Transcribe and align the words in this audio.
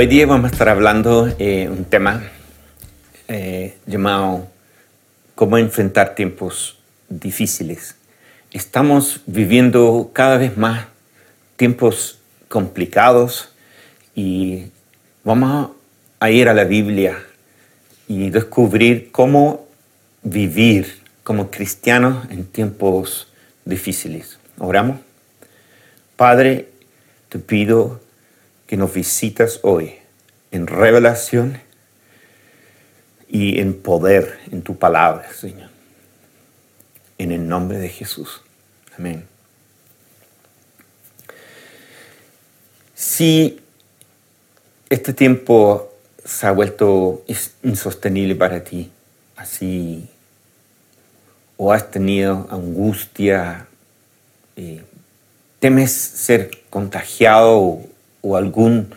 Hoy 0.00 0.06
día 0.06 0.26
vamos 0.26 0.44
a 0.44 0.52
estar 0.52 0.68
hablando 0.68 1.26
de 1.26 1.68
un 1.68 1.84
tema 1.84 2.22
eh, 3.26 3.74
llamado 3.84 4.46
cómo 5.34 5.58
enfrentar 5.58 6.14
tiempos 6.14 6.78
difíciles. 7.08 7.96
Estamos 8.52 9.22
viviendo 9.26 10.12
cada 10.12 10.38
vez 10.38 10.56
más 10.56 10.86
tiempos 11.56 12.20
complicados 12.46 13.48
y 14.14 14.66
vamos 15.24 15.70
a 16.20 16.30
ir 16.30 16.48
a 16.48 16.54
la 16.54 16.62
Biblia 16.62 17.18
y 18.06 18.30
descubrir 18.30 19.10
cómo 19.10 19.66
vivir 20.22 21.02
como 21.24 21.50
cristianos 21.50 22.24
en 22.30 22.44
tiempos 22.44 23.32
difíciles. 23.64 24.38
Oramos. 24.58 25.00
Padre, 26.14 26.68
te 27.30 27.40
pido 27.40 28.00
que 28.68 28.76
nos 28.76 28.92
visitas 28.92 29.60
hoy 29.62 29.94
en 30.50 30.66
revelación 30.66 31.58
y 33.26 33.60
en 33.60 33.80
poder 33.80 34.38
en 34.52 34.62
tu 34.62 34.78
palabra, 34.78 35.32
Señor. 35.32 35.70
En 37.16 37.32
el 37.32 37.48
nombre 37.48 37.78
de 37.78 37.88
Jesús. 37.88 38.42
Amén. 38.96 39.26
Si 42.94 43.58
este 44.90 45.14
tiempo 45.14 45.90
se 46.22 46.46
ha 46.46 46.50
vuelto 46.50 47.24
insostenible 47.62 48.34
para 48.34 48.62
ti, 48.62 48.92
así, 49.34 50.08
o 51.56 51.72
has 51.72 51.90
tenido 51.90 52.46
angustia, 52.50 53.66
eh, 54.56 54.84
temes 55.58 55.90
ser 55.90 56.50
contagiado 56.68 57.80
o, 58.28 58.36
algún 58.36 58.94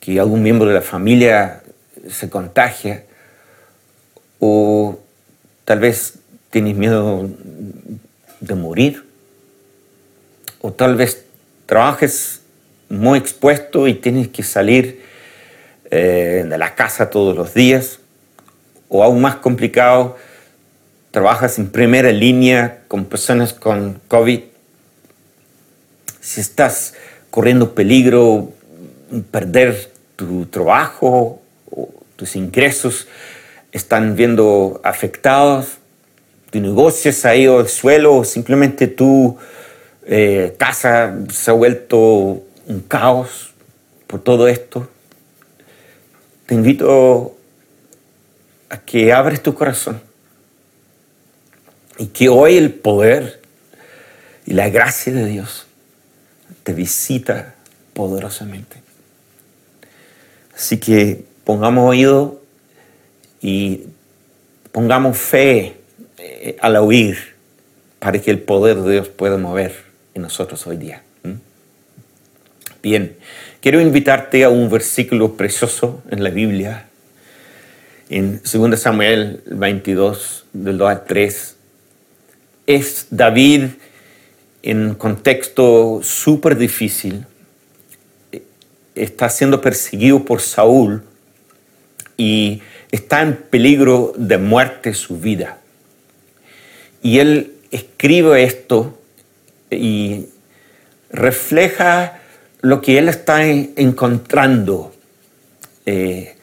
que 0.00 0.18
algún 0.18 0.42
miembro 0.42 0.68
de 0.68 0.74
la 0.74 0.82
familia 0.82 1.62
se 2.08 2.30
contagia, 2.30 3.04
o 4.38 4.98
tal 5.64 5.80
vez 5.80 6.14
tienes 6.50 6.74
miedo 6.74 7.28
de 8.40 8.54
morir, 8.54 9.04
o 10.62 10.72
tal 10.72 10.96
vez 10.96 11.24
trabajes 11.66 12.40
muy 12.88 13.18
expuesto 13.18 13.86
y 13.86 13.94
tienes 13.94 14.28
que 14.28 14.42
salir 14.42 15.02
eh, 15.90 16.46
de 16.48 16.58
la 16.58 16.74
casa 16.74 17.10
todos 17.10 17.36
los 17.36 17.52
días, 17.52 17.98
o 18.88 19.04
aún 19.04 19.20
más 19.20 19.36
complicado, 19.36 20.16
trabajas 21.10 21.58
en 21.58 21.70
primera 21.70 22.10
línea 22.10 22.82
con 22.88 23.04
personas 23.04 23.52
con 23.52 24.00
COVID. 24.08 24.40
Si 26.20 26.40
estás 26.40 26.94
corriendo 27.30 27.74
peligro, 27.74 28.52
perder 29.30 29.90
tu 30.16 30.46
trabajo, 30.46 31.40
tus 32.16 32.36
ingresos 32.36 33.08
están 33.72 34.16
viendo 34.16 34.80
afectados, 34.84 35.78
tu 36.50 36.60
negocio 36.60 37.12
se 37.12 37.28
ha 37.28 37.36
ido 37.36 37.58
al 37.58 37.68
suelo, 37.68 38.24
simplemente 38.24 38.86
tu 38.88 39.36
eh, 40.06 40.54
casa 40.58 41.16
se 41.32 41.50
ha 41.50 41.54
vuelto 41.54 41.98
un 42.66 42.80
caos 42.86 43.52
por 44.06 44.22
todo 44.22 44.48
esto 44.48 44.88
te 46.50 46.56
invito 46.56 47.38
a 48.70 48.78
que 48.78 49.12
abres 49.12 49.40
tu 49.40 49.54
corazón 49.54 50.02
y 51.96 52.06
que 52.06 52.28
hoy 52.28 52.56
el 52.56 52.72
poder 52.74 53.40
y 54.46 54.54
la 54.54 54.68
gracia 54.68 55.12
de 55.12 55.26
Dios 55.26 55.66
te 56.64 56.72
visita 56.72 57.54
poderosamente. 57.94 58.82
Así 60.60 60.76
que 60.76 61.24
pongamos 61.44 61.88
oído 61.88 62.42
y 63.40 63.84
pongamos 64.72 65.16
fe 65.16 65.76
eh, 66.18 66.58
al 66.60 66.76
oír 66.76 67.16
para 67.98 68.20
que 68.20 68.30
el 68.30 68.40
poder 68.40 68.76
de 68.76 68.92
Dios 68.92 69.08
pueda 69.08 69.38
mover 69.38 69.74
en 70.12 70.20
nosotros 70.20 70.66
hoy 70.66 70.76
día. 70.76 71.02
Bien, 72.82 73.16
quiero 73.62 73.80
invitarte 73.80 74.44
a 74.44 74.50
un 74.50 74.68
versículo 74.68 75.34
precioso 75.34 76.02
en 76.10 76.22
la 76.22 76.28
Biblia, 76.28 76.90
en 78.10 78.42
2 78.42 78.78
Samuel 78.78 79.42
22, 79.46 80.44
del 80.52 80.76
2 80.76 80.90
al 80.90 81.04
3. 81.04 81.56
Es 82.66 83.06
David 83.08 83.64
en 84.62 84.88
un 84.88 84.94
contexto 84.94 86.00
súper 86.02 86.58
difícil, 86.58 87.24
está 89.02 89.28
siendo 89.28 89.60
perseguido 89.60 90.24
por 90.24 90.40
Saúl 90.40 91.02
y 92.16 92.62
está 92.92 93.22
en 93.22 93.36
peligro 93.36 94.12
de 94.16 94.38
muerte 94.38 94.94
su 94.94 95.18
vida. 95.18 95.58
Y 97.02 97.18
él 97.18 97.54
escribe 97.70 98.42
esto 98.42 98.98
y 99.70 100.26
refleja 101.10 102.20
lo 102.60 102.82
que 102.82 102.98
él 102.98 103.08
está 103.08 103.44
encontrando 103.44 104.92
eh, 105.86 106.36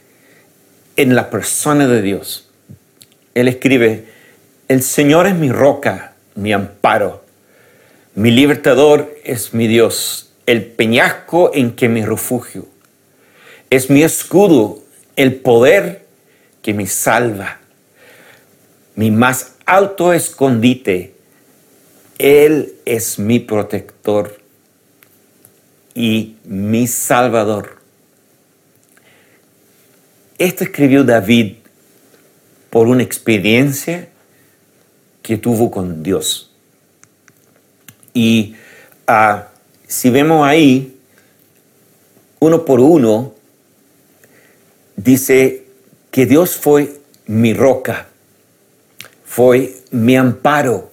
en 0.95 1.15
la 1.15 1.29
persona 1.29 1.87
de 1.87 2.01
Dios. 2.01 2.49
Él 3.35 3.47
escribe, 3.47 4.05
el 4.67 4.81
Señor 4.81 5.27
es 5.27 5.35
mi 5.35 5.51
roca, 5.51 6.13
mi 6.33 6.53
amparo, 6.53 7.23
mi 8.15 8.31
libertador 8.31 9.15
es 9.23 9.53
mi 9.53 9.67
Dios, 9.67 10.26
el 10.47 10.65
peñasco 10.65 11.51
en 11.53 11.75
que 11.75 11.89
me 11.89 12.03
refugio. 12.03 12.65
Es 13.69 13.91
mi 13.91 14.01
escudo, 14.01 14.79
el 15.15 15.35
poder 15.35 16.07
que 16.63 16.73
me 16.73 16.87
salva, 16.87 17.59
mi 18.95 19.11
más 19.11 19.55
alto 19.65 20.13
escondite. 20.13 21.13
Él 22.17 22.73
es 22.85 23.19
mi 23.19 23.39
protector 23.39 24.39
y 25.93 26.37
mi 26.45 26.87
Salvador. 26.87 27.77
Esto 30.39 30.63
escribió 30.63 31.03
David 31.03 31.57
por 32.69 32.87
una 32.87 33.03
experiencia 33.03 34.07
que 35.21 35.37
tuvo 35.37 35.69
con 35.69 36.01
Dios. 36.03 36.51
Y 38.13 38.55
ah, 39.07 39.49
si 39.87 40.09
vemos 40.09 40.45
ahí, 40.45 40.97
uno 42.39 42.65
por 42.65 42.79
uno, 42.79 43.33
dice 44.95 45.65
que 46.11 46.25
Dios 46.25 46.57
fue 46.57 46.99
mi 47.25 47.53
roca, 47.53 48.07
fue 49.25 49.75
mi 49.91 50.15
amparo. 50.15 50.91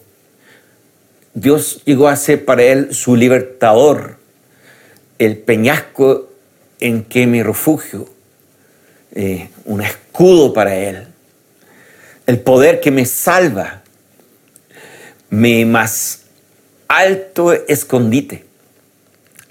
Dios 1.34 1.82
llegó 1.84 2.08
a 2.08 2.16
ser 2.16 2.44
para 2.44 2.62
él 2.62 2.94
su 2.94 3.16
libertador, 3.16 4.18
el 5.18 5.38
peñasco 5.38 6.30
en 6.80 7.04
que 7.04 7.26
me 7.26 7.42
refugio, 7.42 8.08
eh, 9.14 9.48
un 9.64 9.80
escudo 9.80 10.52
para 10.52 10.74
Él, 10.74 11.06
el 12.26 12.40
poder 12.40 12.80
que 12.80 12.90
me 12.90 13.06
salva, 13.06 13.82
mi 15.30 15.64
más 15.64 16.22
alto 16.88 17.52
escondite, 17.52 18.44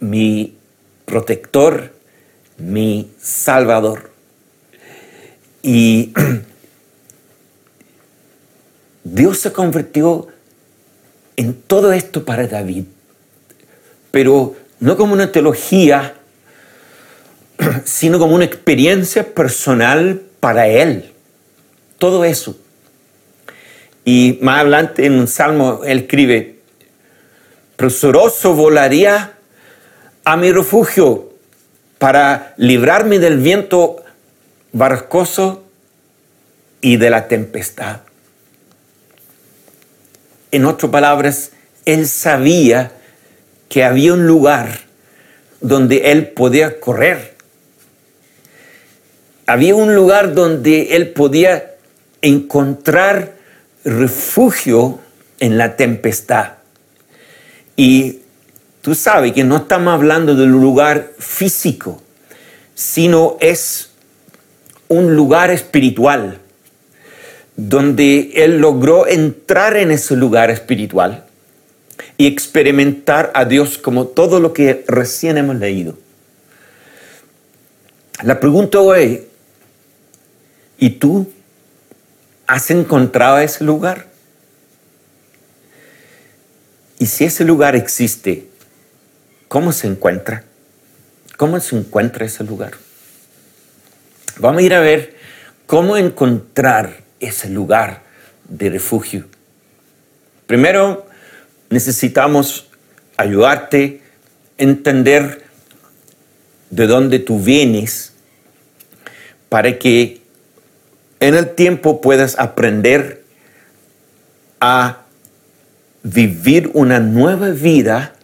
mi 0.03 0.57
protector, 1.05 1.93
mi 2.57 3.11
salvador. 3.19 4.11
Y 5.61 6.13
Dios 9.03 9.39
se 9.39 9.53
convirtió 9.53 10.27
en 11.37 11.53
todo 11.53 11.93
esto 11.93 12.25
para 12.25 12.47
David, 12.47 12.83
pero 14.11 14.55
no 14.79 14.97
como 14.97 15.13
una 15.13 15.31
teología, 15.31 16.15
sino 17.85 18.19
como 18.19 18.35
una 18.35 18.45
experiencia 18.45 19.33
personal 19.33 20.21
para 20.39 20.67
él. 20.67 21.11
Todo 21.97 22.25
eso. 22.25 22.57
Y 24.03 24.37
más 24.41 24.59
adelante 24.59 25.05
en 25.05 25.13
un 25.13 25.27
salmo 25.27 25.81
él 25.85 25.99
escribe, 25.99 26.59
presuroso 27.77 28.53
volaría 28.53 29.37
a 30.25 30.37
mi 30.37 30.51
refugio 30.51 31.33
para 31.97 32.53
librarme 32.57 33.19
del 33.19 33.37
viento 33.37 34.03
barcoso 34.71 35.63
y 36.81 36.97
de 36.97 37.09
la 37.09 37.27
tempestad. 37.27 38.01
En 40.51 40.65
otras 40.65 40.91
palabras, 40.91 41.51
él 41.85 42.07
sabía 42.07 42.91
que 43.69 43.83
había 43.83 44.13
un 44.13 44.27
lugar 44.27 44.79
donde 45.61 46.11
él 46.11 46.27
podía 46.27 46.79
correr. 46.79 47.33
Había 49.45 49.75
un 49.75 49.95
lugar 49.95 50.33
donde 50.33 50.95
él 50.95 51.09
podía 51.09 51.75
encontrar 52.21 53.33
refugio 53.83 54.99
en 55.39 55.57
la 55.57 55.75
tempestad. 55.75 56.53
Y 57.75 58.22
tú 58.83 58.93
sabes 58.93 59.31
que 59.31 59.45
no 59.45 59.55
estamos 59.55 59.93
hablando 59.93 60.35
de 60.35 60.43
un 60.43 60.51
lugar 60.51 61.13
físico, 61.17 62.03
sino 62.75 63.37
es 63.39 63.91
un 64.89 65.15
lugar 65.15 65.51
espiritual 65.51 66.39
donde 67.55 68.31
él 68.35 68.57
logró 68.57 69.07
entrar 69.07 69.77
en 69.77 69.89
ese 69.89 70.17
lugar 70.17 70.51
espiritual 70.51 71.23
y 72.17 72.27
experimentar 72.27 73.31
a 73.33 73.45
Dios 73.45 73.77
como 73.77 74.07
todo 74.07 74.41
lo 74.41 74.51
que 74.51 74.83
recién 74.89 75.37
hemos 75.37 75.55
leído. 75.55 75.97
La 78.21 78.41
pregunta 78.41 78.81
hoy, 78.81 79.23
¿y 80.77 80.89
tú 80.89 81.31
has 82.47 82.69
encontrado 82.69 83.39
ese 83.39 83.63
lugar? 83.63 84.07
Y 86.99 87.05
si 87.05 87.23
ese 87.23 87.45
lugar 87.45 87.77
existe, 87.77 88.49
¿cómo 89.53 89.71
se 89.71 89.85
encuentra? 89.85 90.43
¿Cómo 91.37 91.59
se 91.59 91.77
encuentra 91.77 92.25
ese 92.25 92.43
lugar? 92.43 92.71
Vamos 94.39 94.63
a 94.63 94.65
ir 94.65 94.73
a 94.73 94.79
ver 94.79 95.15
cómo 95.67 95.95
encontrar 95.95 97.03
ese 97.19 97.51
lugar 97.51 98.01
de 98.49 98.71
refugio. 98.71 99.25
Primero, 100.47 101.05
necesitamos 101.69 102.67
ayudarte 103.15 104.01
a 104.57 104.63
entender 104.63 105.43
de 106.71 106.87
dónde 106.87 107.19
tú 107.19 107.39
vienes 107.39 108.13
para 109.49 109.77
que 109.77 110.23
en 111.19 111.35
el 111.35 111.53
tiempo 111.53 112.01
puedas 112.01 112.39
aprender 112.39 113.23
a 114.59 115.03
vivir 116.01 116.71
una 116.73 116.99
nueva 116.99 117.49
vida 117.49 118.15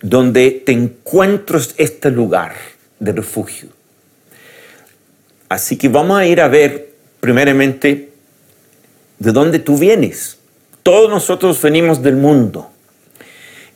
donde 0.00 0.50
te 0.50 0.72
encuentres 0.72 1.74
este 1.76 2.10
lugar 2.10 2.54
de 2.98 3.12
refugio. 3.12 3.68
Así 5.48 5.76
que 5.76 5.88
vamos 5.88 6.18
a 6.18 6.26
ir 6.26 6.40
a 6.40 6.48
ver 6.48 6.90
primeramente 7.20 8.10
de 9.18 9.32
dónde 9.32 9.58
tú 9.58 9.78
vienes. 9.78 10.38
Todos 10.82 11.10
nosotros 11.10 11.60
venimos 11.62 12.02
del 12.02 12.16
mundo 12.16 12.70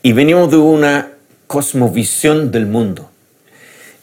y 0.02 0.12
venimos 0.12 0.50
de 0.50 0.58
una 0.58 1.10
cosmovisión 1.46 2.50
del 2.50 2.66
mundo. 2.66 3.10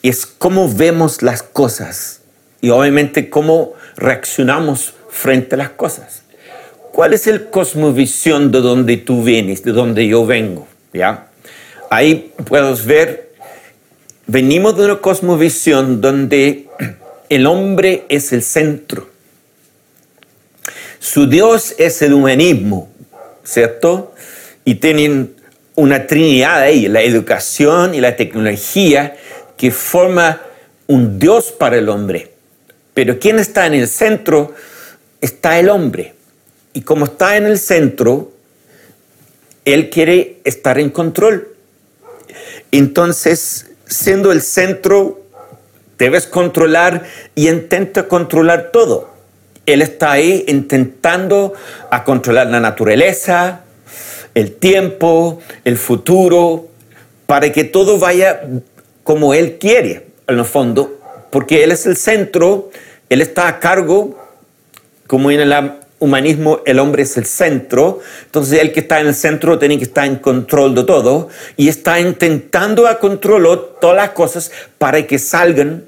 Y 0.02 0.10
es 0.10 0.26
cómo 0.26 0.72
vemos 0.74 1.22
las 1.22 1.44
cosas 1.44 2.22
y 2.62 2.70
obviamente 2.70 3.30
cómo 3.30 3.74
reaccionamos 3.96 4.94
frente 5.10 5.56
a 5.56 5.58
las 5.58 5.70
cosas. 5.70 6.24
¿Cuál 6.92 7.14
es 7.14 7.28
el 7.28 7.50
cosmovisión 7.50 8.52
de 8.52 8.62
donde 8.62 8.98
tú 8.98 9.24
vienes, 9.24 9.64
de 9.64 9.72
donde 9.72 10.08
yo 10.08 10.26
vengo? 10.26 10.68
¿Ya? 10.94 11.29
Ahí 11.90 12.34
puedes 12.46 12.86
ver, 12.86 13.32
venimos 14.28 14.78
de 14.78 14.86
una 14.86 15.02
cosmovisión 15.02 16.02
donde 16.02 16.68
el 17.30 17.48
hombre 17.48 18.06
es 18.10 18.32
el 18.32 18.44
centro. 18.44 19.10
Su 21.00 21.28
Dios 21.28 21.74
es 21.80 22.02
el 22.04 22.14
humanismo, 22.14 22.92
¿cierto? 23.44 24.14
Y 24.66 24.76
tienen 24.76 25.36
una 25.74 26.06
trinidad 26.06 26.62
ahí, 26.62 26.88
la 26.88 27.02
educación 27.02 27.96
y 27.96 28.02
la 28.02 28.16
tecnología, 28.16 29.16
que 29.58 29.72
forma 29.72 30.42
un 30.86 31.18
Dios 31.18 31.52
para 31.52 31.78
el 31.78 31.90
hombre. 31.90 32.32
Pero 32.94 33.18
¿quién 33.18 33.40
está 33.40 33.66
en 33.66 33.74
el 33.74 33.88
centro? 33.88 34.54
Está 35.22 35.58
el 35.60 35.70
hombre. 35.70 36.14
Y 36.74 36.82
como 36.82 37.06
está 37.06 37.36
en 37.38 37.46
el 37.46 37.58
centro, 37.58 38.32
él 39.66 39.90
quiere 39.90 40.40
estar 40.44 40.78
en 40.78 40.92
control. 40.92 41.56
Entonces, 42.72 43.68
siendo 43.86 44.32
el 44.32 44.42
centro, 44.42 45.22
debes 45.98 46.28
controlar 46.28 47.04
y 47.36 47.50
intenta 47.50 48.08
controlar 48.08 48.72
todo. 48.72 49.10
Él 49.66 49.82
está 49.82 50.12
ahí 50.12 50.46
intentando 50.48 51.54
a 51.92 52.04
controlar 52.04 52.48
la 52.48 52.60
naturaleza, 52.60 53.62
el 54.34 54.54
tiempo, 54.54 55.42
el 55.64 55.78
futuro, 55.78 56.68
para 57.26 57.52
que 57.52 57.64
todo 57.64 58.00
vaya 58.00 58.42
como 59.04 59.34
Él 59.34 59.58
quiere, 59.60 60.08
en 60.28 60.40
el 60.40 60.46
fondo, 60.46 61.00
porque 61.30 61.64
Él 61.64 61.72
es 61.72 61.86
el 61.86 61.98
centro, 61.98 62.72
Él 63.10 63.22
está 63.22 63.48
a 63.48 63.60
cargo, 63.60 64.18
como 65.08 65.30
en 65.32 65.40
el 65.42 65.72
humanismo 66.00 66.62
el 66.66 66.80
hombre 66.80 67.04
es 67.04 67.18
el 67.18 67.26
centro, 67.26 68.00
entonces 68.26 68.60
el 68.62 68.72
que 68.72 68.80
está 68.80 69.00
en 69.00 69.08
el 69.08 69.16
centro 69.16 69.60
tiene 69.60 69.78
que 69.78 69.84
estar 69.84 70.06
en 70.06 70.16
control 70.16 70.74
de 70.74 70.84
todo 70.84 71.30
y 71.58 71.68
está 71.68 72.00
intentando 72.00 72.88
a 72.88 73.00
controlar 73.00 73.60
todas 73.80 73.98
las 73.98 74.10
cosas 74.12 74.52
para 74.78 75.06
que 75.06 75.20
salgan 75.20 75.86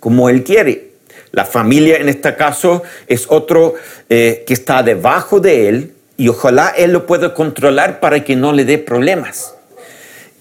como 0.00 0.28
él 0.28 0.42
quiere. 0.42 0.92
La 1.32 1.44
familia 1.44 1.96
en 1.96 2.08
este 2.08 2.34
caso 2.34 2.82
es 3.06 3.26
otro 3.28 3.74
eh, 4.08 4.44
que 4.46 4.54
está 4.54 4.82
debajo 4.82 5.40
de 5.40 5.68
él 5.68 5.94
y 6.16 6.28
ojalá 6.28 6.74
él 6.76 6.92
lo 6.92 7.06
pueda 7.06 7.34
controlar 7.34 8.00
para 8.00 8.24
que 8.24 8.36
no 8.36 8.52
le 8.52 8.64
dé 8.64 8.78
problemas. 8.78 9.54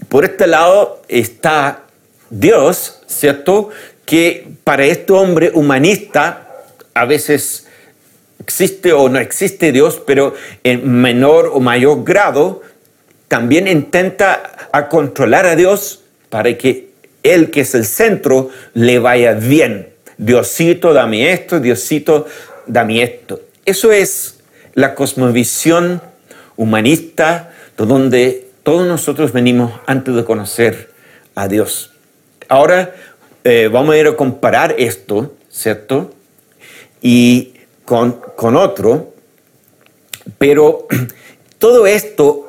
Por 0.09 0.25
este 0.25 0.47
lado 0.47 1.01
está 1.07 1.83
Dios, 2.29 3.01
¿cierto? 3.07 3.69
Que 4.05 4.47
para 4.63 4.85
este 4.85 5.13
hombre 5.13 5.51
humanista 5.53 6.47
a 6.93 7.05
veces 7.05 7.67
existe 8.41 8.91
o 8.91 9.07
no 9.07 9.19
existe 9.19 9.71
Dios, 9.71 10.01
pero 10.05 10.33
en 10.63 11.01
menor 11.01 11.51
o 11.53 11.59
mayor 11.59 12.03
grado, 12.03 12.61
también 13.27 13.67
intenta 13.67 14.67
a 14.73 14.89
controlar 14.89 15.45
a 15.45 15.55
Dios 15.55 16.03
para 16.29 16.57
que 16.57 16.89
Él, 17.23 17.51
que 17.51 17.61
es 17.61 17.75
el 17.75 17.85
centro, 17.85 18.49
le 18.73 18.99
vaya 18.99 19.33
bien. 19.33 19.89
Diosito, 20.17 20.93
dame 20.93 21.31
esto, 21.31 21.59
Diosito, 21.59 22.25
dame 22.65 23.03
esto. 23.03 23.41
Eso 23.65 23.91
es 23.91 24.39
la 24.73 24.95
cosmovisión 24.95 26.01
humanista 26.57 27.51
de 27.77 27.85
donde 27.85 28.47
todos 28.63 28.87
nosotros 28.87 29.33
venimos 29.33 29.79
antes 29.85 30.15
de 30.15 30.23
conocer 30.23 30.91
a 31.35 31.47
Dios. 31.47 31.91
Ahora 32.49 32.93
eh, 33.43 33.69
vamos 33.71 33.95
a 33.95 33.97
ir 33.97 34.07
a 34.07 34.15
comparar 34.15 34.75
esto, 34.77 35.33
¿cierto? 35.49 36.13
Y 37.01 37.53
con, 37.85 38.55
otro, 38.55 39.13
pero 40.37 40.87
todo 41.59 41.87
esto 41.87 42.47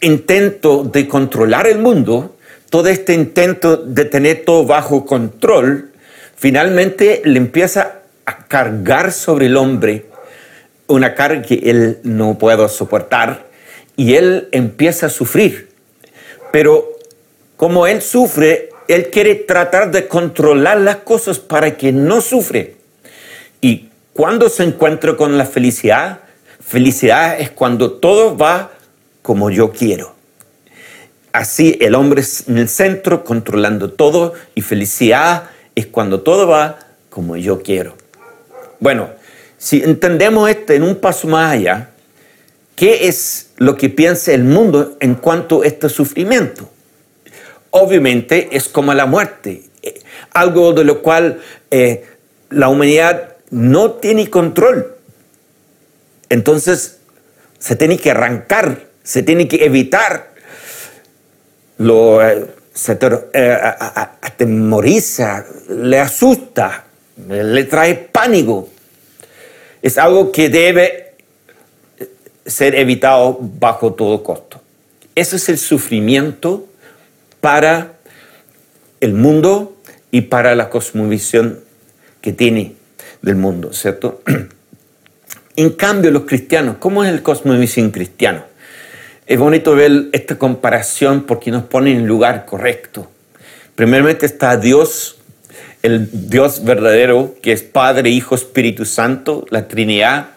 intento 0.00 0.84
de 0.84 1.06
controlar 1.08 1.66
el 1.66 1.78
mundo, 1.78 2.36
todo 2.70 2.88
este 2.88 3.14
intento 3.14 3.76
de 3.76 4.04
tener 4.04 4.44
todo 4.44 4.64
bajo 4.64 5.04
control, 5.04 5.90
finalmente 6.36 7.22
le 7.24 7.38
empieza 7.38 8.00
a 8.24 8.46
cargar 8.46 9.12
sobre 9.12 9.46
el 9.46 9.56
hombre 9.56 10.06
una 10.86 11.14
carga 11.14 11.42
que 11.42 11.54
él 11.64 11.98
no 12.02 12.38
puede 12.38 12.68
soportar 12.68 13.46
y 13.96 14.14
él 14.14 14.48
empieza 14.52 15.06
a 15.06 15.10
sufrir. 15.10 15.68
Pero 16.52 16.88
como 17.56 17.86
él 17.86 18.02
sufre, 18.02 18.70
él 18.88 19.10
quiere 19.10 19.34
tratar 19.34 19.90
de 19.90 20.08
controlar 20.08 20.80
las 20.80 20.96
cosas 20.96 21.38
para 21.38 21.76
que 21.76 21.92
no 21.92 22.20
sufre. 22.20 22.76
Y 23.60 23.89
cuando 24.20 24.50
se 24.50 24.64
encuentra 24.64 25.16
con 25.16 25.38
la 25.38 25.46
felicidad? 25.46 26.20
Felicidad 26.62 27.40
es 27.40 27.48
cuando 27.48 27.92
todo 27.92 28.36
va 28.36 28.70
como 29.22 29.48
yo 29.48 29.72
quiero. 29.72 30.14
Así 31.32 31.78
el 31.80 31.94
hombre 31.94 32.20
es 32.20 32.46
en 32.46 32.58
el 32.58 32.68
centro, 32.68 33.24
controlando 33.24 33.92
todo, 33.92 34.34
y 34.54 34.60
felicidad 34.60 35.44
es 35.74 35.86
cuando 35.86 36.20
todo 36.20 36.46
va 36.46 36.80
como 37.08 37.38
yo 37.38 37.62
quiero. 37.62 37.94
Bueno, 38.78 39.08
si 39.56 39.82
entendemos 39.82 40.50
esto 40.50 40.74
en 40.74 40.82
un 40.82 40.96
paso 40.96 41.26
más 41.26 41.54
allá, 41.54 41.88
¿qué 42.76 43.08
es 43.08 43.52
lo 43.56 43.74
que 43.78 43.88
piensa 43.88 44.34
el 44.34 44.44
mundo 44.44 44.98
en 45.00 45.14
cuanto 45.14 45.62
a 45.62 45.66
este 45.66 45.88
sufrimiento? 45.88 46.68
Obviamente 47.70 48.50
es 48.52 48.68
como 48.68 48.92
la 48.92 49.06
muerte, 49.06 49.62
eh, 49.82 49.98
algo 50.34 50.74
de 50.74 50.84
lo 50.84 51.00
cual 51.00 51.40
eh, 51.70 52.04
la 52.50 52.68
humanidad 52.68 53.29
no 53.50 53.92
tiene 53.92 54.30
control. 54.30 54.96
Entonces 56.28 56.98
se 57.58 57.76
tiene 57.76 57.98
que 57.98 58.10
arrancar, 58.10 58.86
se 59.02 59.22
tiene 59.22 59.48
que 59.48 59.64
evitar. 59.64 60.30
Lo, 61.78 62.26
eh, 62.26 62.46
eh, 63.32 63.58
atemoriza, 64.22 65.44
le 65.68 65.98
asusta, 65.98 66.84
le 67.28 67.64
trae 67.64 67.94
pánico. 67.94 68.68
Es 69.82 69.98
algo 69.98 70.30
que 70.30 70.48
debe 70.48 71.14
ser 72.46 72.74
evitado 72.74 73.38
bajo 73.40 73.94
todo 73.94 74.22
costo. 74.22 74.60
Ese 75.14 75.36
es 75.36 75.48
el 75.48 75.58
sufrimiento 75.58 76.66
para 77.40 77.94
el 79.00 79.14
mundo 79.14 79.76
y 80.10 80.22
para 80.22 80.54
la 80.54 80.68
cosmovisión 80.68 81.60
que 82.20 82.32
tiene 82.32 82.79
del 83.22 83.36
mundo, 83.36 83.72
¿cierto? 83.72 84.22
En 85.56 85.70
cambio, 85.70 86.10
los 86.10 86.22
cristianos, 86.22 86.76
¿cómo 86.78 87.04
es 87.04 87.10
el 87.12 87.22
cosmovisión 87.22 87.90
cristiano? 87.90 88.44
Es 89.26 89.38
bonito 89.38 89.74
ver 89.74 90.06
esta 90.12 90.38
comparación 90.38 91.24
porque 91.24 91.50
nos 91.50 91.64
pone 91.64 91.90
en 91.92 91.98
el 91.98 92.06
lugar 92.06 92.46
correcto. 92.46 93.10
Primeramente 93.74 94.24
está 94.24 94.56
Dios, 94.56 95.18
el 95.82 96.30
Dios 96.30 96.64
verdadero, 96.64 97.34
que 97.42 97.52
es 97.52 97.62
Padre, 97.62 98.10
Hijo, 98.10 98.34
Espíritu 98.34 98.86
Santo, 98.86 99.44
la 99.50 99.68
Trinidad, 99.68 100.30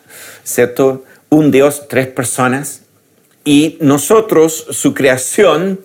¿cierto? 0.44 1.06
Un 1.30 1.52
Dios, 1.52 1.88
tres 1.88 2.08
personas. 2.08 2.82
Y 3.46 3.78
nosotros, 3.80 4.68
su 4.72 4.94
creación, 4.94 5.80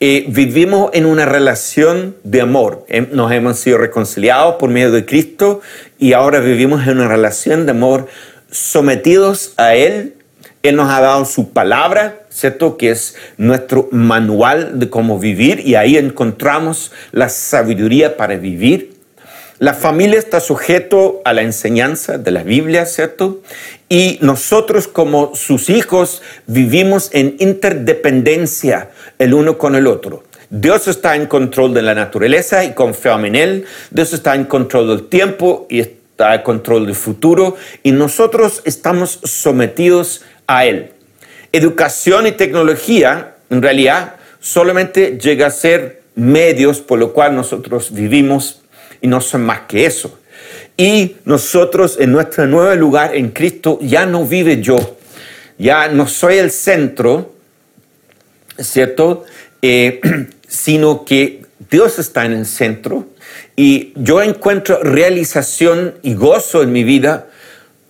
eh, 0.00 0.26
vivimos 0.28 0.90
en 0.92 1.06
una 1.06 1.24
relación 1.24 2.16
de 2.24 2.40
amor. 2.40 2.84
Nos 3.12 3.32
hemos 3.32 3.58
sido 3.58 3.78
reconciliados 3.78 4.56
por 4.56 4.68
medio 4.68 4.90
de 4.90 5.06
Cristo 5.06 5.62
y 6.04 6.12
ahora 6.12 6.40
vivimos 6.40 6.86
en 6.86 6.98
una 6.98 7.08
relación 7.08 7.64
de 7.64 7.70
amor 7.70 8.08
sometidos 8.50 9.54
a 9.56 9.74
Él. 9.74 10.16
Él 10.62 10.76
nos 10.76 10.90
ha 10.90 11.00
dado 11.00 11.24
su 11.24 11.54
palabra, 11.54 12.26
¿cierto? 12.28 12.76
Que 12.76 12.90
es 12.90 13.16
nuestro 13.38 13.88
manual 13.90 14.78
de 14.78 14.90
cómo 14.90 15.18
vivir 15.18 15.60
y 15.60 15.76
ahí 15.76 15.96
encontramos 15.96 16.92
la 17.10 17.30
sabiduría 17.30 18.18
para 18.18 18.36
vivir. 18.36 18.92
La 19.58 19.72
familia 19.72 20.18
está 20.18 20.40
sujeto 20.40 21.22
a 21.24 21.32
la 21.32 21.40
enseñanza 21.40 22.18
de 22.18 22.32
la 22.32 22.42
Biblia, 22.42 22.84
¿cierto? 22.84 23.40
Y 23.88 24.18
nosotros 24.20 24.88
como 24.88 25.34
sus 25.34 25.70
hijos 25.70 26.20
vivimos 26.46 27.08
en 27.14 27.36
interdependencia 27.38 28.90
el 29.18 29.32
uno 29.32 29.56
con 29.56 29.74
el 29.74 29.86
otro. 29.86 30.22
Dios 30.56 30.86
está 30.86 31.16
en 31.16 31.26
control 31.26 31.74
de 31.74 31.82
la 31.82 31.96
naturaleza 31.96 32.62
y 32.64 32.74
confiamos 32.74 33.26
en 33.26 33.34
Él. 33.34 33.64
Dios 33.90 34.12
está 34.12 34.36
en 34.36 34.44
control 34.44 34.86
del 34.86 35.08
tiempo 35.08 35.66
y 35.68 35.80
está 35.80 36.32
en 36.32 36.42
control 36.42 36.86
del 36.86 36.94
futuro. 36.94 37.56
Y 37.82 37.90
nosotros 37.90 38.62
estamos 38.64 39.18
sometidos 39.24 40.22
a 40.46 40.64
Él. 40.64 40.92
Educación 41.50 42.28
y 42.28 42.32
tecnología, 42.32 43.34
en 43.50 43.62
realidad, 43.62 44.14
solamente 44.38 45.18
llega 45.20 45.48
a 45.48 45.50
ser 45.50 46.02
medios 46.14 46.78
por 46.78 47.00
lo 47.00 47.12
cual 47.12 47.34
nosotros 47.34 47.92
vivimos 47.92 48.62
y 49.00 49.08
no 49.08 49.20
son 49.20 49.44
más 49.44 49.62
que 49.62 49.86
eso. 49.86 50.20
Y 50.76 51.16
nosotros 51.24 51.96
en 51.98 52.12
nuestro 52.12 52.46
nuevo 52.46 52.72
lugar 52.76 53.16
en 53.16 53.30
Cristo 53.30 53.80
ya 53.82 54.06
no 54.06 54.24
vive 54.24 54.62
yo, 54.62 54.76
ya 55.58 55.88
no 55.88 56.06
soy 56.06 56.36
el 56.36 56.52
centro, 56.52 57.32
¿cierto? 58.56 59.24
Eh, 59.60 60.00
sino 60.48 61.04
que 61.04 61.44
Dios 61.70 61.98
está 61.98 62.24
en 62.24 62.32
el 62.32 62.46
centro 62.46 63.06
y 63.56 63.92
yo 63.96 64.22
encuentro 64.22 64.82
realización 64.82 65.94
y 66.02 66.14
gozo 66.14 66.62
en 66.62 66.72
mi 66.72 66.84
vida 66.84 67.28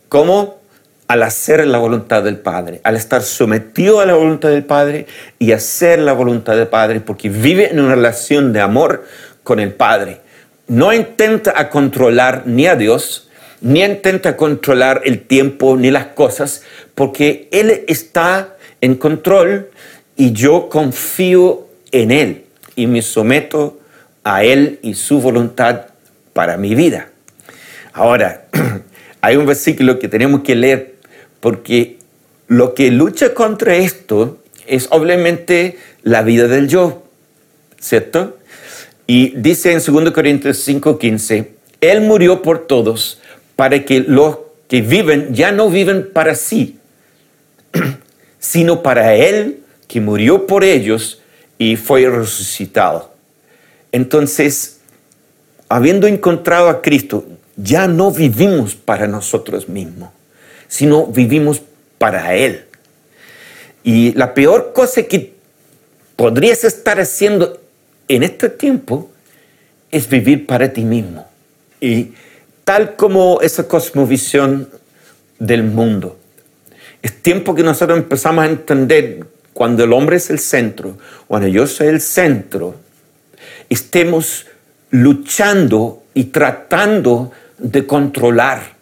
como 0.08 0.60
al 1.06 1.22
hacer 1.22 1.66
la 1.66 1.78
voluntad 1.78 2.22
del 2.22 2.38
Padre, 2.38 2.80
al 2.82 2.96
estar 2.96 3.22
sometido 3.22 4.00
a 4.00 4.06
la 4.06 4.14
voluntad 4.14 4.50
del 4.50 4.64
Padre 4.64 5.06
y 5.38 5.52
hacer 5.52 5.98
la 5.98 6.12
voluntad 6.12 6.56
del 6.56 6.68
Padre, 6.68 7.00
porque 7.00 7.28
vive 7.28 7.70
en 7.70 7.80
una 7.80 7.94
relación 7.94 8.52
de 8.52 8.60
amor 8.60 9.04
con 9.42 9.60
el 9.60 9.72
Padre. 9.72 10.20
No 10.66 10.92
intenta 10.92 11.68
controlar 11.68 12.44
ni 12.46 12.66
a 12.66 12.76
Dios, 12.76 13.28
ni 13.60 13.82
intenta 13.82 14.36
controlar 14.36 15.02
el 15.04 15.26
tiempo 15.26 15.76
ni 15.76 15.90
las 15.90 16.06
cosas, 16.06 16.62
porque 16.94 17.48
Él 17.50 17.84
está 17.86 18.56
en 18.80 18.94
control 18.94 19.70
y 20.16 20.32
yo 20.32 20.68
confío 20.68 21.68
en 21.92 22.10
Él 22.10 22.43
y 22.76 22.86
me 22.86 23.02
someto 23.02 23.80
a 24.24 24.44
Él 24.44 24.78
y 24.82 24.94
su 24.94 25.20
voluntad 25.20 25.86
para 26.32 26.56
mi 26.56 26.74
vida. 26.74 27.08
Ahora, 27.92 28.46
hay 29.20 29.36
un 29.36 29.46
versículo 29.46 29.98
que 29.98 30.08
tenemos 30.08 30.42
que 30.42 30.54
leer 30.54 30.94
porque 31.40 31.98
lo 32.48 32.74
que 32.74 32.90
lucha 32.90 33.34
contra 33.34 33.76
esto 33.76 34.38
es 34.66 34.88
obviamente 34.90 35.78
la 36.02 36.22
vida 36.22 36.48
del 36.48 36.68
yo, 36.68 37.04
¿cierto? 37.78 38.38
Y 39.06 39.34
dice 39.36 39.72
en 39.72 39.80
2 39.84 40.10
Corintios 40.12 40.66
5:15, 40.66 41.48
Él 41.80 42.00
murió 42.00 42.42
por 42.42 42.66
todos 42.66 43.20
para 43.56 43.84
que 43.84 44.00
los 44.00 44.38
que 44.68 44.80
viven 44.80 45.34
ya 45.34 45.52
no 45.52 45.68
viven 45.68 46.08
para 46.12 46.34
sí, 46.34 46.78
sino 48.38 48.82
para 48.82 49.14
Él 49.14 49.60
que 49.86 50.00
murió 50.00 50.46
por 50.46 50.64
ellos 50.64 51.20
y 51.58 51.76
fue 51.76 52.08
resucitado. 52.08 53.12
Entonces, 53.92 54.80
habiendo 55.68 56.06
encontrado 56.06 56.68
a 56.68 56.82
Cristo, 56.82 57.24
ya 57.56 57.86
no 57.86 58.10
vivimos 58.10 58.74
para 58.74 59.06
nosotros 59.06 59.68
mismos, 59.68 60.10
sino 60.68 61.06
vivimos 61.06 61.62
para 61.98 62.34
Él. 62.34 62.64
Y 63.82 64.12
la 64.12 64.34
peor 64.34 64.72
cosa 64.72 65.02
que 65.04 65.34
podrías 66.16 66.64
estar 66.64 67.00
haciendo 67.00 67.60
en 68.08 68.22
este 68.22 68.48
tiempo 68.48 69.10
es 69.90 70.08
vivir 70.08 70.46
para 70.46 70.72
ti 70.72 70.82
mismo. 70.82 71.26
Y 71.80 72.12
tal 72.64 72.96
como 72.96 73.40
esa 73.42 73.68
cosmovisión 73.68 74.68
del 75.38 75.62
mundo, 75.62 76.18
es 77.02 77.22
tiempo 77.22 77.54
que 77.54 77.62
nosotros 77.62 77.98
empezamos 77.98 78.44
a 78.44 78.48
entender 78.48 79.26
cuando 79.54 79.84
el 79.84 79.92
hombre 79.92 80.16
es 80.16 80.28
el 80.28 80.38
centro, 80.38 80.98
cuando 81.26 81.48
yo 81.48 81.66
soy 81.66 81.86
el 81.86 82.00
centro, 82.00 82.74
estemos 83.70 84.46
luchando 84.90 86.02
y 86.12 86.24
tratando 86.24 87.32
de 87.56 87.86
controlar. 87.86 88.74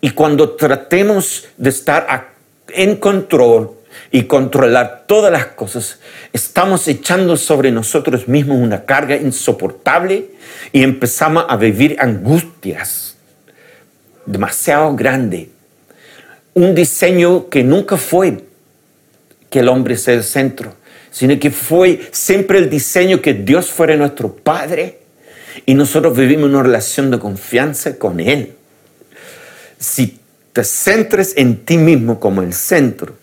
Y 0.00 0.10
cuando 0.10 0.50
tratemos 0.50 1.46
de 1.56 1.68
estar 1.68 2.30
en 2.68 2.96
control, 2.96 3.78
y 4.10 4.24
controlar 4.24 5.04
todas 5.06 5.32
las 5.32 5.46
cosas, 5.46 5.98
estamos 6.32 6.86
echando 6.88 7.36
sobre 7.36 7.70
nosotros 7.70 8.28
mismos 8.28 8.58
una 8.58 8.84
carga 8.84 9.16
insoportable 9.16 10.30
y 10.72 10.82
empezamos 10.82 11.44
a 11.48 11.56
vivir 11.56 11.96
angustias 11.98 13.16
demasiado 14.24 14.94
grande. 14.94 15.50
Un 16.54 16.74
diseño 16.74 17.48
que 17.48 17.62
nunca 17.62 17.96
fue 17.96 18.44
que 19.50 19.60
el 19.60 19.68
hombre 19.68 19.96
sea 19.96 20.14
el 20.14 20.24
centro, 20.24 20.74
sino 21.10 21.38
que 21.38 21.50
fue 21.50 22.08
siempre 22.12 22.58
el 22.58 22.68
diseño 22.68 23.20
que 23.20 23.34
Dios 23.34 23.70
fuera 23.70 23.96
nuestro 23.96 24.34
Padre 24.34 24.98
y 25.66 25.74
nosotros 25.74 26.16
vivimos 26.16 26.50
una 26.50 26.62
relación 26.62 27.10
de 27.10 27.18
confianza 27.18 27.98
con 27.98 28.20
Él. 28.20 28.54
Si 29.78 30.18
te 30.52 30.64
centres 30.64 31.34
en 31.36 31.64
ti 31.64 31.78
mismo 31.78 32.20
como 32.20 32.42
el 32.42 32.52
centro, 32.52 33.14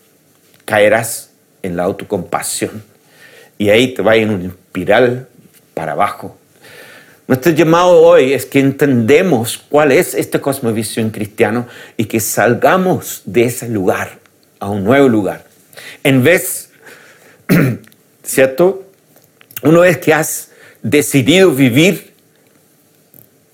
caerás 0.64 1.30
en 1.62 1.76
la 1.76 1.84
autocompasión 1.84 2.82
y 3.58 3.70
ahí 3.70 3.94
te 3.94 4.02
va 4.02 4.16
en 4.16 4.30
una 4.30 4.46
espiral 4.46 5.28
para 5.74 5.92
abajo. 5.92 6.36
Nuestro 7.28 7.52
llamado 7.52 8.00
hoy 8.02 8.34
es 8.34 8.46
que 8.46 8.60
entendemos 8.60 9.58
cuál 9.58 9.90
es 9.90 10.14
esta 10.14 10.40
cosmovisión 10.40 11.10
cristiana 11.10 11.66
y 11.96 12.04
que 12.04 12.20
salgamos 12.20 13.22
de 13.24 13.44
ese 13.44 13.68
lugar 13.68 14.18
a 14.60 14.68
un 14.70 14.84
nuevo 14.84 15.08
lugar. 15.08 15.45
En 16.06 16.22
vez, 16.22 16.70
¿cierto? 18.22 18.86
Una 19.62 19.80
vez 19.80 19.98
que 19.98 20.14
has 20.14 20.52
decidido 20.80 21.50
vivir 21.50 22.12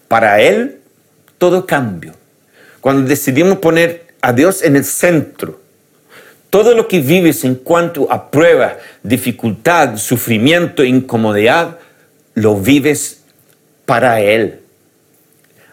para 0.07 0.39
Él, 0.39 0.81
todo 1.39 1.65
cambio. 1.65 2.13
Cuando 2.83 3.09
decidimos 3.09 3.57
poner 3.57 4.05
a 4.21 4.35
Dios 4.35 4.63
en 4.63 4.77
el 4.77 4.85
centro, 4.85 5.63
todo 6.51 6.75
lo 6.75 6.89
que 6.89 7.01
vives 7.01 7.43
en 7.45 7.55
cuanto 7.55 8.13
a 8.13 8.31
prueba, 8.31 8.77
dificultad, 9.03 9.97
sufrimiento, 9.97 10.85
incomodidad, 10.85 11.79
lo 12.35 12.61
vives 12.61 13.23
para 13.87 14.21
Él. 14.21 14.61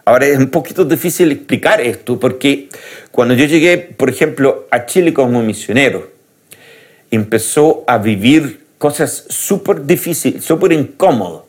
Ahora 0.06 0.24
es 0.24 0.38
un 0.38 0.48
poquito 0.48 0.86
difícil 0.86 1.30
explicar 1.30 1.82
esto 1.82 2.18
porque 2.18 2.70
cuando 3.10 3.34
yo 3.34 3.44
llegué, 3.44 3.76
por 3.76 4.08
ejemplo, 4.08 4.66
a 4.70 4.86
Chile 4.86 5.12
como 5.12 5.42
misionero, 5.42 6.19
empezó 7.10 7.84
a 7.86 7.98
vivir 7.98 8.66
cosas 8.78 9.24
súper 9.28 9.84
difíciles, 9.84 10.44
súper 10.44 10.72
incómodas. 10.72 11.42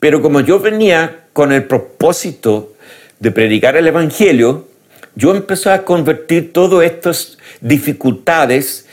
Pero 0.00 0.22
como 0.22 0.40
yo 0.40 0.60
venía 0.60 1.24
con 1.32 1.52
el 1.52 1.64
propósito 1.64 2.74
de 3.18 3.30
predicar 3.30 3.76
el 3.76 3.86
Evangelio, 3.86 4.68
yo 5.14 5.34
empecé 5.34 5.70
a 5.70 5.84
convertir 5.84 6.52
todas 6.52 6.84
estas 6.84 7.38
dificultades 7.60 8.86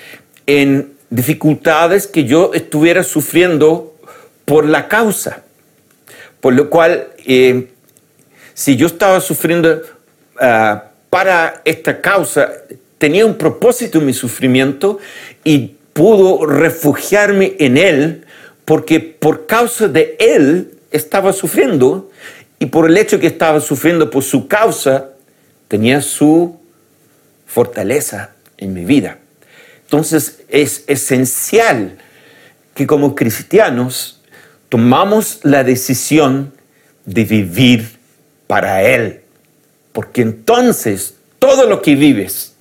en 0.48 0.94
dificultades 1.10 2.08
que 2.08 2.26
yo 2.26 2.52
estuviera 2.54 3.04
sufriendo 3.04 3.96
por 4.46 4.66
la 4.66 4.88
causa. 4.88 5.44
Por 6.40 6.54
lo 6.54 6.70
cual, 6.70 7.10
eh, 7.26 7.70
si 8.54 8.76
yo 8.76 8.88
estaba 8.88 9.20
sufriendo 9.22 9.82
ah, 10.40 10.86
para 11.10 11.62
esta 11.66 12.02
causa, 12.02 12.52
tenía 13.06 13.28
un 13.28 13.38
propósito 13.38 14.00
en 14.00 14.08
mi 14.08 14.14
sufrimiento 14.14 14.98
y 15.44 15.76
pudo 15.94 16.44
refugiarme 16.48 17.56
en 17.60 17.78
Él 17.78 18.26
porque 18.66 19.00
por 19.00 19.46
causa 19.46 19.88
de 19.88 20.16
Él 20.18 20.72
estaba 20.90 21.32
sufriendo 21.32 22.10
y 22.58 22.66
por 22.66 22.90
el 22.90 22.98
hecho 22.98 23.20
que 23.20 23.28
estaba 23.28 23.62
sufriendo 23.62 24.10
por 24.10 24.24
su 24.24 24.48
causa, 24.48 25.12
tenía 25.68 26.02
su 26.02 26.60
fortaleza 27.46 28.32
en 28.58 28.74
mi 28.74 28.86
vida. 28.86 29.20
Entonces 29.84 30.40
es 30.50 30.84
esencial 30.88 32.00
que 32.74 32.88
como 32.88 33.14
cristianos 33.14 34.20
tomamos 34.68 35.42
la 35.44 35.64
decisión 35.64 36.54
de 37.06 37.24
vivir 37.24 38.00
para 38.48 38.82
Él. 38.82 39.22
Porque 39.94 40.24
entonces 40.24 41.14
todo 41.38 41.68
lo 41.68 41.84
que 41.84 41.94
vives, 41.94 42.55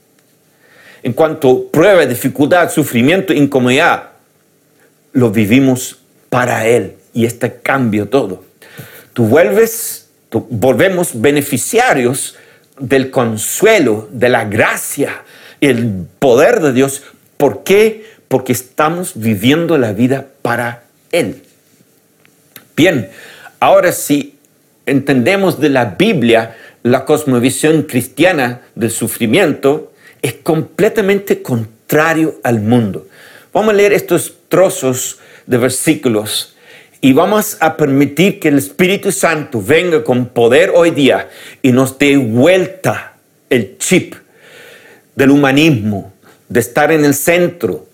en 1.04 1.12
cuanto 1.12 1.68
prueba, 1.68 2.06
dificultad, 2.06 2.70
sufrimiento, 2.70 3.34
incomodidad, 3.34 4.12
lo 5.12 5.30
vivimos 5.30 5.98
para 6.30 6.66
Él. 6.66 6.94
Y 7.12 7.26
este 7.26 7.60
cambio 7.60 8.08
todo. 8.08 8.42
Tú 9.12 9.26
vuelves, 9.26 10.08
volvemos 10.32 11.20
beneficiarios 11.20 12.36
del 12.78 13.10
consuelo, 13.10 14.08
de 14.12 14.30
la 14.30 14.46
gracia, 14.46 15.22
el 15.60 16.06
poder 16.18 16.60
de 16.60 16.72
Dios. 16.72 17.02
¿Por 17.36 17.64
qué? 17.64 18.06
Porque 18.26 18.52
estamos 18.52 19.12
viviendo 19.14 19.76
la 19.76 19.92
vida 19.92 20.28
para 20.40 20.84
Él. 21.12 21.42
Bien, 22.74 23.10
ahora 23.60 23.92
si 23.92 24.38
entendemos 24.86 25.60
de 25.60 25.68
la 25.68 25.84
Biblia 25.84 26.56
la 26.82 27.04
cosmovisión 27.04 27.82
cristiana 27.82 28.62
del 28.74 28.90
sufrimiento, 28.90 29.92
es 30.24 30.36
completamente 30.42 31.42
contrario 31.42 32.40
al 32.42 32.58
mundo. 32.62 33.06
Vamos 33.52 33.74
a 33.74 33.76
leer 33.76 33.92
estos 33.92 34.32
trozos 34.48 35.18
de 35.46 35.58
versículos 35.58 36.56
y 37.02 37.12
vamos 37.12 37.58
a 37.60 37.76
permitir 37.76 38.40
que 38.40 38.48
el 38.48 38.56
Espíritu 38.56 39.12
Santo 39.12 39.60
venga 39.60 40.02
con 40.02 40.24
poder 40.28 40.72
hoy 40.74 40.92
día 40.92 41.28
y 41.60 41.72
nos 41.72 41.98
dé 41.98 42.16
vuelta 42.16 43.16
el 43.50 43.76
chip 43.76 44.14
del 45.14 45.30
humanismo, 45.30 46.14
de 46.48 46.60
estar 46.60 46.90
en 46.90 47.04
el 47.04 47.12
centro, 47.12 47.86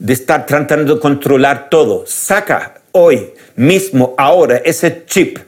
de 0.00 0.12
estar 0.12 0.44
tratando 0.44 0.96
de 0.96 1.00
controlar 1.00 1.70
todo. 1.70 2.02
Saca 2.04 2.80
hoy 2.90 3.28
mismo, 3.54 4.16
ahora, 4.18 4.56
ese 4.56 5.04
chip 5.06 5.38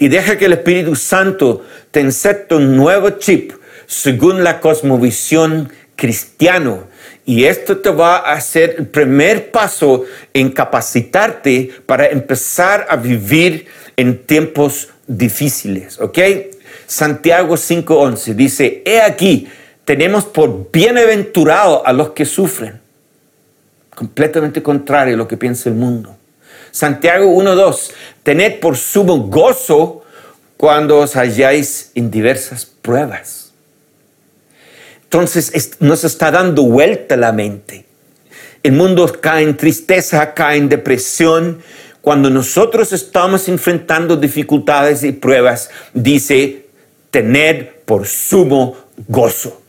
y 0.00 0.08
deja 0.08 0.36
que 0.36 0.46
el 0.46 0.54
Espíritu 0.54 0.96
Santo 0.96 1.64
te 1.92 2.00
inserte 2.00 2.56
un 2.56 2.76
nuevo 2.76 3.10
chip 3.10 3.52
según 3.86 4.42
la 4.42 4.60
cosmovisión 4.60 5.70
cristiano. 5.96 6.84
Y 7.24 7.44
esto 7.44 7.78
te 7.78 7.90
va 7.90 8.16
a 8.16 8.32
hacer 8.32 8.76
el 8.78 8.86
primer 8.86 9.50
paso 9.50 10.04
en 10.32 10.50
capacitarte 10.50 11.70
para 11.86 12.06
empezar 12.06 12.86
a 12.88 12.96
vivir 12.96 13.66
en 13.96 14.24
tiempos 14.24 14.88
difíciles, 15.06 16.00
¿ok? 16.00 16.18
Santiago 16.86 17.56
5:11 17.56 18.34
dice, 18.34 18.82
he 18.84 19.00
aquí, 19.00 19.48
tenemos 19.84 20.24
por 20.24 20.70
bienaventurado 20.70 21.86
a 21.86 21.92
los 21.92 22.10
que 22.10 22.24
sufren. 22.24 22.80
Completamente 23.94 24.62
contrario 24.62 25.14
a 25.14 25.18
lo 25.18 25.28
que 25.28 25.36
piensa 25.36 25.68
el 25.68 25.76
mundo. 25.76 26.16
Santiago 26.70 27.26
1.2, 27.26 27.92
tened 28.24 28.58
por 28.58 28.76
sumo 28.76 29.16
gozo 29.28 30.02
cuando 30.56 30.98
os 30.98 31.14
halláis 31.14 31.92
en 31.94 32.10
diversas 32.10 32.64
pruebas. 32.64 33.43
Entonces 35.14 35.76
nos 35.78 36.02
está 36.02 36.32
dando 36.32 36.64
vuelta 36.64 37.16
la 37.16 37.30
mente. 37.30 37.84
El 38.64 38.72
mundo 38.72 39.06
cae 39.20 39.44
en 39.44 39.56
tristeza, 39.56 40.34
cae 40.34 40.58
en 40.58 40.68
depresión. 40.68 41.62
Cuando 42.00 42.30
nosotros 42.30 42.92
estamos 42.92 43.48
enfrentando 43.48 44.16
dificultades 44.16 45.04
y 45.04 45.12
pruebas, 45.12 45.70
dice, 45.92 46.66
tened 47.12 47.66
por 47.84 48.08
sumo 48.08 48.76
gozo. 49.06 49.62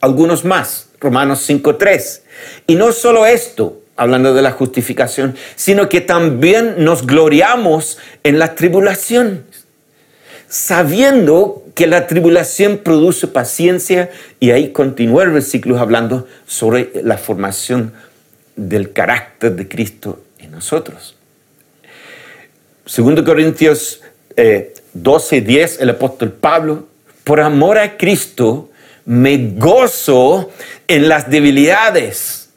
Algunos 0.00 0.44
más, 0.44 0.90
Romanos 1.00 1.44
5.3. 1.50 2.20
Y 2.68 2.76
no 2.76 2.92
solo 2.92 3.26
esto, 3.26 3.80
hablando 3.96 4.32
de 4.32 4.42
la 4.42 4.52
justificación, 4.52 5.34
sino 5.56 5.88
que 5.88 6.00
también 6.00 6.84
nos 6.84 7.04
gloriamos 7.04 7.98
en 8.22 8.38
la 8.38 8.54
tribulación, 8.54 9.44
sabiendo 10.48 11.59
que 11.80 11.86
la 11.86 12.06
tribulación 12.06 12.76
produce 12.76 13.26
paciencia, 13.26 14.10
y 14.38 14.50
ahí 14.50 14.70
continúa 14.70 15.24
el 15.24 15.30
versículo 15.30 15.78
hablando 15.78 16.28
sobre 16.46 16.90
la 17.02 17.16
formación 17.16 17.94
del 18.54 18.92
carácter 18.92 19.56
de 19.56 19.66
Cristo 19.66 20.22
en 20.38 20.50
nosotros. 20.50 21.16
Segundo 22.84 23.24
Corintios 23.24 24.02
12, 24.92 25.36
eh, 25.38 25.40
10, 25.40 25.80
el 25.80 25.88
apóstol 25.88 26.32
Pablo, 26.32 26.86
por 27.24 27.40
amor 27.40 27.78
a 27.78 27.96
Cristo, 27.96 28.68
me 29.06 29.38
gozo 29.56 30.50
en 30.86 31.08
las 31.08 31.30
debilidades 31.30 32.50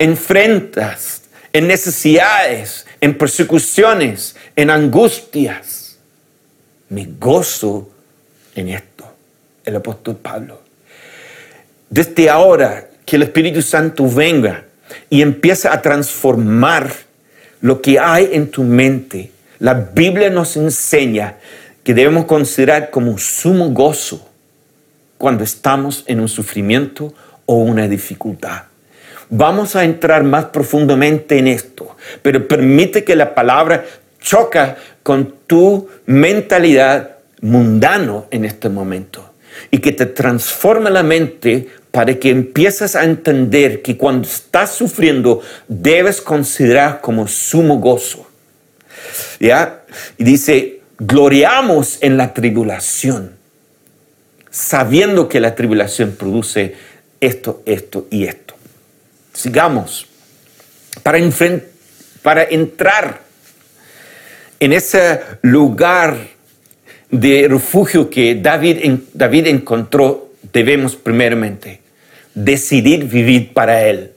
enfrentas, 0.00 1.22
en 1.52 1.68
necesidades, 1.68 2.86
en 3.00 3.16
persecuciones, 3.16 4.34
en 4.56 4.70
angustias. 4.70 5.96
Me 6.88 7.06
gozo 7.20 7.93
en 8.54 8.68
esto, 8.68 9.04
el 9.64 9.76
apóstol 9.76 10.16
Pablo. 10.16 10.60
Desde 11.90 12.28
ahora 12.28 12.88
que 13.04 13.16
el 13.16 13.22
Espíritu 13.22 13.62
Santo 13.62 14.08
venga 14.08 14.64
y 15.10 15.22
empiece 15.22 15.68
a 15.68 15.80
transformar 15.80 16.92
lo 17.60 17.80
que 17.80 17.98
hay 17.98 18.30
en 18.32 18.50
tu 18.50 18.62
mente, 18.62 19.30
la 19.58 19.74
Biblia 19.74 20.30
nos 20.30 20.56
enseña 20.56 21.36
que 21.82 21.94
debemos 21.94 22.24
considerar 22.24 22.90
como 22.90 23.16
sumo 23.18 23.70
gozo 23.70 24.28
cuando 25.18 25.44
estamos 25.44 26.04
en 26.06 26.20
un 26.20 26.28
sufrimiento 26.28 27.14
o 27.46 27.56
una 27.56 27.88
dificultad. 27.88 28.64
Vamos 29.30 29.76
a 29.76 29.84
entrar 29.84 30.22
más 30.22 30.46
profundamente 30.46 31.38
en 31.38 31.48
esto, 31.48 31.96
pero 32.22 32.46
permite 32.46 33.04
que 33.04 33.16
la 33.16 33.34
palabra 33.34 33.84
choca 34.20 34.76
con 35.02 35.34
tu 35.46 35.88
mentalidad 36.06 37.13
mundano 37.44 38.26
en 38.30 38.46
este 38.46 38.70
momento 38.70 39.34
y 39.70 39.78
que 39.78 39.92
te 39.92 40.06
transforme 40.06 40.90
la 40.90 41.02
mente 41.02 41.68
para 41.90 42.14
que 42.14 42.30
empieces 42.30 42.96
a 42.96 43.04
entender 43.04 43.82
que 43.82 43.98
cuando 43.98 44.26
estás 44.26 44.74
sufriendo 44.74 45.42
debes 45.68 46.22
considerar 46.22 47.00
como 47.02 47.28
sumo 47.28 47.78
gozo. 47.78 48.26
¿Ya? 49.38 49.84
Y 50.16 50.24
dice, 50.24 50.80
gloriamos 50.98 51.98
en 52.00 52.16
la 52.16 52.32
tribulación, 52.32 53.36
sabiendo 54.50 55.28
que 55.28 55.38
la 55.38 55.54
tribulación 55.54 56.12
produce 56.12 56.74
esto, 57.20 57.62
esto 57.66 58.08
y 58.10 58.24
esto. 58.24 58.54
Sigamos. 59.34 60.06
Para, 61.02 61.18
para 62.22 62.44
entrar 62.44 63.20
en 64.58 64.72
ese 64.72 65.20
lugar 65.42 66.33
de 67.18 67.46
refugio 67.48 68.10
que 68.10 68.34
David, 68.34 68.98
David 69.12 69.46
encontró, 69.46 70.32
debemos 70.52 70.96
primeramente 70.96 71.80
decidir 72.34 73.04
vivir 73.04 73.52
para 73.52 73.84
Él. 73.84 74.10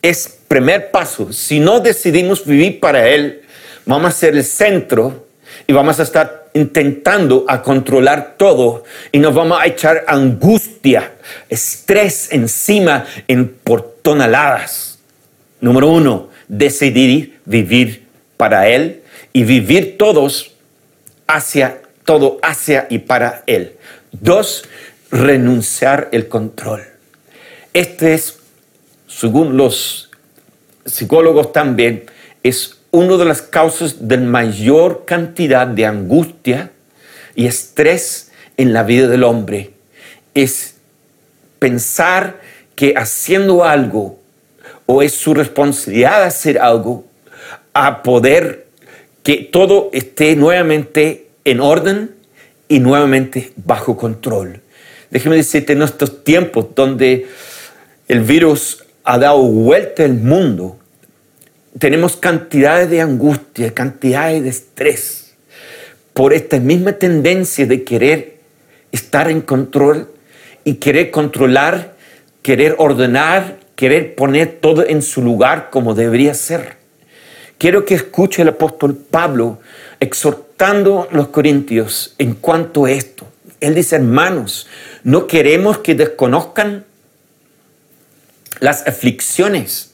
Es 0.00 0.38
primer 0.48 0.90
paso. 0.90 1.32
Si 1.32 1.60
no 1.60 1.80
decidimos 1.80 2.44
vivir 2.44 2.80
para 2.80 3.08
Él, 3.08 3.42
vamos 3.84 4.14
a 4.14 4.16
ser 4.16 4.34
el 4.34 4.44
centro 4.44 5.26
y 5.66 5.72
vamos 5.74 6.00
a 6.00 6.04
estar 6.04 6.48
intentando 6.54 7.44
a 7.48 7.62
controlar 7.62 8.34
todo 8.38 8.84
y 9.10 9.18
nos 9.18 9.34
vamos 9.34 9.58
a 9.60 9.66
echar 9.66 10.04
angustia, 10.06 11.12
estrés 11.50 12.32
encima 12.32 13.04
en 13.28 13.48
por 13.48 13.82
toneladas. 14.02 14.98
Número 15.60 15.88
uno, 15.88 16.30
decidir 16.48 17.40
vivir 17.44 18.06
para 18.38 18.68
Él 18.68 19.02
y 19.34 19.44
vivir 19.44 19.98
todos 19.98 20.52
hacia, 21.26 21.81
todo 22.04 22.38
hacia 22.42 22.86
y 22.90 22.98
para 22.98 23.42
Él. 23.46 23.76
Dos, 24.12 24.64
renunciar 25.10 26.08
el 26.12 26.28
control. 26.28 26.82
Este 27.72 28.14
es, 28.14 28.38
según 29.06 29.56
los 29.56 30.10
psicólogos 30.84 31.52
también, 31.52 32.04
es 32.42 32.78
una 32.90 33.16
de 33.16 33.24
las 33.24 33.42
causas 33.42 34.08
de 34.08 34.18
mayor 34.18 35.04
cantidad 35.04 35.66
de 35.66 35.86
angustia 35.86 36.70
y 37.34 37.46
estrés 37.46 38.30
en 38.56 38.72
la 38.72 38.82
vida 38.82 39.08
del 39.08 39.24
hombre. 39.24 39.70
Es 40.34 40.76
pensar 41.58 42.40
que 42.74 42.94
haciendo 42.96 43.64
algo 43.64 44.18
o 44.86 45.02
es 45.02 45.14
su 45.14 45.34
responsabilidad 45.34 46.24
hacer 46.24 46.58
algo 46.58 47.04
a 47.72 48.02
poder 48.02 48.66
que 49.22 49.36
todo 49.36 49.90
esté 49.92 50.36
nuevamente 50.36 51.28
en 51.44 51.60
orden 51.60 52.14
y 52.68 52.80
nuevamente 52.80 53.52
bajo 53.56 53.96
control. 53.96 54.60
Déjeme 55.10 55.36
decirte, 55.36 55.74
en 55.74 55.82
estos 55.82 56.24
tiempos 56.24 56.74
donde 56.74 57.26
el 58.08 58.20
virus 58.20 58.84
ha 59.04 59.18
dado 59.18 59.42
vuelta 59.42 60.04
al 60.04 60.14
mundo, 60.14 60.78
tenemos 61.78 62.16
cantidades 62.16 62.90
de 62.90 63.00
angustia, 63.00 63.74
cantidades 63.74 64.42
de 64.42 64.48
estrés 64.48 65.34
por 66.12 66.32
esta 66.32 66.60
misma 66.60 66.92
tendencia 66.92 67.66
de 67.66 67.84
querer 67.84 68.38
estar 68.92 69.30
en 69.30 69.40
control 69.40 70.08
y 70.64 70.74
querer 70.74 71.10
controlar 71.10 71.92
querer 72.42 72.74
ordenar, 72.78 73.56
querer 73.76 74.14
poner 74.14 74.58
todo 74.60 74.84
en 74.84 75.00
su 75.00 75.22
lugar 75.22 75.70
como 75.70 75.94
debería 75.94 76.34
ser. 76.34 76.76
quiero 77.56 77.84
que 77.84 77.94
escuche 77.94 78.42
el 78.42 78.48
apóstol 78.48 78.96
Pablo 78.96 79.60
exhortando 80.02 81.08
a 81.08 81.14
los 81.14 81.28
corintios 81.28 82.16
en 82.18 82.34
cuanto 82.34 82.86
a 82.86 82.90
esto. 82.90 83.24
Él 83.60 83.76
dice, 83.76 83.94
hermanos, 83.94 84.66
no 85.04 85.28
queremos 85.28 85.78
que 85.78 85.94
desconozcan 85.94 86.84
las 88.58 88.84
aflicciones 88.84 89.92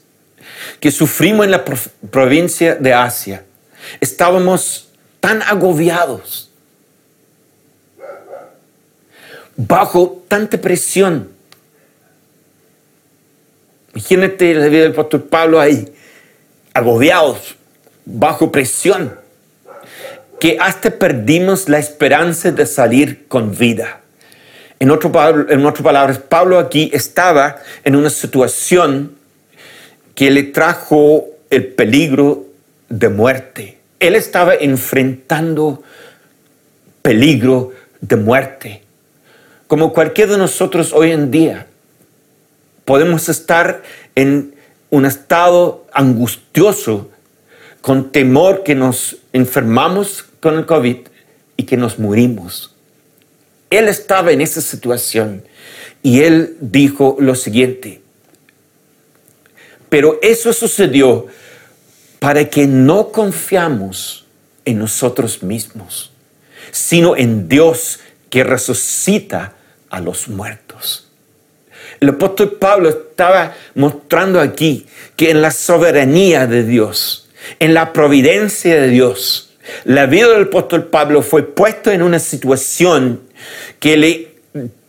que 0.79 0.89
sufrimos 0.91 1.45
en 1.45 1.51
la 1.51 1.63
provincia 1.63 2.73
de 2.73 2.91
Asia. 2.91 3.45
Estábamos 4.01 4.89
tan 5.19 5.43
agobiados, 5.43 6.49
bajo 9.55 10.23
tanta 10.27 10.59
presión. 10.59 11.29
Imagínate 13.93 14.55
la 14.55 14.67
vida 14.69 14.83
del 14.83 14.93
apóstol 14.93 15.21
Pablo 15.21 15.59
ahí, 15.59 15.93
agobiados, 16.73 17.55
bajo 18.05 18.51
presión, 18.51 19.28
que 20.39 20.57
hasta 20.59 20.91
perdimos 20.91 21.69
la 21.69 21.79
esperanza 21.79 22.51
de 22.51 22.65
salir 22.65 23.27
con 23.27 23.55
vida. 23.57 24.01
En, 24.79 24.91
otro, 24.91 25.11
en 25.49 25.65
otras 25.65 25.83
palabras, 25.83 26.19
Pablo 26.19 26.57
aquí 26.57 26.89
estaba 26.93 27.57
en 27.83 27.95
una 27.95 28.09
situación 28.09 29.15
que 30.15 30.31
le 30.31 30.43
trajo 30.43 31.27
el 31.49 31.67
peligro 31.67 32.45
de 32.87 33.09
muerte. 33.09 33.77
Él 33.99 34.15
estaba 34.15 34.55
enfrentando 34.55 35.83
peligro 37.01 37.73
de 38.01 38.15
muerte. 38.15 38.83
Como 39.67 39.93
cualquiera 39.93 40.31
de 40.33 40.37
nosotros 40.37 40.93
hoy 40.93 41.11
en 41.11 41.31
día, 41.31 41.67
podemos 42.85 43.29
estar 43.29 43.83
en 44.15 44.55
un 44.89 45.05
estado 45.05 45.85
angustioso, 45.93 47.09
con 47.81 48.11
temor 48.11 48.63
que 48.63 48.75
nos 48.75 49.17
enfermamos 49.31 50.28
con 50.39 50.57
el 50.57 50.65
COVID 50.65 50.97
y 51.57 51.63
que 51.63 51.77
nos 51.77 51.99
morimos. 51.99 52.75
Él 53.69 53.87
estaba 53.87 54.31
en 54.31 54.41
esa 54.41 54.61
situación 54.61 55.43
y 56.01 56.21
él 56.21 56.57
dijo 56.59 57.17
lo 57.19 57.35
siguiente, 57.35 58.01
pero 59.89 60.19
eso 60.21 60.53
sucedió 60.53 61.27
para 62.19 62.49
que 62.49 62.67
no 62.67 63.11
confiamos 63.11 64.25
en 64.65 64.79
nosotros 64.79 65.43
mismos, 65.43 66.11
sino 66.71 67.15
en 67.15 67.47
Dios 67.47 67.99
que 68.29 68.43
resucita 68.43 69.53
a 69.89 69.99
los 69.99 70.27
muertos. 70.27 71.07
El 71.99 72.09
apóstol 72.09 72.53
Pablo 72.53 72.89
estaba 72.89 73.55
mostrando 73.75 74.39
aquí 74.39 74.85
que 75.15 75.31
en 75.31 75.41
la 75.41 75.51
soberanía 75.51 76.47
de 76.47 76.63
Dios, 76.63 77.29
en 77.59 77.73
la 77.73 77.91
providencia 77.91 78.79
de 78.79 78.87
Dios, 78.87 79.48
la 79.85 80.05
vida 80.05 80.29
del 80.29 80.43
apóstol 80.43 80.85
Pablo 80.85 81.21
fue 81.21 81.43
puesto 81.43 81.91
en 81.91 82.01
una 82.01 82.19
situación 82.19 83.21
que 83.79 83.97
le 83.97 84.29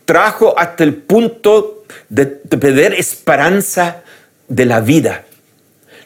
trajo 0.05 0.57
hasta 0.57 0.83
el 0.83 0.95
punto 0.95 1.85
de, 2.09 2.25
perder 2.25 2.93
esperanza 2.93 4.03
de 4.47 4.65
la 4.65 4.81
vida. 4.81 5.25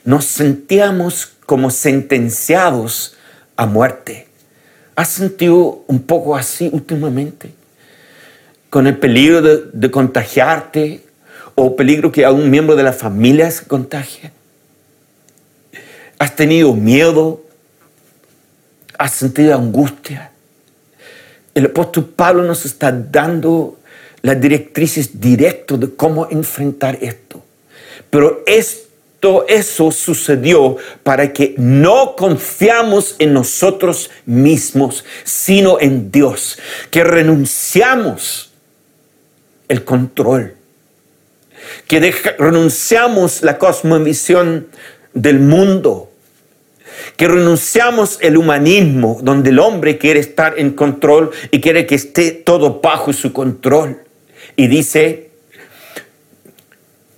Nos 0.04 0.26
sentíamos 0.26 1.32
como 1.46 1.72
sentenciados 1.72 3.16
a 3.56 3.66
muerte. 3.66 4.28
¿Has 4.96 5.10
sentido 5.10 5.84
un 5.88 6.04
poco 6.04 6.36
así 6.36 6.70
últimamente? 6.72 7.52
Con 8.70 8.88
el 8.88 8.98
peligro 8.98 9.42
de, 9.42 9.92
contagiarte 9.92 11.02
o 11.56 11.76
peligro 11.76 12.12
que 12.12 12.26
algún 12.26 12.50
miembro 12.50 12.76
de 12.76 12.84
la 12.84 12.94
familia 12.94 13.50
se 13.50 13.66
contagie. 13.66 14.32
¿Has 16.20 16.36
tenido 16.36 16.74
miedo? 16.74 17.45
¿Has 18.98 19.14
sentido 19.14 19.56
angustia? 19.56 20.32
El 21.54 21.68
apóstol 21.68 22.06
Pablo 22.16 22.44
nos 22.44 22.66
está 22.66 22.92
dando 22.92 23.80
las 24.22 24.40
directrices 24.42 25.20
directas 25.20 25.80
de 25.80 25.96
cómo 25.96 26.28
enfrentar 26.30 26.98
esto. 27.02 27.44
Pero 28.10 28.44
esto, 28.46 29.46
eso 29.48 29.92
sucedió 29.92 30.78
para 31.04 31.32
que 31.32 31.56
no 31.58 32.16
confiamos 32.16 33.16
en 33.20 33.34
nosotros 33.34 34.10
mismos, 34.26 35.06
sino 35.24 35.80
en 35.80 36.12
Dios, 36.12 36.58
que 36.92 37.04
renunciamos 37.04 38.52
el 39.68 39.84
control, 39.84 40.56
que 41.88 42.14
renunciamos 42.38 43.42
la 43.44 43.58
cosmovisión 43.58 44.68
del 45.14 45.40
mundo, 45.40 46.05
que 47.18 47.28
renunciamos 47.28 48.18
el 48.22 48.38
humanismo, 48.38 49.20
donde 49.22 49.50
el 49.50 49.60
hombre 49.60 49.98
quiere 49.98 50.20
estar 50.20 50.58
en 50.58 50.72
control 50.72 51.32
y 51.52 51.62
quiere 51.62 51.86
que 51.86 51.96
esté 51.96 52.32
todo 52.32 52.80
bajo 52.82 53.14
su 53.14 53.34
control. 53.34 54.02
Y 54.56 54.68
dice, 54.68 55.32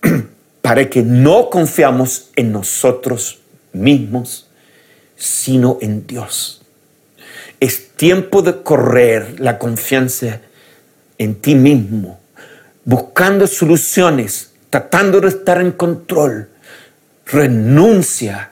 para 0.62 0.90
que 0.90 1.02
no 1.02 1.50
confiamos 1.50 2.30
en 2.36 2.52
nosotros 2.52 3.40
mismos, 3.74 4.48
sino 5.16 5.78
en 5.82 6.06
Dios. 6.06 6.62
Es 7.60 7.90
tiempo 7.90 8.42
de 8.42 8.62
correr 8.62 9.40
la 9.40 9.58
confianza 9.58 10.42
en 11.18 11.36
ti 11.36 11.56
mismo, 11.56 12.20
buscando 12.86 13.48
soluciones, 13.48 14.52
tratando 14.70 15.20
de 15.20 15.30
estar 15.30 15.60
en 15.60 15.72
control. 15.72 16.50
Renuncia 17.26 18.52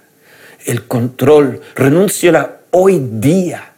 el 0.65 0.87
control, 0.87 1.61
renúnciala 1.75 2.57
hoy 2.71 2.99
día, 3.11 3.71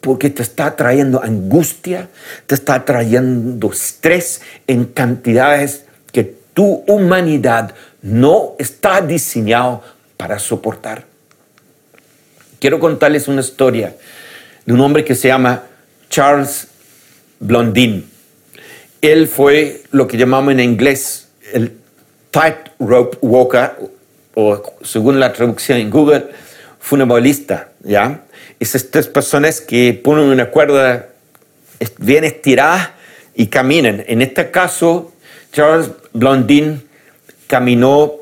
porque 0.00 0.30
te 0.30 0.42
está 0.42 0.74
trayendo 0.74 1.22
angustia, 1.22 2.08
te 2.46 2.54
está 2.54 2.84
trayendo 2.84 3.70
estrés 3.70 4.42
en 4.66 4.86
cantidades 4.86 5.84
que 6.10 6.34
tu 6.54 6.82
humanidad 6.86 7.74
no 8.02 8.54
está 8.58 9.00
diseñado 9.00 9.82
para 10.16 10.38
soportar. 10.38 11.04
Quiero 12.58 12.80
contarles 12.80 13.28
una 13.28 13.40
historia 13.40 13.96
de 14.66 14.72
un 14.72 14.80
hombre 14.80 15.04
que 15.04 15.14
se 15.14 15.28
llama 15.28 15.64
Charles 16.08 16.68
Blondin. 17.40 18.08
Él 19.00 19.28
fue 19.28 19.82
lo 19.90 20.06
que 20.06 20.16
llamamos 20.16 20.52
en 20.52 20.60
inglés 20.60 21.28
el 21.52 21.76
tightrope 22.30 23.18
walker 23.20 23.72
o 24.34 24.62
según 24.82 25.20
la 25.20 25.32
traducción 25.32 25.78
en 25.78 25.90
Google, 25.90 26.26
funebolista, 26.80 27.68
¿ya? 27.82 28.22
Esas 28.58 28.90
tres 28.90 29.06
personas 29.06 29.60
que 29.60 29.92
ponen 29.92 30.24
una 30.24 30.50
cuerda 30.50 31.08
bien 31.98 32.24
estirada 32.24 32.94
y 33.34 33.46
caminan. 33.46 34.04
En 34.06 34.22
este 34.22 34.50
caso, 34.50 35.12
Charles 35.52 35.90
Blondin 36.12 36.82
caminó 37.46 38.12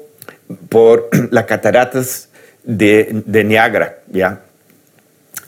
por 0.69 1.09
las 1.31 1.45
cataratas 1.45 2.29
de, 2.63 3.23
de 3.27 3.45
Niagara, 3.45 4.01
¿ya? 4.11 4.43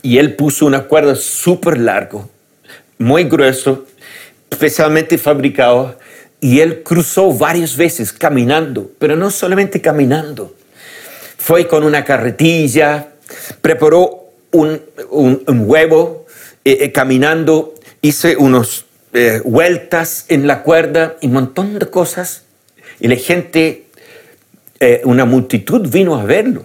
Y 0.03 0.19
él 0.19 0.35
puso 0.35 0.67
una 0.67 0.85
cuerda 0.85 1.15
súper 1.15 1.79
largo, 1.79 2.29
muy 2.99 3.25
grueso, 3.25 3.87
especialmente 4.51 5.19
fabricado 5.19 5.97
y 6.43 6.59
él 6.59 6.83
cruzó 6.83 7.33
varias 7.33 7.77
veces 7.77 8.13
caminando, 8.13 8.91
pero 8.99 9.15
no 9.15 9.31
solamente 9.31 9.81
caminando. 9.81 10.57
Fue 11.39 11.69
con 11.69 11.85
una 11.85 12.05
carretilla, 12.05 13.11
preparó 13.61 14.33
un, 14.51 14.83
huevo, 15.47 16.27
eh, 16.65 16.79
eh, 16.81 16.91
caminando, 16.91 17.75
hice 18.01 18.37
unas 18.37 18.87
eh, 19.13 19.41
vueltas 19.45 20.25
en 20.29 20.49
la 20.49 20.65
cuerda 20.65 21.15
y 21.21 21.29
un 21.29 21.35
montón 21.35 21.79
de 21.79 21.87
cosas. 21.87 22.43
Y 22.99 23.07
la 23.07 23.17
gente, 23.17 23.87
una 25.05 25.25
multitud 25.25 25.89
vino 25.89 26.17
a 26.17 26.25
verlo 26.25 26.65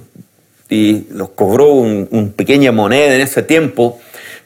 y 0.69 1.05
los 1.11 1.29
cobró 1.29 1.71
una 1.71 2.31
pequeña 2.35 2.71
moneda 2.71 3.13
en 3.13 3.21
ese 3.21 3.43
tiempo, 3.43 3.99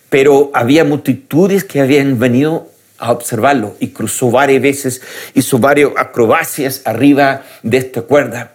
pero 0.09 0.51
había 0.53 0.83
multitudes 0.83 1.63
que 1.63 1.79
habían 1.79 2.19
venido 2.19 2.70
a 3.01 3.11
observarlo 3.11 3.75
y 3.79 3.89
cruzó 3.89 4.31
varias 4.31 4.61
veces, 4.61 5.01
hizo 5.33 5.57
varias 5.57 5.91
acrobacias 5.97 6.81
arriba 6.85 7.43
de 7.63 7.77
esta 7.77 8.03
cuerda. 8.03 8.53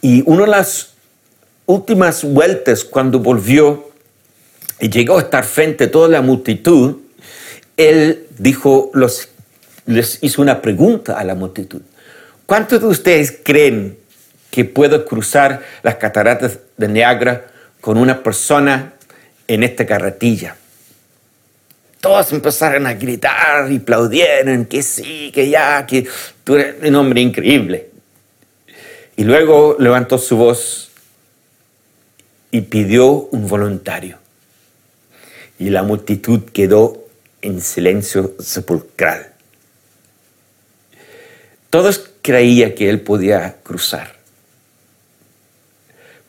Y 0.00 0.22
una 0.26 0.42
de 0.42 0.50
las 0.50 0.94
últimas 1.66 2.24
vueltas, 2.24 2.84
cuando 2.84 3.20
volvió 3.20 3.90
y 4.80 4.90
llegó 4.90 5.16
a 5.16 5.22
estar 5.22 5.44
frente 5.44 5.84
a 5.84 5.90
toda 5.90 6.08
la 6.08 6.20
multitud, 6.20 6.96
él 7.76 8.26
dijo, 8.36 8.90
les 9.86 10.18
hizo 10.20 10.42
una 10.42 10.60
pregunta 10.60 11.18
a 11.18 11.24
la 11.24 11.36
multitud. 11.36 11.82
¿Cuántos 12.46 12.80
de 12.80 12.86
ustedes 12.88 13.38
creen 13.44 13.96
que 14.50 14.64
puedo 14.64 15.04
cruzar 15.04 15.62
las 15.82 15.94
cataratas 15.94 16.58
de 16.76 16.88
Niagara 16.88 17.46
con 17.80 17.96
una 17.96 18.22
persona 18.22 18.94
en 19.46 19.62
esta 19.62 19.86
carretilla? 19.86 20.56
Todos 22.02 22.32
empezaron 22.32 22.88
a 22.88 22.94
gritar 22.94 23.70
y 23.70 23.76
aplaudieron 23.76 24.64
que 24.64 24.82
sí, 24.82 25.30
que 25.32 25.48
ya, 25.48 25.86
que 25.86 26.08
tú 26.42 26.56
eres 26.56 26.82
un 26.82 26.96
hombre 26.96 27.20
increíble. 27.20 27.90
Y 29.16 29.22
luego 29.22 29.76
levantó 29.78 30.18
su 30.18 30.36
voz 30.36 30.90
y 32.50 32.62
pidió 32.62 33.28
un 33.30 33.46
voluntario. 33.46 34.18
Y 35.60 35.70
la 35.70 35.84
multitud 35.84 36.40
quedó 36.52 37.06
en 37.40 37.60
silencio 37.60 38.34
sepulcral. 38.40 39.32
Todos 41.70 42.10
creían 42.20 42.72
que 42.72 42.90
él 42.90 43.00
podía 43.00 43.58
cruzar. 43.62 44.16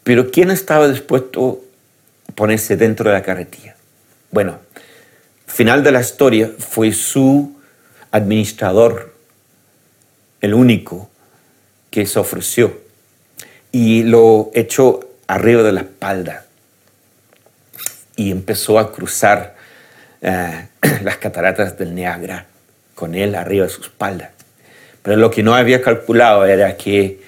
Pero 0.04 0.30
¿quién 0.30 0.52
estaba 0.52 0.88
dispuesto 0.88 1.64
a 2.30 2.32
ponerse 2.34 2.78
dentro 2.78 3.10
de 3.10 3.16
la 3.16 3.24
carretilla? 3.24 3.76
Bueno, 4.30 4.60
final 5.54 5.84
de 5.84 5.92
la 5.92 6.02
historia 6.02 6.50
fue 6.58 6.92
su 6.92 7.56
administrador, 8.10 9.14
el 10.42 10.56
único 10.56 11.12
que 11.92 12.08
se 12.08 12.18
ofreció, 12.18 12.82
y 13.72 14.02
lo 14.02 14.50
echó 14.56 15.00
arriba 15.28 15.62
de 15.62 15.72
la 15.72 15.82
espalda 15.82 16.46
y 18.16 18.32
empezó 18.32 18.80
a 18.80 18.92
cruzar 18.92 19.56
eh, 20.22 20.68
las 21.04 21.18
cataratas 21.18 21.78
del 21.78 21.94
Niágara 21.94 22.48
con 22.96 23.14
él 23.14 23.36
arriba 23.36 23.66
de 23.66 23.72
su 23.72 23.82
espalda. 23.82 24.32
Pero 25.04 25.18
lo 25.18 25.30
que 25.30 25.44
no 25.44 25.54
había 25.54 25.82
calculado 25.82 26.46
era 26.46 26.78
que 26.78 27.22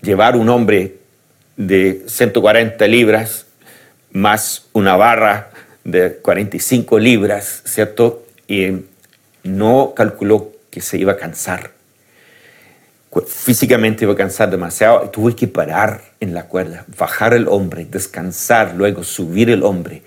llevar 0.00 0.36
un 0.36 0.48
hombre 0.48 0.96
de 1.58 2.04
140 2.06 2.86
libras 2.86 3.46
más 4.12 4.66
una 4.72 4.96
barra 4.96 5.50
de 5.84 6.16
45 6.16 6.98
libras, 6.98 7.62
¿cierto? 7.64 8.24
Y 8.48 8.84
no 9.42 9.92
calculó 9.94 10.52
que 10.70 10.80
se 10.80 10.98
iba 10.98 11.12
a 11.12 11.16
cansar. 11.16 11.70
Físicamente 13.28 14.04
iba 14.04 14.14
a 14.14 14.16
cansar 14.16 14.50
demasiado 14.50 15.08
tuve 15.10 15.36
que 15.36 15.46
parar 15.46 16.02
en 16.18 16.34
la 16.34 16.46
cuerda, 16.46 16.84
bajar 16.98 17.32
el 17.32 17.46
hombre, 17.46 17.86
descansar, 17.88 18.74
luego 18.74 19.04
subir 19.04 19.50
el 19.50 19.62
hombre. 19.62 20.02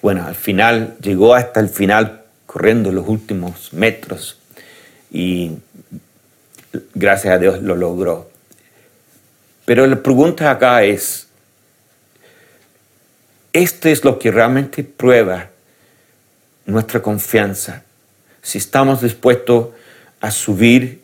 Bueno, 0.00 0.24
al 0.24 0.36
final 0.36 0.96
llegó 1.00 1.34
hasta 1.34 1.58
el 1.58 1.68
final 1.68 2.22
corriendo 2.46 2.92
los 2.92 3.08
últimos 3.08 3.72
metros 3.72 4.38
y 5.10 5.52
gracias 6.94 7.34
a 7.34 7.38
Dios 7.38 7.62
lo 7.62 7.74
logró. 7.74 8.30
Pero 9.64 9.86
la 9.86 10.02
pregunta 10.02 10.50
acá 10.50 10.84
es, 10.84 11.28
esto 13.52 13.88
es 13.88 14.04
lo 14.04 14.18
que 14.18 14.30
realmente 14.30 14.82
prueba 14.84 15.50
nuestra 16.64 17.02
confianza. 17.02 17.82
Si 18.42 18.58
estamos 18.58 19.02
dispuestos 19.02 19.68
a 20.20 20.30
subir 20.30 21.02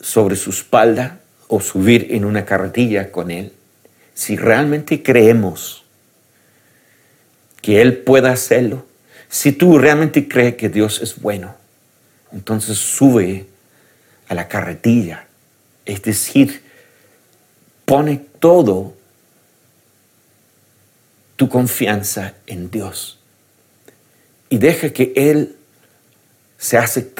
sobre 0.00 0.36
su 0.36 0.50
espalda 0.50 1.20
o 1.46 1.60
subir 1.60 2.08
en 2.10 2.24
una 2.24 2.44
carretilla 2.44 3.10
con 3.10 3.30
Él, 3.30 3.52
si 4.14 4.36
realmente 4.36 5.02
creemos 5.02 5.84
que 7.62 7.80
Él 7.80 7.98
pueda 7.98 8.32
hacerlo, 8.32 8.84
si 9.28 9.52
tú 9.52 9.78
realmente 9.78 10.26
crees 10.26 10.56
que 10.56 10.68
Dios 10.68 11.00
es 11.02 11.20
bueno, 11.20 11.54
entonces 12.32 12.78
sube 12.78 13.46
a 14.28 14.34
la 14.34 14.48
carretilla. 14.48 15.26
Es 15.84 16.02
decir, 16.02 16.62
pone 17.84 18.20
todo 18.38 18.94
tu 21.38 21.48
confianza 21.48 22.34
en 22.48 22.68
Dios. 22.68 23.16
Y 24.50 24.58
deja 24.58 24.90
que 24.90 25.12
Él 25.14 25.54
se 26.58 26.76
hace 26.76 27.12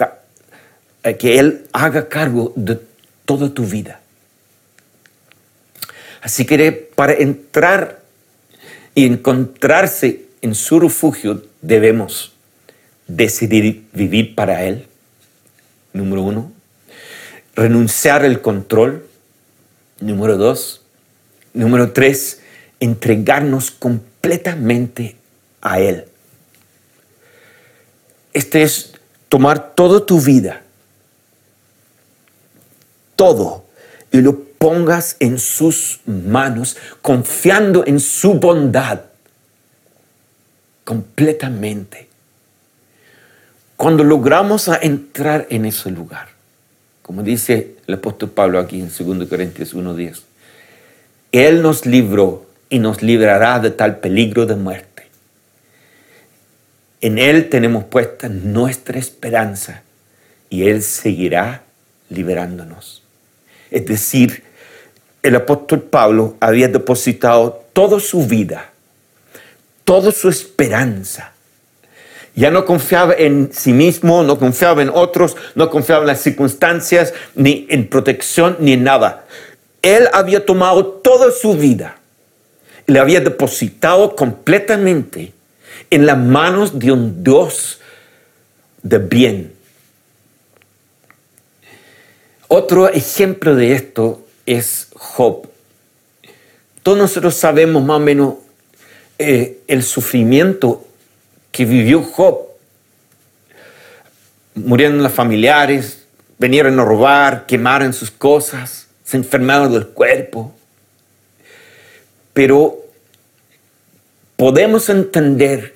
eh, 1.05 1.17
que 1.17 1.39
Él 1.39 1.69
haga 1.73 2.09
cargo 2.09 2.53
de 2.57 2.81
toda 3.25 3.55
tu 3.55 3.65
vida. 3.65 4.01
Así 6.21 6.45
que 6.45 6.73
para 6.97 7.13
entrar 7.13 8.03
y 8.93 9.07
encontrarse 9.07 10.25
en 10.43 10.57
su 10.57 10.81
refugio 10.81 11.45
debemos 11.63 12.33
decidir 13.07 13.87
vivir 13.93 14.35
para 14.35 14.65
Él, 14.65 14.89
número 15.93 16.23
uno, 16.23 16.53
renunciar 17.55 18.25
al 18.25 18.41
control, 18.41 19.07
número 20.01 20.37
dos, 20.37 20.83
número 21.55 21.93
tres, 21.93 22.38
entregarnos 22.81 23.71
completamente 23.71 25.17
a 25.61 25.81
Él. 25.81 26.05
Este 28.33 28.63
es 28.63 28.93
tomar 29.29 29.75
toda 29.75 30.05
tu 30.05 30.21
vida, 30.21 30.63
todo, 33.17 33.65
y 34.11 34.21
lo 34.21 34.39
pongas 34.59 35.17
en 35.21 35.39
sus 35.39 36.01
manos, 36.07 36.77
confiando 37.03 37.85
en 37.87 38.01
su 38.01 38.35
bondad 38.35 39.01
completamente. 40.85 42.09
Cuando 43.77 44.03
logramos 44.03 44.69
entrar 44.83 45.47
en 45.51 45.67
ese 45.67 45.91
lugar, 45.91 46.29
como 47.03 47.23
dice 47.23 47.77
el 47.87 47.95
apóstol 47.95 48.31
Pablo 48.31 48.59
aquí 48.59 48.81
en 48.81 48.89
2 48.89 49.29
Corintios 49.29 49.75
1.10, 49.75 50.21
Él 51.33 51.63
nos 51.63 51.87
libró 51.87 52.48
y 52.71 52.79
nos 52.79 53.03
librará 53.03 53.59
de 53.61 53.71
tal 53.71 53.99
peligro 53.99 54.47
de 54.47 54.57
muerte. 54.57 55.09
En 57.01 57.19
Él 57.19 57.49
tenemos 57.49 57.85
puesta 57.85 58.29
nuestra 58.29 58.99
esperanza 58.99 59.83
y 60.51 60.69
Él 60.69 60.83
seguirá 60.83 61.63
liberándonos. 62.11 63.03
Es 63.71 63.87
decir, 63.87 64.43
el 65.23 65.37
apóstol 65.37 65.83
Pablo 65.83 66.37
había 66.41 66.69
depositado 66.69 67.65
toda 67.73 68.01
su 68.01 68.27
vida, 68.27 68.71
toda 69.85 70.11
su 70.11 70.29
esperanza. 70.29 71.33
Ya 72.35 72.51
no 72.51 72.65
confiaba 72.65 73.15
en 73.15 73.51
sí 73.53 73.73
mismo, 73.73 74.23
no 74.23 74.39
confiaba 74.39 74.83
en 74.83 74.91
otros, 74.91 75.37
no 75.55 75.71
confiaba 75.71 76.03
en 76.03 76.09
las 76.09 76.21
circunstancias, 76.21 77.13
ni 77.35 77.67
en 77.69 77.89
protección, 77.89 78.57
ni 78.61 78.73
en 78.73 78.85
nada. 78.85 79.27
Él 79.83 80.09
había 80.13 80.45
tomado 80.45 80.85
toda 80.87 81.31
su 81.31 81.55
vida 81.55 81.98
le 82.89 82.99
había 82.99 83.21
depositado 83.21 84.17
completamente 84.17 85.35
en 85.91 86.07
las 86.07 86.17
manos 86.17 86.79
de 86.79 86.91
un 86.91 87.23
Dios 87.23 87.81
de 88.83 88.99
bien. 88.99 89.53
Otro 92.49 92.89
ejemplo 92.89 93.55
de 93.55 93.73
esto 93.73 94.27
es 94.47 94.89
Job. 94.95 95.51
Todos 96.83 96.97
nosotros 96.97 97.35
sabemos 97.35 97.85
más 97.85 97.99
o 97.99 98.01
menos 98.01 98.35
eh, 99.19 99.61
el 99.69 99.83
sufrimiento 99.83 100.89
que 101.53 101.67
vivió 101.67 102.03
Job. 102.03 102.39
Murieron 104.55 105.03
los 105.03 105.13
familiares, 105.13 106.07
vinieron 106.39 106.81
a 106.81 106.85
robar, 106.85 107.45
quemaron 107.45 107.93
sus 107.93 108.11
cosas, 108.11 108.87
se 109.05 109.19
enfermaron 109.19 109.71
del 109.71 109.89
cuerpo. 109.89 110.58
Pero 112.39 112.87
podemos 114.37 114.89
entender 114.91 115.75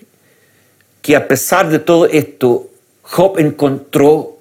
que 1.02 1.16
a 1.16 1.26
pesar 1.26 1.68
de 1.68 1.80
todo 1.80 2.06
esto, 2.06 2.70
Job 3.02 3.40
encontró 3.40 4.38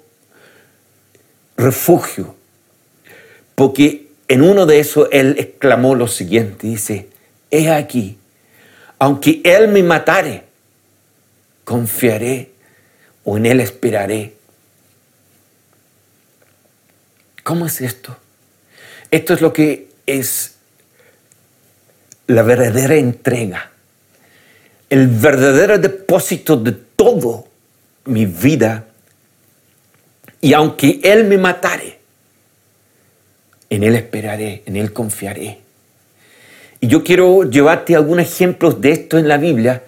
refugio, 1.58 2.36
porque 3.56 4.10
en 4.28 4.44
uno 4.44 4.68
de 4.68 4.80
esos 4.80 5.10
él 5.12 5.34
exclamó 5.40 5.96
lo 5.96 6.08
siguiente, 6.08 6.68
dice, 6.68 7.10
he 7.50 7.72
aquí, 7.72 8.20
aunque 9.00 9.42
él 9.44 9.70
me 9.70 9.82
matare, 9.82 10.44
confiaré 11.64 12.52
o 13.24 13.38
en 13.38 13.48
él 13.48 13.60
esperaré. 13.62 14.36
¿Cómo 17.42 17.66
es 17.66 17.82
esto? 17.82 18.16
Esto 19.10 19.34
es 19.34 19.42
lo 19.42 19.52
que 19.54 19.90
es 20.06 20.61
la 22.32 22.44
verdadera 22.44 22.96
entrega, 22.96 23.72
el 24.90 25.08
verdadero 25.08 25.78
depósito 25.78 26.58
de 26.58 26.72
todo 26.72 27.48
mi 28.06 28.26
vida. 28.26 28.86
Y 30.40 30.54
aunque 30.54 31.00
Él 31.04 31.26
me 31.26 31.38
matare, 31.38 32.00
en 33.70 33.84
Él 33.84 33.96
esperaré, 33.96 34.64
en 34.66 34.76
Él 34.76 34.92
confiaré. 34.92 35.60
Y 36.80 36.88
yo 36.88 37.04
quiero 37.04 37.44
llevarte 37.44 37.96
algunos 37.96 38.26
ejemplos 38.26 38.82
de 38.82 38.92
esto 38.92 39.18
en 39.18 39.28
la 39.28 39.38
Biblia, 39.38 39.84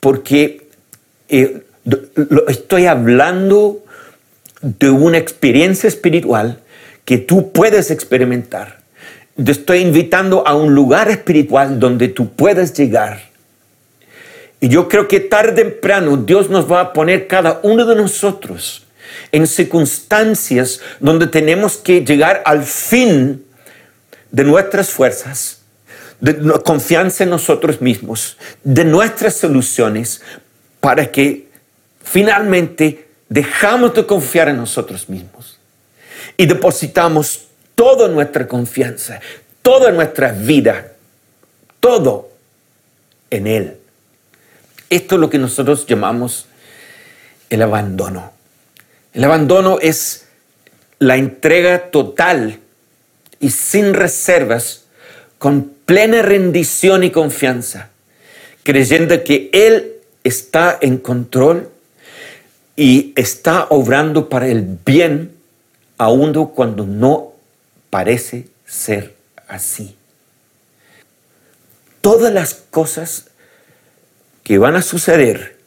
porque 0.00 0.68
eh, 1.28 1.62
estoy 2.48 2.86
hablando 2.86 3.84
de 4.60 4.90
una 4.90 5.18
experiencia 5.18 5.88
espiritual 5.88 6.60
que 7.04 7.18
tú 7.18 7.50
puedes 7.50 7.90
experimentar. 7.90 8.81
Te 9.44 9.52
estoy 9.52 9.78
invitando 9.78 10.46
a 10.46 10.54
un 10.54 10.74
lugar 10.74 11.08
espiritual 11.10 11.80
donde 11.80 12.08
tú 12.08 12.32
puedes 12.32 12.74
llegar. 12.74 13.30
Y 14.60 14.68
yo 14.68 14.88
creo 14.88 15.08
que 15.08 15.20
tarde 15.20 15.62
o 15.62 15.66
temprano 15.66 16.16
Dios 16.16 16.48
nos 16.50 16.70
va 16.70 16.80
a 16.80 16.92
poner 16.92 17.26
cada 17.26 17.60
uno 17.62 17.84
de 17.84 17.96
nosotros 17.96 18.86
en 19.32 19.46
circunstancias 19.46 20.80
donde 21.00 21.26
tenemos 21.26 21.76
que 21.76 22.04
llegar 22.04 22.42
al 22.44 22.62
fin 22.62 23.44
de 24.30 24.44
nuestras 24.44 24.90
fuerzas 24.90 25.62
de 26.20 26.36
confianza 26.64 27.24
en 27.24 27.30
nosotros 27.30 27.80
mismos, 27.80 28.36
de 28.62 28.84
nuestras 28.84 29.34
soluciones, 29.34 30.22
para 30.78 31.10
que 31.10 31.48
finalmente 32.04 33.08
dejamos 33.28 33.94
de 33.94 34.06
confiar 34.06 34.48
en 34.48 34.58
nosotros 34.58 35.08
mismos 35.08 35.58
y 36.36 36.46
depositamos 36.46 37.48
toda 37.74 38.08
nuestra 38.08 38.46
confianza, 38.46 39.20
toda 39.62 39.92
nuestra 39.92 40.32
vida, 40.32 40.92
todo 41.80 42.30
en 43.30 43.46
Él. 43.46 43.76
Esto 44.90 45.14
es 45.14 45.20
lo 45.20 45.30
que 45.30 45.38
nosotros 45.38 45.86
llamamos 45.86 46.46
el 47.50 47.62
abandono. 47.62 48.32
El 49.14 49.24
abandono 49.24 49.78
es 49.80 50.26
la 50.98 51.16
entrega 51.16 51.90
total 51.90 52.60
y 53.40 53.50
sin 53.50 53.94
reservas, 53.94 54.84
con 55.38 55.72
plena 55.84 56.22
rendición 56.22 57.02
y 57.02 57.10
confianza, 57.10 57.88
creyendo 58.62 59.24
que 59.24 59.50
Él 59.52 59.94
está 60.22 60.78
en 60.80 60.98
control 60.98 61.68
y 62.76 63.12
está 63.16 63.66
obrando 63.70 64.28
para 64.28 64.46
el 64.46 64.78
bien, 64.86 65.32
aun 65.98 66.32
cuando 66.46 66.86
no 66.86 67.31
parece 67.92 68.48
ser 68.64 69.14
así. 69.48 69.94
Todas 72.00 72.32
las 72.32 72.54
cosas 72.54 73.26
que 74.42 74.56
van 74.56 74.76
a 74.76 74.82
suceder 74.82 75.58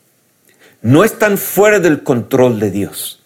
no 0.81 1.03
están 1.03 1.37
fuera 1.37 1.79
del 1.79 2.01
control 2.01 2.59
de 2.59 2.71
Dios. 2.71 3.21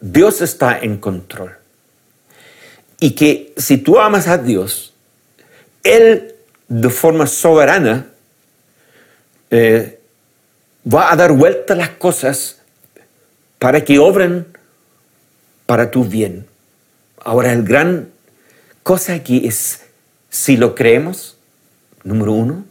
Dios 0.00 0.42
está 0.42 0.78
en 0.78 0.98
control. 0.98 1.56
Y 3.00 3.12
que 3.12 3.54
si 3.56 3.78
tú 3.78 3.98
amas 3.98 4.28
a 4.28 4.36
Dios, 4.36 4.92
Él 5.82 6.34
de 6.68 6.90
forma 6.90 7.26
soberana 7.26 8.08
eh, 9.50 9.98
va 10.86 11.10
a 11.10 11.16
dar 11.16 11.32
vuelta 11.32 11.74
las 11.74 11.88
cosas 11.88 12.58
para 13.58 13.82
que 13.82 13.98
obren 13.98 14.46
para 15.64 15.90
tu 15.90 16.04
bien. 16.04 16.52
Ahora, 17.24 17.52
el 17.52 17.64
gran 17.64 18.10
cosa 18.82 19.14
aquí 19.14 19.46
es 19.46 19.80
si 20.28 20.58
lo 20.58 20.74
creemos, 20.74 21.38
número 22.04 22.32
uno, 22.32 22.64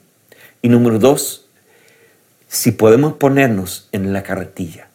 y 0.61 0.69
número 0.69 0.99
dos, 0.99 1.47
si 2.47 2.71
podemos 2.71 3.13
ponernos 3.13 3.89
en 3.91 4.13
la 4.13 4.21
carretilla. 4.21 4.87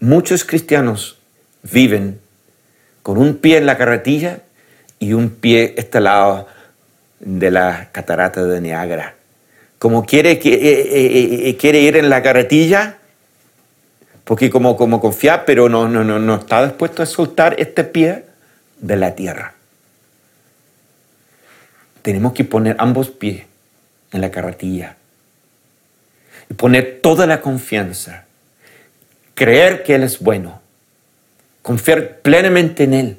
Muchos 0.00 0.44
cristianos 0.44 1.18
viven 1.62 2.20
con 3.02 3.16
un 3.16 3.38
pie 3.38 3.56
en 3.56 3.66
la 3.66 3.78
carretilla 3.78 4.42
y 4.98 5.14
un 5.14 5.30
pie 5.30 5.74
este 5.78 6.00
lado 6.00 6.46
de 7.20 7.50
la 7.50 7.88
catarata 7.90 8.44
de 8.44 8.60
Niágara. 8.60 9.14
Como 9.78 10.04
quiere, 10.04 10.32
eh, 10.32 10.40
eh, 10.44 11.48
eh, 11.48 11.56
quiere 11.56 11.80
ir 11.80 11.96
en 11.96 12.10
la 12.10 12.22
carretilla, 12.22 12.98
porque 14.24 14.50
como, 14.50 14.76
como 14.76 15.00
confía, 15.00 15.44
pero 15.44 15.68
no, 15.68 15.88
no, 15.88 16.04
no, 16.04 16.18
no 16.18 16.36
está 16.36 16.64
dispuesto 16.64 17.02
a 17.02 17.06
soltar 17.06 17.56
este 17.58 17.84
pie 17.84 18.24
de 18.78 18.96
la 18.96 19.14
tierra. 19.14 19.54
Tenemos 22.02 22.32
que 22.32 22.44
poner 22.44 22.76
ambos 22.78 23.10
pies 23.10 23.44
en 24.12 24.20
la 24.20 24.30
carretilla. 24.30 24.96
Y 26.48 26.54
poner 26.54 27.00
toda 27.02 27.26
la 27.26 27.40
confianza. 27.40 28.24
Creer 29.34 29.82
que 29.82 29.94
Él 29.94 30.02
es 30.02 30.18
bueno. 30.20 30.60
Confiar 31.62 32.18
plenamente 32.20 32.84
en 32.84 32.94
Él. 32.94 33.18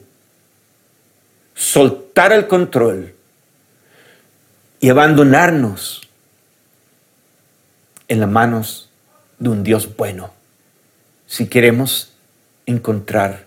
Soltar 1.55 2.33
el 2.33 2.47
control. 2.47 3.15
Y 4.79 4.89
abandonarnos 4.89 6.01
en 8.07 8.19
las 8.19 8.29
manos 8.29 8.89
de 9.39 9.49
un 9.49 9.63
Dios 9.63 9.95
bueno. 9.95 10.33
Si 11.31 11.47
queremos 11.47 12.11
encontrar 12.65 13.45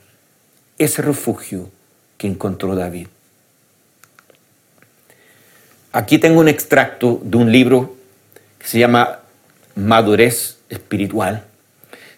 ese 0.79 1.03
refugio 1.03 1.69
que 2.17 2.27
encontró 2.27 2.75
David. 2.75 3.09
Aquí 5.93 6.17
tengo 6.17 6.41
un 6.41 6.49
extracto 6.49 7.21
de 7.23 7.37
un 7.37 7.53
libro 7.53 7.95
que 8.59 8.69
se 8.69 8.79
llama 8.79 9.19
Madurez 9.75 10.57
Espiritual 10.71 11.45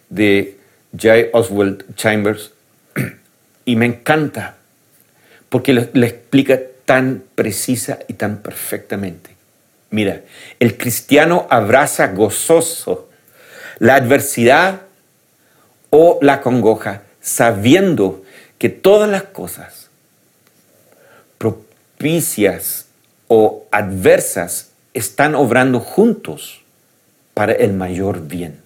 de 0.09 0.57
J. 0.93 1.31
Oswald 1.33 1.83
Chambers 1.95 2.53
y 3.65 3.75
me 3.75 3.87
encanta 3.87 4.55
porque 5.49 5.73
le, 5.73 6.07
explica 6.07 6.61
tan 6.85 7.25
precisa 7.35 7.99
y 8.07 8.13
tan 8.13 8.37
perfectamente. 8.37 9.31
Mira, 9.89 10.21
el 10.61 10.77
cristiano 10.77 11.45
abraza 11.49 12.07
gozoso 12.07 13.09
la 13.79 13.95
adversidad 13.95 14.86
o 15.89 16.19
la 16.21 16.41
congoja, 16.41 17.03
sabiendo 17.21 18.23
que 18.57 18.69
todas 18.69 19.09
las 19.09 19.23
cosas 19.23 19.89
propicias 21.37 22.87
o 23.27 23.65
adversas 23.71 24.71
están 24.93 25.35
obrando 25.35 25.79
juntos 25.79 26.61
para 27.33 27.53
el 27.53 27.73
mayor 27.73 28.27
bien. 28.27 28.61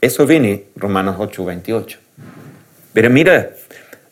Eso 0.00 0.26
viene 0.26 0.64
Romanos 0.76 1.16
8, 1.18 1.44
28. 1.44 1.98
Pero 2.92 3.10
mira, 3.10 3.50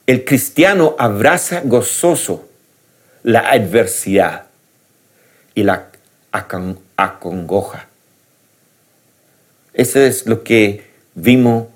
el 0.06 0.24
cristiano 0.24 0.94
abraza 0.98 1.62
gozoso 1.64 2.48
la 3.22 3.50
adversidad 3.50 4.46
y 5.54 5.62
la 5.62 5.88
acongoja. 6.96 7.86
Eso 9.72 10.00
es 10.00 10.26
lo 10.26 10.44
que 10.44 10.93
vimos 11.14 11.68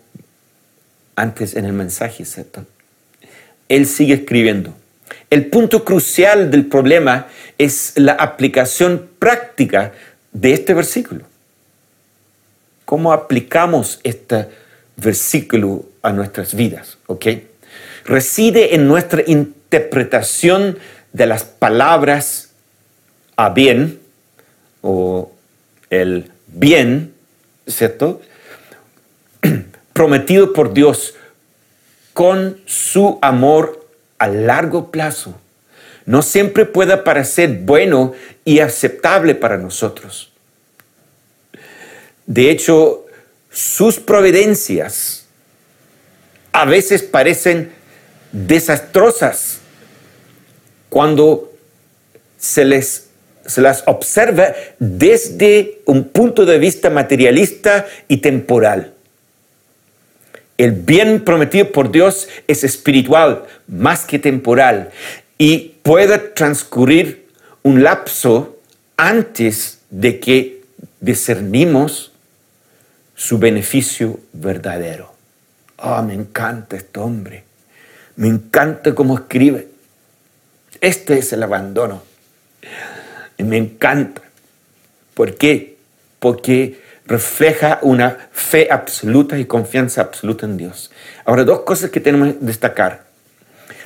antes 1.16 1.56
en 1.56 1.64
el 1.64 1.72
mensaje, 1.72 2.24
¿cierto? 2.24 2.64
Él 3.68 3.86
sigue 3.86 4.14
escribiendo. 4.14 4.74
El 5.30 5.46
punto 5.46 5.84
crucial 5.84 6.50
del 6.50 6.66
problema 6.66 7.26
es 7.58 7.92
la 7.96 8.12
aplicación 8.12 9.08
práctica 9.18 9.92
de 10.32 10.52
este 10.52 10.74
versículo. 10.74 11.24
¿Cómo 12.84 13.12
aplicamos 13.12 14.00
este 14.04 14.48
versículo 14.96 15.86
a 16.02 16.12
nuestras 16.12 16.54
vidas? 16.54 16.98
¿Ok? 17.06 17.26
Reside 18.04 18.74
en 18.74 18.86
nuestra 18.88 19.22
interpretación 19.26 20.78
de 21.12 21.26
las 21.26 21.44
palabras 21.44 22.50
a 23.36 23.50
bien 23.50 24.00
o 24.80 25.32
el 25.90 26.30
bien, 26.46 27.12
¿cierto? 27.66 28.22
Prometido 29.98 30.52
por 30.52 30.74
Dios 30.74 31.16
con 32.12 32.60
su 32.66 33.18
amor 33.20 33.84
a 34.20 34.28
largo 34.28 34.92
plazo 34.92 35.34
no 36.06 36.22
siempre 36.22 36.66
pueda 36.66 37.02
parecer 37.02 37.62
bueno 37.62 38.12
y 38.44 38.60
aceptable 38.60 39.34
para 39.34 39.58
nosotros. 39.58 40.30
De 42.26 42.48
hecho, 42.48 43.06
sus 43.50 43.98
providencias 43.98 45.26
a 46.52 46.64
veces 46.64 47.02
parecen 47.02 47.72
desastrosas 48.30 49.58
cuando 50.90 51.52
se, 52.38 52.64
les, 52.64 53.08
se 53.44 53.60
las 53.62 53.82
observa 53.86 54.54
desde 54.78 55.80
un 55.86 56.04
punto 56.04 56.46
de 56.46 56.60
vista 56.60 56.88
materialista 56.88 57.84
y 58.06 58.18
temporal. 58.18 58.94
El 60.58 60.72
bien 60.72 61.24
prometido 61.24 61.70
por 61.70 61.92
Dios 61.92 62.28
es 62.48 62.64
espiritual 62.64 63.44
más 63.68 64.04
que 64.04 64.18
temporal 64.18 64.90
y 65.38 65.76
puede 65.82 66.18
transcurrir 66.18 67.28
un 67.62 67.84
lapso 67.84 68.58
antes 68.96 69.78
de 69.90 70.18
que 70.18 70.64
discernimos 71.00 72.10
su 73.14 73.38
beneficio 73.38 74.18
verdadero. 74.32 75.14
Ah, 75.78 76.02
me 76.02 76.14
encanta 76.14 76.76
este 76.76 76.98
hombre. 76.98 77.44
Me 78.16 78.26
encanta 78.26 78.96
cómo 78.96 79.16
escribe. 79.16 79.68
Este 80.80 81.18
es 81.18 81.32
el 81.32 81.44
abandono. 81.44 82.02
Y 83.36 83.44
me 83.44 83.58
encanta. 83.58 84.22
¿Por 85.14 85.36
qué? 85.36 85.76
Porque 86.18 86.80
refleja 87.08 87.78
una 87.82 88.28
fe 88.30 88.68
absoluta 88.70 89.38
y 89.38 89.46
confianza 89.46 90.02
absoluta 90.02 90.46
en 90.46 90.58
Dios. 90.58 90.90
Ahora, 91.24 91.42
dos 91.42 91.60
cosas 91.60 91.90
que 91.90 92.00
tenemos 92.00 92.34
que 92.34 92.38
destacar. 92.40 93.04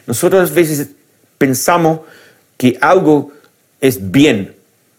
Nosotros 0.07 0.51
a 0.51 0.55
veces 0.55 0.89
pensamos 1.39 2.01
que 2.59 2.77
algo 2.81 3.33
es 3.81 4.11
bien, 4.11 4.55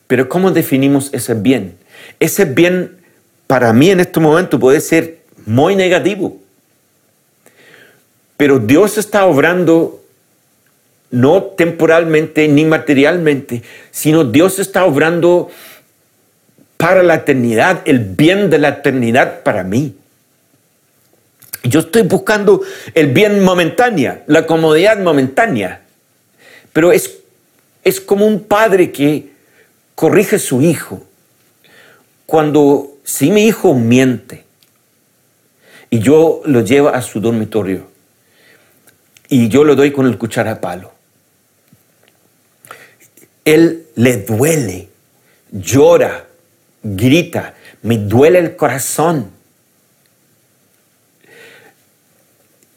pero 0.08 0.30
¿cómo 0.30 0.52
definimos 0.52 1.10
ese 1.14 1.34
bien? 1.34 1.78
Ese 2.20 2.46
bien 2.46 2.98
para 3.46 3.74
mí 3.74 3.90
en 3.90 4.00
este 4.00 4.20
momento 4.20 4.60
puede 4.60 4.80
ser 4.80 5.20
muy 5.46 5.76
negativo, 5.76 6.38
pero 8.38 8.60
Dios 8.60 8.98
está 8.98 9.26
obrando 9.26 10.02
no 11.12 11.44
temporalmente 11.44 12.48
ni 12.48 12.66
materialmente, 12.66 13.62
sino 13.92 14.24
Dios 14.24 14.58
está 14.60 14.86
obrando 14.86 15.52
para 16.84 17.02
la 17.02 17.16
eternidad, 17.16 17.82
el 17.86 18.00
bien 18.00 18.50
de 18.50 18.58
la 18.58 18.68
eternidad 18.68 19.44
para 19.44 19.64
mí. 19.64 19.96
Yo 21.64 21.80
estoy 21.80 22.02
buscando 22.02 22.62
el 22.94 23.08
bien 23.14 23.42
momentáneo, 23.42 24.22
la 24.28 24.46
comodidad 24.46 25.00
momentánea, 25.00 25.80
pero 26.74 26.92
es, 26.92 27.20
es 27.86 28.02
como 28.02 28.28
un 28.28 28.44
padre 28.44 28.92
que 28.92 29.30
corrige 29.96 30.36
a 30.36 30.40
su 30.40 30.62
hijo. 30.62 31.02
Cuando 32.26 32.98
si 33.06 33.32
mi 33.32 33.46
hijo 33.46 33.74
miente 33.74 34.44
y 35.90 36.00
yo 36.00 36.42
lo 36.44 36.66
llevo 36.66 36.90
a 36.90 37.02
su 37.02 37.22
dormitorio 37.22 37.88
y 39.30 39.48
yo 39.48 39.64
lo 39.64 39.76
doy 39.76 39.94
con 39.94 40.06
el 40.06 40.18
cuchara 40.18 40.60
palo, 40.60 40.92
él 43.46 43.86
le 43.96 44.18
duele, 44.18 44.90
llora, 45.50 46.28
grita, 46.84 47.56
me 47.82 47.98
duele 47.98 48.40
el 48.40 48.56
corazón. 48.56 49.32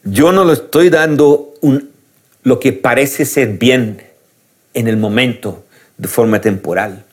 Yo 0.03 0.31
no 0.31 0.45
le 0.45 0.53
estoy 0.53 0.89
dando 0.89 1.53
lo 2.43 2.59
que 2.59 2.71
parece 2.73 3.25
ser 3.25 3.57
bien 3.57 4.01
en 4.73 4.87
el 4.87 4.97
momento 4.97 5.65
de 5.97 6.07
forma 6.07 6.39
temporal. 6.39 7.03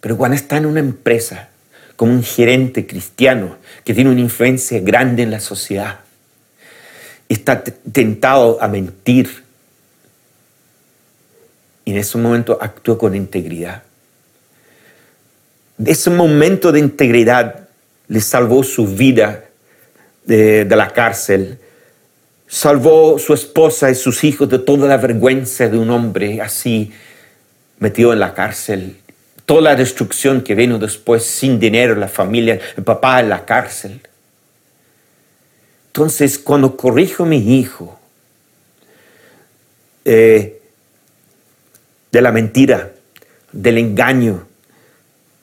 Pero 0.00 0.18
cuando 0.18 0.36
está 0.36 0.58
en 0.58 0.66
una 0.66 0.80
empresa, 0.80 1.48
como 1.96 2.12
un 2.12 2.22
gerente 2.22 2.86
cristiano 2.86 3.56
que 3.84 3.94
tiene 3.94 4.10
una 4.10 4.20
influencia 4.20 4.80
grande 4.80 5.22
en 5.22 5.30
la 5.30 5.40
sociedad, 5.40 6.00
está 7.28 7.64
tentado 7.64 8.62
a 8.62 8.68
mentir, 8.68 9.44
y 11.86 11.92
en 11.92 11.98
ese 11.98 12.18
momento 12.18 12.58
actuó 12.60 12.98
con 12.98 13.14
integridad. 13.14 13.82
Ese 15.82 16.10
momento 16.10 16.70
de 16.70 16.78
integridad 16.78 17.68
le 18.08 18.20
salvó 18.20 18.62
su 18.62 18.86
vida 18.86 19.44
de, 20.24 20.66
la 20.70 20.90
cárcel, 20.90 21.58
salvó 22.46 23.18
su 23.18 23.34
esposa 23.34 23.90
y 23.90 23.94
sus 23.94 24.22
hijos 24.24 24.48
de 24.48 24.58
toda 24.58 24.86
la 24.86 24.96
vergüenza 24.96 25.68
de 25.68 25.78
un 25.78 25.90
hombre 25.90 26.40
así 26.40 26.92
metido 27.78 28.12
en 28.12 28.20
la 28.20 28.34
cárcel, 28.34 28.96
toda 29.46 29.62
la 29.62 29.76
destrucción 29.76 30.42
que 30.42 30.54
vino 30.54 30.78
después 30.78 31.24
sin 31.24 31.58
dinero, 31.58 31.96
la 31.96 32.08
familia, 32.08 32.60
el 32.76 32.84
papá 32.84 33.20
en 33.20 33.28
la 33.28 33.44
cárcel. 33.44 34.00
Entonces, 35.88 36.38
cuando 36.38 36.76
corrijo 36.76 37.24
a 37.24 37.26
mi 37.26 37.58
hijo, 37.58 37.98
eh, 40.04 40.60
de 42.12 42.22
la 42.22 42.30
mentira, 42.30 42.92
del 43.50 43.78
engaño, 43.78 44.46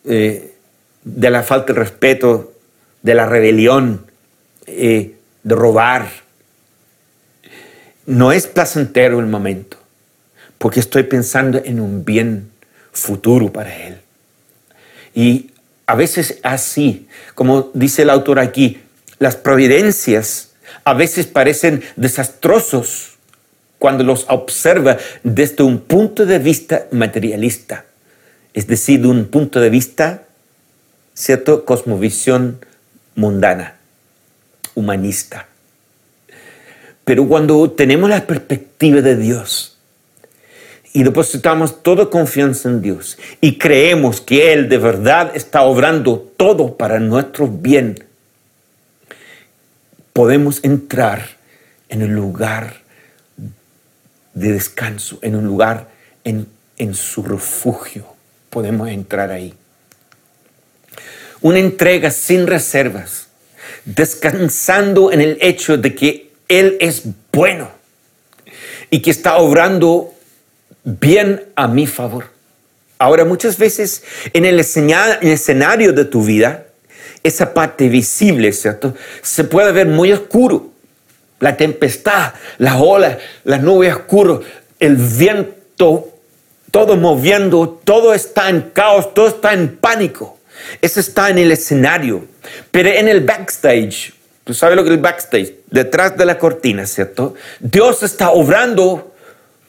eh, 0.06 0.56
de 1.04 1.30
la 1.30 1.44
falta 1.44 1.74
de 1.74 1.80
respeto, 1.80 2.54
de 3.02 3.16
la 3.16 3.26
rebelión, 3.26 4.06
eh, 4.68 5.16
de 5.44 5.56
robar. 5.56 6.10
No 8.06 8.32
es 8.32 8.48
placentero 8.48 9.20
el 9.20 9.28
momento, 9.28 9.78
porque 10.58 10.80
estoy 10.80 11.04
pensando 11.04 11.62
en 11.64 11.80
un 11.80 12.04
bien 12.06 12.52
futuro 12.92 13.52
para 13.52 13.76
él. 13.76 13.98
Y 15.14 15.52
a 15.86 15.96
veces 15.96 16.40
así, 16.44 17.08
como 17.36 17.72
dice 17.74 18.04
el 18.04 18.10
autor 18.10 18.40
aquí, 18.40 18.82
las 19.20 19.36
providencias 19.36 20.52
a 20.84 20.94
veces 20.94 21.28
parecen 21.28 21.84
desastrosos 21.96 23.18
cuando 23.78 24.04
los 24.04 24.26
observa 24.30 24.98
desde 25.24 25.64
un 25.64 25.80
punto 25.80 26.26
de 26.26 26.40
vista 26.40 26.88
materialista, 26.92 27.86
es 28.54 28.68
decir, 28.68 29.02
de 29.02 29.08
un 29.08 29.26
punto 29.26 29.60
de 29.60 29.70
vista, 29.70 30.24
¿cierto?, 31.14 31.66
cosmovisión 31.66 32.60
mundana, 33.16 33.78
humanista. 34.76 35.48
Pero 37.04 37.28
cuando 37.28 37.72
tenemos 37.72 38.10
la 38.10 38.26
perspectiva 38.26 39.02
de 39.02 39.16
Dios 39.16 39.78
y 40.94 41.04
depositamos 41.04 41.84
toda 41.84 42.10
confianza 42.10 42.70
en 42.70 42.82
Dios 42.82 43.18
y 43.40 43.58
creemos 43.58 44.22
que 44.22 44.54
Él 44.54 44.70
de 44.70 44.78
verdad 44.78 45.32
está 45.34 45.64
obrando 45.64 46.20
todo 46.38 46.78
para 46.78 47.00
nuestro 47.00 47.48
bien, 47.48 48.04
podemos 50.14 50.64
entrar 50.64 51.26
en 51.90 52.02
el 52.02 52.12
lugar 52.12 52.82
de 54.34 54.52
descanso, 54.52 55.20
en 55.22 55.36
un 55.36 55.46
lugar, 55.46 55.90
en, 56.24 56.48
en 56.78 56.94
su 56.94 57.24
refugio. 57.24 58.06
Podemos 58.52 58.88
entrar 58.90 59.32
ahí. 59.32 59.56
Una 61.42 61.58
entrega 61.58 62.12
sin 62.12 62.46
reservas, 62.46 63.30
descansando 63.86 65.12
en 65.12 65.22
el 65.22 65.40
hecho 65.42 65.78
de 65.78 65.96
que 65.96 66.30
Él 66.48 66.78
es 66.80 67.02
bueno 67.34 67.72
y 68.92 69.02
que 69.02 69.10
está 69.10 69.38
obrando 69.38 70.14
bien 70.84 71.46
a 71.56 71.68
mi 71.68 71.88
favor. 71.88 72.26
Ahora, 73.00 73.26
muchas 73.26 73.58
veces 73.58 74.04
en 74.34 74.46
el 74.46 74.60
escenario 74.60 75.94
de 75.94 76.06
tu 76.06 76.24
vida, 76.24 76.68
esa 77.24 77.54
parte 77.54 77.88
visible, 77.88 78.52
¿cierto? 78.52 78.94
Se 79.24 79.44
puede 79.44 79.72
ver 79.72 79.88
muy 79.88 80.12
oscuro 80.12 80.70
la 81.40 81.58
tempestad, 81.58 82.34
las 82.60 82.76
olas, 82.80 83.18
las 83.44 83.64
nubes 83.64 83.96
oscuras, 83.96 84.42
el 84.80 84.98
viento, 84.98 86.11
todo 86.72 86.96
moviendo, 86.96 87.82
todo 87.84 88.14
está 88.14 88.50
en 88.50 88.72
caos, 88.74 89.14
todo 89.14 89.28
está 89.28 89.54
en 89.54 89.78
pánico. 89.78 90.40
Eso 90.82 91.00
está 91.00 91.30
en 91.30 91.38
el 91.38 91.52
escenario. 91.52 92.26
Pero 92.72 92.90
en 92.90 93.08
el 93.08 93.22
backstage, 93.22 94.14
tú 94.44 94.54
sabes 94.54 94.76
lo 94.76 94.84
que 94.84 94.90
es 94.90 94.96
el 94.96 95.02
backstage, 95.02 95.54
detrás 95.70 96.18
de 96.18 96.26
la 96.26 96.38
cortina, 96.38 96.86
¿cierto? 96.86 97.36
Dios 97.60 98.04
está 98.04 98.32
obrando 98.32 99.14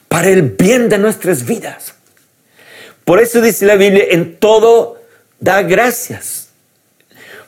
para 0.07 0.29
el 0.29 0.43
bien 0.43 0.89
de 0.89 0.97
nuestras 0.97 1.45
vidas. 1.45 1.93
Por 3.03 3.19
eso 3.19 3.41
dice 3.41 3.65
la 3.65 3.75
Biblia, 3.75 4.05
en 4.09 4.37
todo 4.37 5.01
da 5.39 5.61
gracias. 5.61 6.49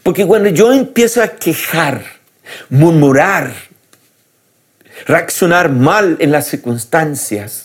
Porque 0.03 0.26
cuando 0.26 0.49
yo 0.49 0.74
empiezo 0.74 1.24
a 1.24 1.30
quejar, 1.30 2.03
murmurar, 2.70 3.53
reaccionar 5.08 5.70
mal 5.70 6.18
en 6.20 6.32
las 6.32 6.47
circunstancias. 6.47 7.64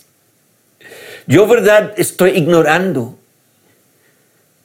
Yo, 1.30 1.46
verdad, 1.46 1.94
estoy 1.96 2.30
ignorando 2.30 3.16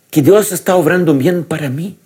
que 0.09 0.21
Dios 0.21 0.51
está 0.51 0.75
obrando 0.75 1.13
bien 1.13 1.45
para 1.45 1.69
mí. 1.69 1.97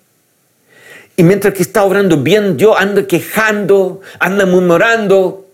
Y 1.16 1.24
mientras 1.24 1.54
que 1.54 1.64
está 1.64 1.84
obrando 1.84 2.18
bien, 2.18 2.58
yo 2.58 2.78
ando 2.78 3.08
quejando, 3.08 4.02
ando 4.20 4.46
murmurando, 4.46 5.48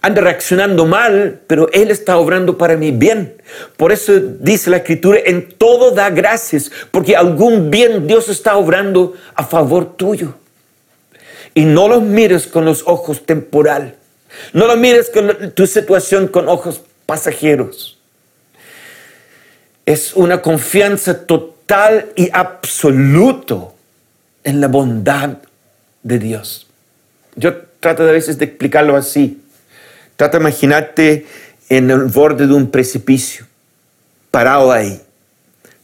ando 0.00 0.20
reaccionando 0.22 0.86
mal, 0.86 1.40
pero 1.46 1.68
Él 1.72 1.90
está 1.90 2.16
obrando 2.16 2.58
para 2.58 2.76
mí 2.76 2.90
bien. 2.90 3.34
Por 3.76 3.92
eso 3.92 4.18
dice 4.18 4.70
la 4.70 4.78
Escritura, 4.78 5.20
en 5.24 5.50
todo 5.50 5.90
da 5.90 6.10
gracias, 6.10 6.70
porque 6.90 7.14
algún 7.14 7.70
bien 7.70 8.06
Dios 8.06 8.28
está 8.28 8.56
obrando 8.56 9.12
a 9.34 9.44
favor 9.44 9.96
tuyo. 9.96 10.34
Y 11.54 11.64
no 11.66 11.88
los 11.88 12.02
mires 12.02 12.46
con 12.46 12.64
los 12.64 12.82
ojos 12.86 13.24
temporales 13.24 13.94
no 14.52 14.66
lo 14.66 14.76
mires 14.76 15.10
con 15.10 15.52
tu 15.52 15.66
situación 15.66 16.28
con 16.28 16.48
ojos 16.48 16.80
pasajeros. 17.06 17.93
Es 19.86 20.14
una 20.14 20.40
confianza 20.40 21.26
total 21.26 22.12
y 22.16 22.30
absoluto 22.32 23.74
en 24.42 24.60
la 24.60 24.68
bondad 24.68 25.38
de 26.02 26.18
Dios. 26.18 26.66
Yo 27.36 27.56
trato 27.80 28.04
de 28.04 28.10
a 28.10 28.12
veces 28.12 28.38
de 28.38 28.46
explicarlo 28.46 28.96
así. 28.96 29.42
Trata 30.16 30.38
de 30.38 30.42
imaginarte 30.44 31.26
en 31.68 31.90
el 31.90 32.04
borde 32.04 32.46
de 32.46 32.54
un 32.54 32.70
precipicio, 32.70 33.46
parado 34.30 34.70
ahí, 34.70 35.00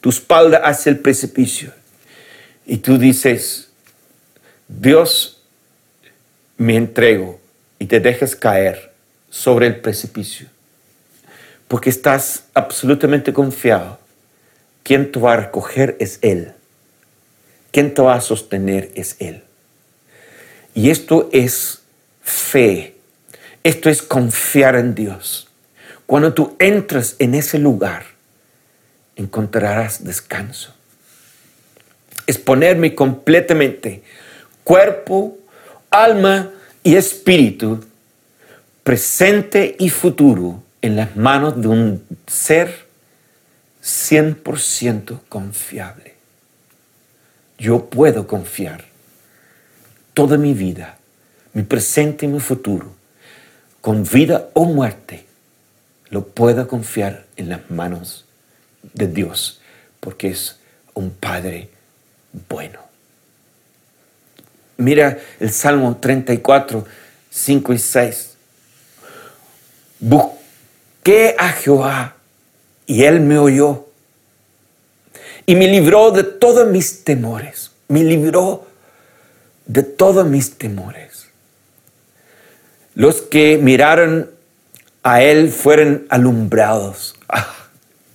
tu 0.00 0.10
espalda 0.10 0.58
hacia 0.58 0.90
el 0.90 0.98
precipicio, 0.98 1.72
y 2.66 2.78
tú 2.78 2.98
dices, 2.98 3.70
Dios, 4.68 5.42
me 6.56 6.76
entrego, 6.76 7.40
y 7.78 7.86
te 7.86 7.98
dejas 7.98 8.36
caer 8.36 8.92
sobre 9.30 9.66
el 9.66 9.80
precipicio, 9.80 10.48
porque 11.70 11.88
estás 11.88 12.46
absolutamente 12.52 13.32
confiado. 13.32 14.00
Quien 14.82 15.12
te 15.12 15.20
va 15.20 15.34
a 15.34 15.36
recoger 15.36 15.96
es 16.00 16.18
Él. 16.20 16.52
Quien 17.70 17.94
te 17.94 18.02
va 18.02 18.14
a 18.14 18.20
sostener 18.20 18.90
es 18.96 19.14
Él. 19.20 19.44
Y 20.74 20.90
esto 20.90 21.28
es 21.32 21.82
fe. 22.22 22.96
Esto 23.62 23.88
es 23.88 24.02
confiar 24.02 24.74
en 24.74 24.96
Dios. 24.96 25.48
Cuando 26.06 26.34
tú 26.34 26.56
entras 26.58 27.14
en 27.20 27.36
ese 27.36 27.60
lugar, 27.60 28.02
encontrarás 29.14 30.02
descanso. 30.02 30.74
Es 32.26 32.36
ponerme 32.36 32.96
completamente 32.96 34.02
cuerpo, 34.64 35.38
alma 35.88 36.50
y 36.82 36.96
espíritu, 36.96 37.84
presente 38.82 39.76
y 39.78 39.88
futuro, 39.88 40.64
en 40.82 40.96
las 40.96 41.16
manos 41.16 41.60
de 41.60 41.68
un 41.68 42.04
ser 42.26 42.86
100% 43.82 45.20
confiable. 45.28 46.14
Yo 47.58 47.86
puedo 47.86 48.26
confiar 48.26 48.84
toda 50.14 50.38
mi 50.38 50.54
vida, 50.54 50.98
mi 51.52 51.62
presente 51.62 52.26
y 52.26 52.28
mi 52.28 52.40
futuro, 52.40 52.94
con 53.80 54.04
vida 54.04 54.48
o 54.54 54.64
muerte, 54.64 55.26
lo 56.10 56.26
puedo 56.26 56.66
confiar 56.66 57.26
en 57.36 57.48
las 57.48 57.70
manos 57.70 58.24
de 58.94 59.06
Dios, 59.06 59.60
porque 60.00 60.28
es 60.28 60.58
un 60.94 61.10
Padre 61.10 61.68
bueno. 62.48 62.80
Mira 64.76 65.18
el 65.38 65.50
Salmo 65.50 65.98
34, 65.98 66.86
5 67.30 67.72
y 67.72 67.78
6. 67.78 68.30
Busqué 71.00 71.34
a 71.38 71.48
Jehová 71.52 72.16
y 72.84 73.04
él 73.04 73.20
me 73.20 73.38
oyó 73.38 73.86
y 75.46 75.54
me 75.54 75.66
libró 75.66 76.10
de 76.10 76.24
todos 76.24 76.68
mis 76.68 77.04
temores. 77.04 77.70
Me 77.88 78.04
libró 78.04 78.66
de 79.64 79.82
todos 79.82 80.26
mis 80.26 80.58
temores. 80.58 81.28
Los 82.94 83.22
que 83.22 83.56
miraron 83.56 84.30
a 85.02 85.22
él 85.22 85.48
fueron 85.50 86.06
alumbrados. 86.10 87.16
¡Ah! 87.30 87.48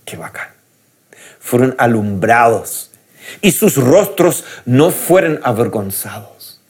¡Qué 0.04 0.16
bacán! 0.16 0.50
Fueron 1.40 1.74
alumbrados 1.78 2.92
y 3.42 3.50
sus 3.50 3.74
rostros 3.78 4.44
no 4.64 4.92
fueron 4.92 5.40
avergonzados. 5.42 6.60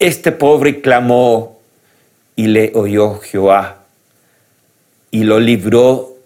Este 0.00 0.32
pobre 0.32 0.80
clamó 0.80 1.51
y 2.42 2.48
le 2.48 2.72
oyó 2.74 3.20
Jehová 3.20 3.84
y 5.12 5.22
lo 5.22 5.38
libró 5.38 6.18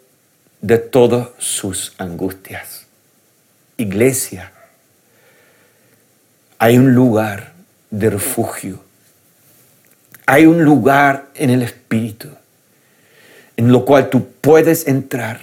de 0.63 0.79
todas 0.79 1.29
sus 1.37 1.93
angustias. 1.99 2.87
Iglesia, 3.77 4.51
hay 6.57 6.79
un 6.79 6.95
lugar 6.95 7.53
de 7.91 8.09
refugio, 8.09 8.83
hay 10.25 10.47
un 10.47 10.65
lugar 10.65 11.27
en 11.35 11.51
el 11.51 11.61
Espíritu 11.61 12.31
en 13.59 13.71
lo 13.71 13.85
cual 13.85 14.09
tú 14.09 14.27
puedes 14.41 14.89
entrar 14.89 15.43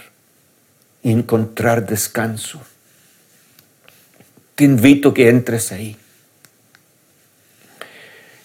y 1.04 1.12
encontrar 1.12 1.86
descanso. 1.86 2.60
Te 4.56 4.64
invito 4.64 5.14
que 5.14 5.30
entres 5.30 5.72
ahí. 5.72 5.96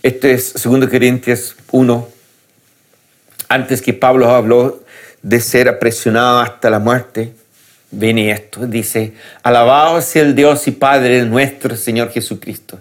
Este 0.03 0.35
es 0.35 0.53
2 0.62 0.89
Corintios 0.91 1.57
1. 1.70 2.18
Antes 3.49 3.81
que 3.81 3.95
Pablo 3.95 4.31
habló 4.31 4.83
de 5.23 5.41
ser 5.41 5.69
apresionado 5.69 6.41
hasta 6.41 6.71
la 6.71 6.79
muerte, 6.79 7.33
viene 7.91 8.31
esto, 8.31 8.67
dice, 8.67 9.15
alabado 9.43 10.01
sea 10.03 10.23
el 10.23 10.35
Dios 10.35 10.67
y 10.69 10.73
Padre 10.73 11.25
nuestro 11.25 11.77
Señor 11.77 12.11
Jesucristo. 12.11 12.79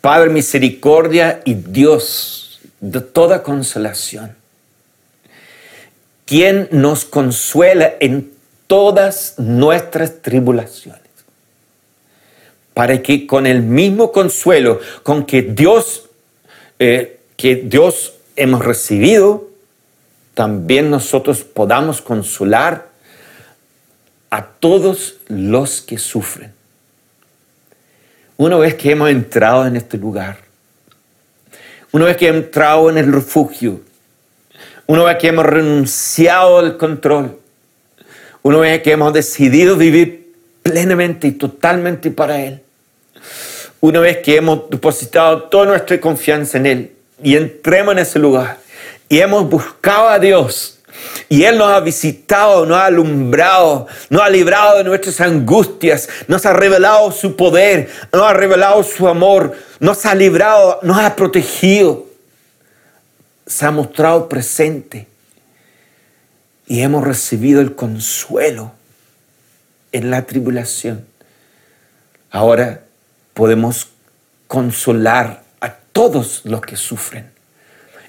Padre 0.00 0.30
misericordia 0.30 1.40
y 1.44 1.54
Dios 1.54 2.60
de 2.80 3.00
toda 3.00 3.42
consolación, 3.42 4.34
quien 6.26 6.68
nos 6.72 7.04
consuela 7.04 7.94
en 8.00 8.32
todas 8.66 9.34
nuestras 9.38 10.20
tribulaciones, 10.20 11.00
para 12.74 13.00
que 13.00 13.26
con 13.26 13.46
el 13.46 13.62
mismo 13.62 14.10
consuelo 14.10 14.80
con 15.04 15.24
que 15.24 15.42
Dios, 15.42 16.08
eh, 16.78 17.20
que 17.36 17.56
Dios 17.56 18.14
hemos 18.34 18.64
recibido, 18.64 19.51
también 20.34 20.90
nosotros 20.90 21.42
podamos 21.42 22.00
consolar 22.00 22.88
a 24.30 24.46
todos 24.46 25.16
los 25.28 25.82
que 25.82 25.98
sufren. 25.98 26.52
Una 28.38 28.56
vez 28.56 28.74
que 28.74 28.90
hemos 28.90 29.10
entrado 29.10 29.66
en 29.66 29.76
este 29.76 29.98
lugar, 29.98 30.38
una 31.92 32.06
vez 32.06 32.16
que 32.16 32.28
hemos 32.28 32.44
entrado 32.44 32.88
en 32.88 32.96
el 32.96 33.12
refugio, 33.12 33.82
una 34.86 35.04
vez 35.04 35.18
que 35.18 35.28
hemos 35.28 35.44
renunciado 35.44 36.58
al 36.58 36.78
control, 36.78 37.38
una 38.42 38.58
vez 38.58 38.82
que 38.82 38.92
hemos 38.92 39.12
decidido 39.12 39.76
vivir 39.76 40.32
plenamente 40.62 41.28
y 41.28 41.32
totalmente 41.32 42.10
para 42.10 42.40
Él, 42.40 42.62
una 43.80 44.00
vez 44.00 44.18
que 44.18 44.36
hemos 44.36 44.70
depositado 44.70 45.44
toda 45.44 45.66
nuestra 45.66 46.00
confianza 46.00 46.56
en 46.56 46.66
Él 46.66 46.92
y 47.22 47.36
entremos 47.36 47.92
en 47.92 47.98
ese 47.98 48.18
lugar, 48.18 48.61
y 49.12 49.20
hemos 49.20 49.46
buscado 49.46 50.08
a 50.08 50.18
Dios. 50.18 50.78
Y 51.28 51.44
Él 51.44 51.58
nos 51.58 51.70
ha 51.70 51.80
visitado, 51.80 52.64
nos 52.64 52.78
ha 52.78 52.86
alumbrado, 52.86 53.86
nos 54.08 54.22
ha 54.22 54.30
librado 54.30 54.78
de 54.78 54.84
nuestras 54.84 55.20
angustias, 55.20 56.08
nos 56.28 56.46
ha 56.46 56.54
revelado 56.54 57.12
su 57.12 57.36
poder, 57.36 57.90
nos 58.10 58.22
ha 58.22 58.32
revelado 58.32 58.82
su 58.82 59.06
amor, 59.06 59.54
nos 59.80 60.06
ha 60.06 60.14
librado, 60.14 60.80
nos 60.82 60.98
ha 60.98 61.14
protegido, 61.14 62.06
se 63.46 63.66
ha 63.66 63.70
mostrado 63.70 64.30
presente 64.30 65.06
y 66.66 66.80
hemos 66.80 67.04
recibido 67.04 67.60
el 67.60 67.74
consuelo 67.74 68.72
en 69.92 70.10
la 70.10 70.22
tribulación. 70.22 71.06
Ahora 72.30 72.84
podemos 73.34 73.88
consolar 74.46 75.42
a 75.60 75.74
todos 75.92 76.40
los 76.46 76.62
que 76.62 76.76
sufren. 76.76 77.30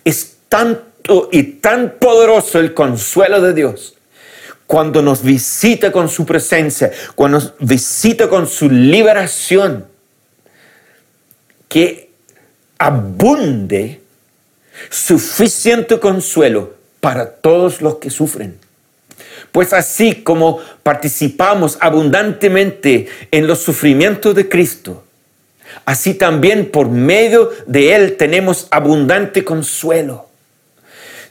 Es 0.05 0.37
tan 0.53 0.92
y 1.31 1.43
tan 1.43 1.95
poderoso 1.99 2.59
el 2.59 2.73
consuelo 2.73 3.41
de 3.41 3.53
Dios 3.53 3.95
cuando 4.67 5.01
nos 5.01 5.21
visita 5.21 5.91
con 5.91 6.09
su 6.09 6.25
presencia, 6.25 6.91
cuando 7.15 7.39
nos 7.39 7.53
visita 7.59 8.29
con 8.29 8.47
su 8.47 8.69
liberación, 8.69 9.85
que 11.67 12.09
abunde 12.77 14.01
suficiente 14.89 15.99
consuelo 15.99 16.73
para 16.99 17.29
todos 17.29 17.81
los 17.81 17.95
que 17.95 18.09
sufren. 18.09 18.57
Pues 19.51 19.73
así 19.73 20.23
como 20.23 20.59
participamos 20.81 21.77
abundantemente 21.79 23.07
en 23.31 23.45
los 23.45 23.59
sufrimientos 23.59 24.33
de 24.33 24.49
Cristo, 24.49 25.03
así 25.85 26.15
también 26.15 26.71
por 26.71 26.89
medio 26.89 27.51
de 27.67 27.93
Él 27.95 28.17
tenemos 28.17 28.67
abundante 28.71 29.43
consuelo. 29.43 30.29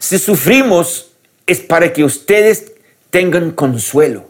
Si 0.02 0.18
sufrimos 0.18 1.12
es 1.46 1.60
para 1.60 1.92
que 1.92 2.02
ustedes 2.02 2.72
tengan 3.10 3.52
consuelo. 3.52 4.28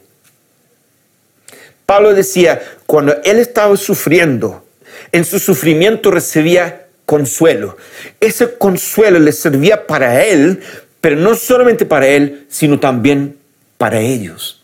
Pablo 1.86 2.12
decía, 2.12 2.60
cuando 2.84 3.16
él 3.24 3.38
estaba 3.38 3.74
sufriendo, 3.78 4.66
en 5.12 5.24
su 5.24 5.38
sufrimiento 5.38 6.10
recibía 6.10 6.88
consuelo. 7.06 7.78
Ese 8.20 8.52
consuelo 8.58 9.18
le 9.18 9.32
servía 9.32 9.86
para 9.86 10.22
él, 10.22 10.62
pero 11.00 11.16
no 11.16 11.34
solamente 11.34 11.86
para 11.86 12.06
él, 12.06 12.46
sino 12.50 12.78
también 12.78 13.38
para 13.78 13.98
ellos. 13.98 14.60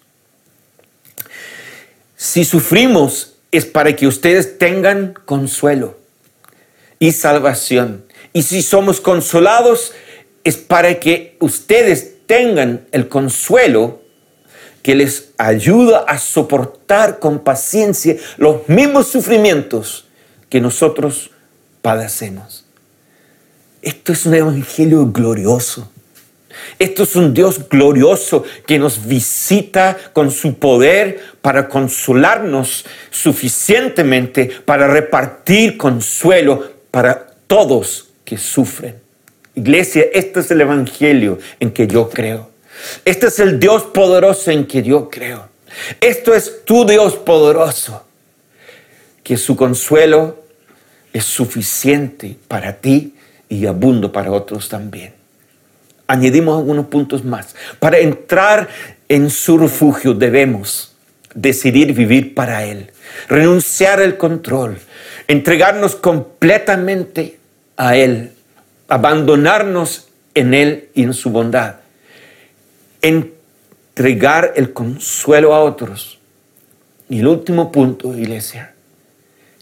Si 2.18 2.44
sufrimos 2.44 3.36
es 3.50 3.64
para 3.64 3.96
que 3.96 4.06
ustedes 4.06 4.58
tengan 4.58 5.14
consuelo 5.24 5.96
y 6.98 7.12
salvación. 7.12 8.04
Y 8.34 8.42
si 8.42 8.60
somos 8.60 9.00
consolados 9.00 9.94
es 10.44 10.56
para 10.56 10.98
que 11.00 11.36
ustedes 11.40 12.26
tengan 12.26 12.86
el 12.92 13.08
consuelo 13.08 14.00
que 14.82 14.94
les 14.94 15.30
ayuda 15.38 16.04
a 16.06 16.18
soportar 16.18 17.18
con 17.18 17.40
paciencia 17.40 18.16
los 18.36 18.68
mismos 18.68 19.08
sufrimientos 19.08 20.06
que 20.48 20.60
nosotros 20.60 21.30
padecemos. 21.82 22.64
Esto 23.82 24.12
es 24.12 24.26
un 24.26 24.34
evangelio 24.34 25.06
glorioso. 25.06 25.90
Esto 26.78 27.04
es 27.04 27.16
un 27.16 27.34
Dios 27.34 27.68
glorioso 27.68 28.44
que 28.66 28.78
nos 28.78 29.06
visita 29.06 29.96
con 30.12 30.30
su 30.30 30.54
poder 30.54 31.20
para 31.40 31.68
consolarnos 31.68 32.84
suficientemente 33.10 34.50
para 34.64 34.88
repartir 34.88 35.76
consuelo 35.76 36.72
para 36.90 37.26
todos 37.46 38.08
que 38.24 38.38
sufren. 38.38 39.07
Iglesia, 39.58 40.06
este 40.12 40.38
es 40.40 40.50
el 40.52 40.60
Evangelio 40.60 41.38
en 41.58 41.72
que 41.72 41.88
yo 41.88 42.08
creo. 42.08 42.50
Este 43.04 43.26
es 43.26 43.40
el 43.40 43.58
Dios 43.58 43.82
poderoso 43.82 44.52
en 44.52 44.66
que 44.66 44.84
yo 44.84 45.10
creo. 45.10 45.48
Esto 46.00 46.32
es 46.32 46.64
tu 46.64 46.86
Dios 46.86 47.16
poderoso, 47.16 48.04
que 49.24 49.36
su 49.36 49.56
consuelo 49.56 50.44
es 51.12 51.24
suficiente 51.24 52.36
para 52.46 52.74
ti 52.74 53.14
y 53.48 53.66
abundo 53.66 54.12
para 54.12 54.30
otros 54.30 54.68
también. 54.68 55.12
Añadimos 56.06 56.56
algunos 56.56 56.86
puntos 56.86 57.24
más. 57.24 57.56
Para 57.80 57.98
entrar 57.98 58.68
en 59.08 59.28
su 59.28 59.58
refugio 59.58 60.14
debemos 60.14 60.94
decidir 61.34 61.92
vivir 61.94 62.32
para 62.34 62.64
Él, 62.64 62.92
renunciar 63.28 64.00
al 64.00 64.16
control, 64.16 64.78
entregarnos 65.26 65.96
completamente 65.96 67.38
a 67.76 67.96
Él 67.96 68.32
abandonarnos 68.88 70.08
en 70.34 70.54
Él 70.54 70.88
y 70.94 71.02
en 71.02 71.14
su 71.14 71.30
bondad. 71.30 71.76
Entregar 73.02 74.54
el 74.56 74.72
consuelo 74.72 75.54
a 75.54 75.60
otros. 75.60 76.18
Y 77.08 77.20
el 77.20 77.26
último 77.26 77.70
punto, 77.70 78.16
iglesia, 78.16 78.74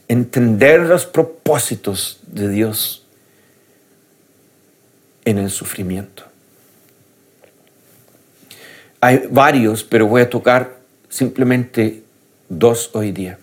entender 0.09 0.81
los 0.81 1.07
propósitos 1.07 2.21
de 2.27 2.49
Dios 2.49 3.05
en 5.25 5.39
el 5.39 5.51
sufrimiento. 5.51 6.25
Hay 9.01 9.29
varios, 9.31 9.85
pero 9.85 10.07
voy 10.07 10.23
a 10.23 10.31
tocar 10.31 10.79
simplemente 11.09 12.03
dos 12.49 12.91
hoy 12.95 13.13
día. 13.13 13.39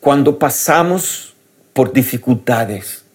Cuando 0.00 0.38
pasamos 0.38 1.34
por 1.72 1.92
dificultades 1.92 3.05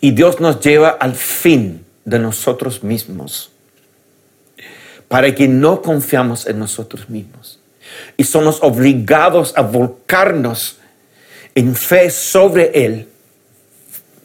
y 0.00 0.12
Dios 0.12 0.40
nos 0.40 0.60
lleva 0.60 0.90
al 0.90 1.14
fin 1.14 1.84
de 2.04 2.18
nosotros 2.18 2.82
mismos, 2.82 3.50
para 5.08 5.34
que 5.34 5.48
no 5.48 5.82
confiamos 5.82 6.46
en 6.46 6.58
nosotros 6.58 7.08
mismos 7.10 7.60
y 8.16 8.24
somos 8.24 8.58
obligados 8.62 9.52
a 9.56 9.62
volcarnos 9.62 10.78
en 11.54 11.74
fe 11.74 12.10
sobre 12.10 12.84
Él, 12.84 13.08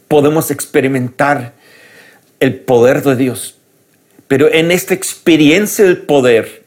podemos 0.08 0.52
experimentar 0.52 1.54
el 2.40 2.56
poder 2.56 3.02
de 3.02 3.16
Dios. 3.16 3.56
Pero 4.28 4.52
en 4.52 4.72
esta 4.72 4.94
experiencia 4.94 5.86
del 5.86 5.98
poder 5.98 6.64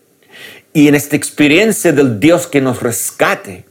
y 0.72 0.88
en 0.88 0.94
esta 0.94 1.16
experiencia 1.16 1.92
del 1.92 2.20
Dios 2.20 2.46
que 2.46 2.60
nos 2.60 2.82
rescate, 2.82 3.64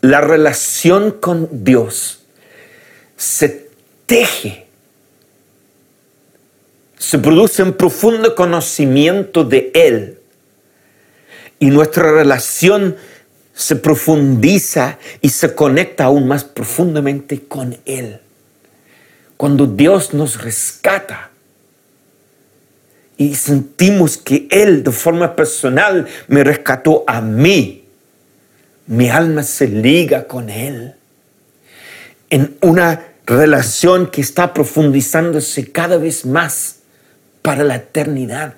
la 0.00 0.20
relación 0.20 1.12
con 1.12 1.64
Dios 1.64 2.21
se 3.22 3.68
teje, 4.04 4.66
se 6.98 7.18
produce 7.18 7.62
un 7.62 7.74
profundo 7.74 8.34
conocimiento 8.34 9.44
de 9.44 9.70
Él. 9.74 10.18
Y 11.60 11.66
nuestra 11.66 12.10
relación 12.10 12.96
se 13.54 13.76
profundiza 13.76 14.98
y 15.20 15.28
se 15.28 15.54
conecta 15.54 16.04
aún 16.04 16.26
más 16.26 16.42
profundamente 16.42 17.42
con 17.42 17.78
Él. 17.84 18.18
Cuando 19.36 19.68
Dios 19.68 20.12
nos 20.14 20.42
rescata 20.42 21.30
y 23.16 23.36
sentimos 23.36 24.16
que 24.16 24.48
Él 24.50 24.82
de 24.82 24.90
forma 24.90 25.36
personal 25.36 26.08
me 26.26 26.42
rescató 26.42 27.04
a 27.06 27.20
mí, 27.20 27.84
mi 28.88 29.10
alma 29.10 29.44
se 29.44 29.68
liga 29.68 30.26
con 30.26 30.50
Él. 30.50 30.96
En 32.28 32.56
una 32.62 33.11
relación 33.26 34.10
que 34.10 34.20
está 34.20 34.52
profundizándose 34.52 35.70
cada 35.70 35.96
vez 35.96 36.26
más 36.26 36.80
para 37.42 37.64
la 37.64 37.76
eternidad. 37.76 38.54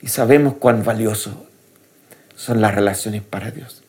Y 0.00 0.08
sabemos 0.08 0.54
cuán 0.58 0.84
valioso 0.84 1.46
son 2.36 2.60
las 2.60 2.74
relaciones 2.74 3.22
para 3.22 3.50
Dios. 3.50 3.82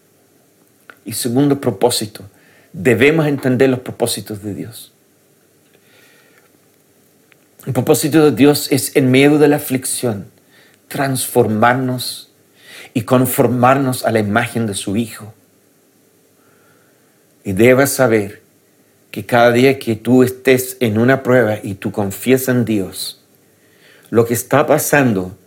Y 1.05 1.13
segundo 1.13 1.59
propósito, 1.59 2.23
debemos 2.71 3.27
entender 3.27 3.69
los 3.69 3.79
propósitos 3.79 4.43
de 4.43 4.53
Dios. 4.53 4.93
El 7.65 7.73
propósito 7.73 8.25
de 8.25 8.31
Dios 8.31 8.71
es 8.71 8.95
en 8.95 9.09
medio 9.09 9.37
de 9.37 9.47
la 9.47 9.55
aflicción 9.55 10.27
transformarnos 10.87 12.29
y 12.93 13.01
conformarnos 13.01 14.05
a 14.05 14.11
la 14.11 14.19
imagen 14.19 14.67
de 14.67 14.75
su 14.75 14.95
Hijo. 14.95 15.33
Y 17.43 17.53
debes 17.53 17.91
saber 17.91 18.41
que 19.11 19.25
cada 19.25 19.51
día 19.51 19.77
que 19.79 19.95
tú 19.95 20.23
estés 20.23 20.77
en 20.79 20.97
una 20.97 21.23
prueba 21.23 21.59
y 21.61 21.75
tú 21.75 21.91
confiesas 21.91 22.55
en 22.55 22.65
Dios, 22.65 23.21
lo 24.09 24.25
que 24.25 24.33
está 24.33 24.65
pasando 24.65 25.37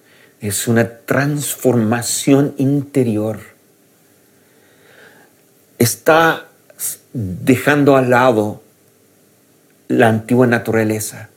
es 0.40 0.68
una 0.68 0.99
transformación 0.99 2.55
interior. 2.59 3.40
Está 5.78 6.47
dejando 7.12 7.97
al 7.97 8.11
lado 8.11 8.62
la 9.88 10.09
antigua 10.09 10.47
naturaleza 10.47 11.30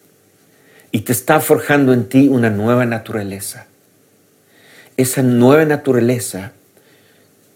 y 0.92 1.02
te 1.02 1.12
está 1.12 1.40
forjando 1.40 1.94
en 1.94 2.10
ti 2.10 2.28
una 2.28 2.50
nueva 2.50 2.86
naturaleza. 2.86 3.68
Esa 4.98 5.22
nueva 5.22 5.66
naturaleza 5.66 6.52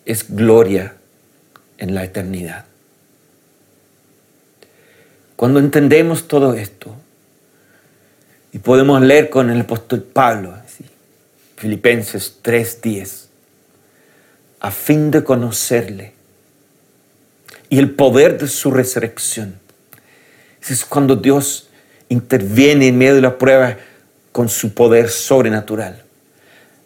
es 0.05 0.33
gloria 0.33 0.95
en 1.77 1.95
la 1.95 2.03
eternidad. 2.03 2.65
Cuando 5.35 5.59
entendemos 5.59 6.27
todo 6.27 6.53
esto, 6.53 6.95
y 8.53 8.59
podemos 8.59 9.01
leer 9.01 9.29
con 9.29 9.49
el 9.49 9.61
apóstol 9.61 10.03
Pablo, 10.03 10.53
Filipenses 11.57 12.39
3:10, 12.43 13.29
a 14.59 14.71
fin 14.71 15.11
de 15.11 15.23
conocerle 15.23 16.13
y 17.69 17.79
el 17.79 17.91
poder 17.91 18.37
de 18.37 18.47
su 18.47 18.69
resurrección. 18.69 19.59
Es 20.61 20.85
cuando 20.85 21.15
Dios 21.15 21.69
interviene 22.09 22.87
en 22.87 22.97
medio 22.97 23.15
de 23.15 23.21
la 23.21 23.37
prueba 23.37 23.77
con 24.31 24.47
su 24.49 24.73
poder 24.73 25.09
sobrenatural 25.09 26.03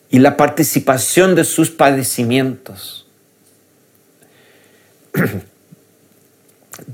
y 0.09 0.19
la 0.19 0.37
participación 0.37 1.35
de 1.35 1.43
sus 1.43 1.69
padecimientos, 1.69 3.05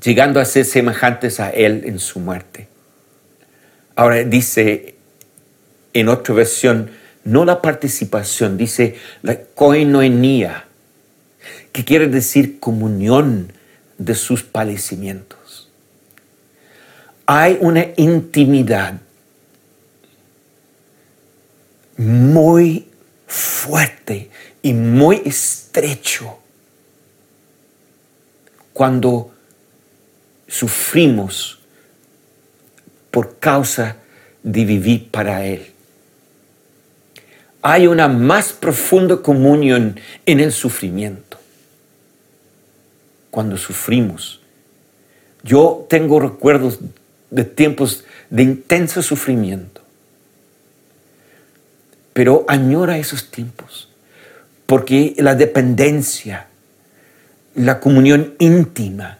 llegando 0.01 0.39
a 0.39 0.45
ser 0.45 0.65
semejantes 0.65 1.39
a 1.39 1.49
Él 1.49 1.83
en 1.85 1.99
su 1.99 2.19
muerte. 2.19 2.67
Ahora 3.95 4.23
dice 4.23 4.95
en 5.93 6.09
otra 6.09 6.33
versión, 6.33 6.91
no 7.23 7.45
la 7.45 7.61
participación, 7.61 8.57
dice 8.57 8.95
la 9.21 9.39
koinoenía, 9.39 10.65
que 11.71 11.85
quiere 11.85 12.07
decir 12.07 12.59
comunión 12.59 13.53
de 13.97 14.15
sus 14.15 14.43
padecimientos. 14.43 15.69
Hay 17.25 17.57
una 17.61 17.87
intimidad 17.95 18.99
muy 21.97 22.87
fuerte 23.27 24.29
y 24.61 24.73
muy 24.73 25.21
estrecho 25.25 26.39
cuando 28.73 29.32
sufrimos 30.53 31.59
por 33.09 33.39
causa 33.39 33.97
de 34.43 34.65
vivir 34.65 35.09
para 35.09 35.45
Él 35.45 35.73
hay 37.63 37.87
una 37.87 38.09
más 38.09 38.51
profunda 38.51 39.21
comunión 39.21 39.97
en 40.25 40.41
el 40.41 40.51
sufrimiento. 40.51 41.39
Cuando 43.31 43.57
sufrimos. 43.57 44.41
Yo 45.43 45.87
tengo 45.89 46.19
recuerdos 46.19 46.79
de 47.31 47.45
tiempos 47.45 48.03
de 48.29 48.43
intenso 48.43 49.01
sufrimiento. 49.01 49.81
Pero 52.11 52.43
añora 52.49 52.97
esos 52.97 53.31
tiempos. 53.31 53.87
Porque 54.65 55.15
la 55.17 55.33
dependencia, 55.33 56.47
la 57.55 57.79
comunión 57.79 58.35
íntima, 58.39 59.19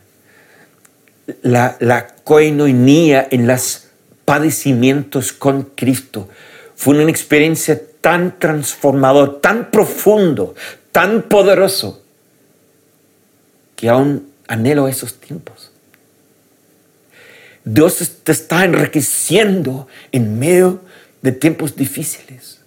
la, 1.42 1.78
la 1.80 2.08
en 2.30 3.48
los 3.48 3.88
padecimientos 4.26 5.34
con 5.34 5.64
Cristo 5.76 6.30
fue 6.76 6.96
una 6.96 7.10
experiencia 7.10 7.82
tan 8.02 8.40
transformador, 8.40 9.40
tan 9.40 9.72
profundo, 9.72 10.56
tan 10.92 11.24
poderoso, 11.24 12.04
que 13.76 13.90
aún 13.90 14.30
anhelo 14.48 14.88
esos 14.88 15.20
tiempos. 15.20 15.72
Dios 17.64 18.20
te 18.24 18.32
está 18.34 18.66
enriqueciendo 18.66 19.88
en 20.12 20.38
medio 20.38 20.82
de 21.22 21.32
tiempos 21.32 21.76
difíciles. 21.76 22.60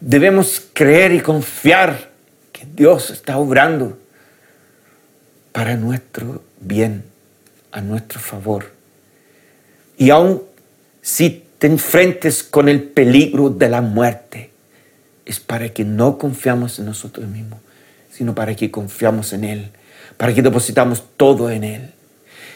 Debemos 0.00 0.62
creer 0.72 1.12
y 1.12 1.20
confiar 1.20 2.10
que 2.52 2.66
Dios 2.74 3.10
está 3.10 3.38
obrando 3.38 3.98
para 5.50 5.76
nuestro 5.76 6.44
bien, 6.60 7.04
a 7.76 7.82
nuestro 7.82 8.18
favor. 8.18 8.72
Y 9.98 10.08
aún 10.08 10.42
si 11.02 11.44
te 11.58 11.66
enfrentes 11.66 12.42
con 12.42 12.70
el 12.70 12.82
peligro 12.82 13.50
de 13.50 13.68
la 13.68 13.82
muerte, 13.82 14.50
es 15.26 15.40
para 15.40 15.68
que 15.68 15.84
no 15.84 16.16
confiamos 16.16 16.78
en 16.78 16.86
nosotros 16.86 17.28
mismos, 17.28 17.60
sino 18.10 18.34
para 18.34 18.54
que 18.54 18.70
confiamos 18.70 19.34
en 19.34 19.44
Él, 19.44 19.70
para 20.16 20.34
que 20.34 20.40
depositamos 20.40 21.04
todo 21.18 21.50
en 21.50 21.64
Él, 21.64 21.92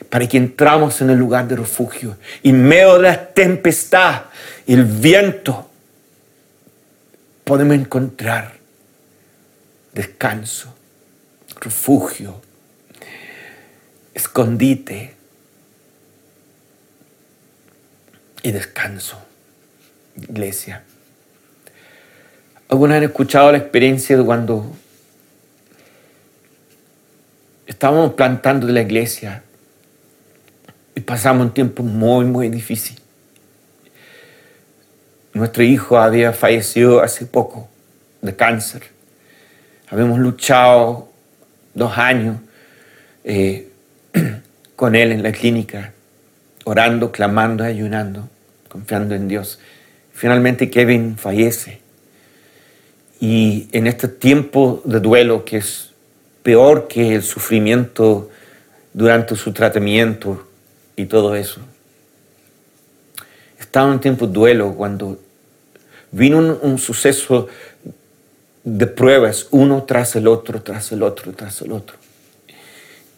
para 0.08 0.26
que 0.26 0.38
entramos 0.38 1.02
en 1.02 1.10
el 1.10 1.18
lugar 1.18 1.46
de 1.46 1.56
refugio. 1.56 2.16
Y 2.42 2.48
en 2.48 2.62
medio 2.62 2.94
de 2.96 3.02
la 3.02 3.26
tempestad 3.26 4.22
el 4.66 4.84
viento, 4.84 5.68
podemos 7.44 7.74
encontrar 7.74 8.54
descanso, 9.92 10.74
refugio, 11.60 12.40
escondite 14.20 15.14
y 18.42 18.52
descanso. 18.52 19.18
Iglesia. 20.14 20.82
¿Alguna 22.68 22.96
han 22.96 23.04
escuchado 23.04 23.50
la 23.50 23.58
experiencia 23.58 24.18
de 24.18 24.24
cuando 24.24 24.70
estábamos 27.66 28.12
plantando 28.12 28.66
la 28.68 28.82
iglesia 28.82 29.42
y 30.94 31.00
pasamos 31.00 31.46
un 31.46 31.54
tiempo 31.54 31.82
muy, 31.82 32.26
muy 32.26 32.50
difícil? 32.50 33.00
Nuestro 35.32 35.62
hijo 35.62 35.98
había 35.98 36.32
fallecido 36.32 37.00
hace 37.00 37.24
poco 37.24 37.68
de 38.20 38.36
cáncer. 38.36 38.82
Habíamos 39.88 40.18
luchado 40.18 41.10
dos 41.74 41.96
años 41.96 42.36
eh, 43.24 43.69
con 44.76 44.94
él 44.94 45.12
en 45.12 45.22
la 45.22 45.32
clínica, 45.32 45.92
orando, 46.64 47.12
clamando, 47.12 47.64
ayunando, 47.64 48.28
confiando 48.68 49.14
en 49.14 49.28
Dios. 49.28 49.58
Finalmente 50.12 50.70
Kevin 50.70 51.16
fallece. 51.16 51.80
Y 53.20 53.68
en 53.72 53.86
este 53.86 54.08
tiempo 54.08 54.82
de 54.84 55.00
duelo, 55.00 55.44
que 55.44 55.58
es 55.58 55.90
peor 56.42 56.88
que 56.88 57.14
el 57.14 57.22
sufrimiento 57.22 58.30
durante 58.92 59.36
su 59.36 59.52
tratamiento 59.52 60.46
y 60.96 61.06
todo 61.06 61.34
eso, 61.36 61.60
estaba 63.58 63.88
en 63.88 63.92
un 63.94 64.00
tiempo 64.00 64.26
de 64.26 64.32
duelo 64.32 64.74
cuando 64.74 65.18
vino 66.10 66.38
un, 66.38 66.78
suceso 66.78 67.48
de 68.64 68.86
pruebas, 68.86 69.46
uno 69.50 69.84
tras 69.84 70.16
el 70.16 70.26
otro, 70.26 70.62
tras 70.62 70.92
el 70.92 71.02
otro, 71.02 71.32
tras 71.32 71.60
el 71.62 71.72
otro. 71.72 71.96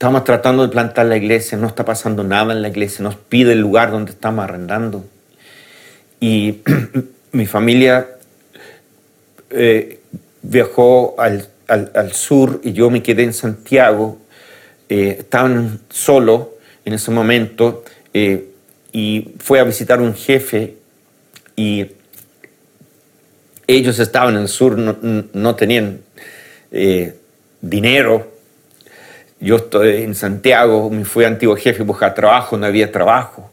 Estamos 0.03 0.25
tratando 0.25 0.65
de 0.65 0.69
plantar 0.69 1.07
la 1.07 1.17
iglesia, 1.17 1.57
no 1.57 1.69
está 1.69 1.85
pasando 1.85 2.25
nada 2.25 2.53
en 2.53 2.61
la 2.61 2.67
iglesia, 2.67 3.05
nos 3.05 3.15
pide 3.15 3.53
el 3.53 3.61
lugar 3.61 3.93
donde 3.93 4.11
estamos 4.11 4.43
arrendando. 4.43 5.05
Y 6.19 6.59
mi 7.31 7.47
familia 7.47 8.09
eh, 9.51 10.01
viajó 10.43 11.15
al, 11.21 11.47
sur 12.11 12.61
y 12.65 12.73
yo 12.73 12.91
me 12.91 13.01
quedé 13.01 13.23
en 13.23 13.33
Santiago. 13.33 14.19
Eh, 14.89 15.19
estaban 15.21 15.79
solo 15.89 16.55
en 16.85 16.95
ese 16.95 17.13
momento 17.13 17.85
eh, 18.13 18.49
y 18.91 19.35
fue 19.39 19.61
a 19.61 19.63
visitar 19.63 20.01
un 20.01 20.17
jefe 20.17 20.79
y 21.55 21.93
ellos 23.69 24.01
estaban 24.01 24.35
en 24.35 24.43
el 24.43 24.49
sur, 24.49 24.77
no, 24.77 25.55
tenían 25.55 26.01
eh, 26.73 27.15
dinero. 27.61 28.32
Yo 29.43 29.57
estoy 29.57 30.05
en 30.05 30.15
Santiago, 30.15 30.89
me 30.89 31.05
fui 31.05 31.25
antiguo 31.25 31.57
jefe 31.57 31.83
a 31.83 31.85
buscar 31.85 32.15
trabajo, 32.15 32.57
no 32.57 32.65
había 32.65 32.93
trabajo. 32.93 33.51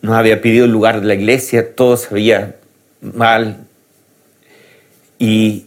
No 0.00 0.14
había 0.14 0.40
pedido 0.40 0.66
lugar 0.66 1.02
de 1.02 1.06
la 1.06 1.14
iglesia, 1.14 1.74
todo 1.74 1.98
se 1.98 2.14
veía 2.14 2.56
mal. 3.02 3.66
Y 5.18 5.66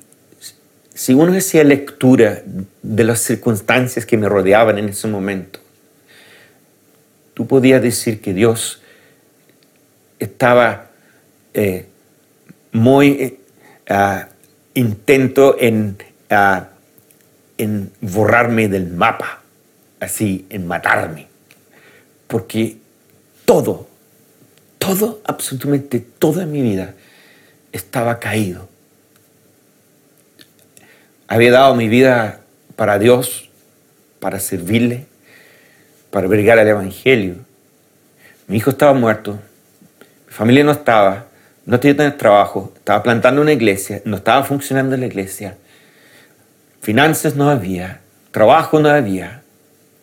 si 0.91 1.13
uno 1.13 1.37
hacía 1.37 1.63
lectura 1.63 2.41
de 2.81 3.03
las 3.03 3.19
circunstancias 3.19 4.07
que 4.07 4.17
me 4.17 4.27
rodeaban 4.27 4.79
en 4.79 4.89
ese 4.89 5.07
momento, 5.07 5.59
tú 7.35 7.45
podías 7.45 7.83
decir 7.83 8.19
que 8.21 8.33
Dios 8.33 8.81
estaba 10.17 10.89
eh, 11.53 11.85
muy 12.71 13.37
uh, 13.87 14.21
intento 14.73 15.57
en, 15.59 15.95
uh, 16.31 16.63
en 17.59 17.91
borrarme 18.01 18.69
del 18.69 18.87
mapa, 18.87 19.41
así, 19.99 20.47
en 20.49 20.65
matarme. 20.65 21.27
Porque 22.27 22.77
todo, 23.45 23.87
todo, 24.79 25.21
absolutamente 25.25 25.99
toda 25.99 26.45
mi 26.45 26.61
vida 26.61 26.95
estaba 27.71 28.19
caído. 28.19 28.67
Había 31.27 31.51
dado 31.51 31.75
mi 31.75 31.89
vida 31.89 32.39
para 32.75 32.97
Dios, 32.97 33.49
para 34.19 34.39
servirle, 34.39 35.05
para 36.11 36.27
brigar 36.27 36.57
el 36.59 36.67
Evangelio. 36.67 37.35
Mi 38.47 38.57
hijo 38.57 38.71
estaba 38.71 38.93
muerto, 38.93 39.33
mi 40.27 40.33
familia 40.33 40.63
no 40.63 40.71
estaba, 40.71 41.25
no 41.65 41.79
tenía 41.79 42.17
trabajo, 42.17 42.71
estaba 42.77 43.03
plantando 43.03 43.41
una 43.41 43.51
iglesia, 43.51 44.01
no 44.05 44.15
estaba 44.15 44.43
funcionando 44.43 44.95
la 44.95 45.05
iglesia, 45.05 45.57
finanzas 46.81 47.35
no 47.35 47.49
había, 47.49 48.01
trabajo 48.31 48.79
no 48.79 48.89
había, 48.89 49.43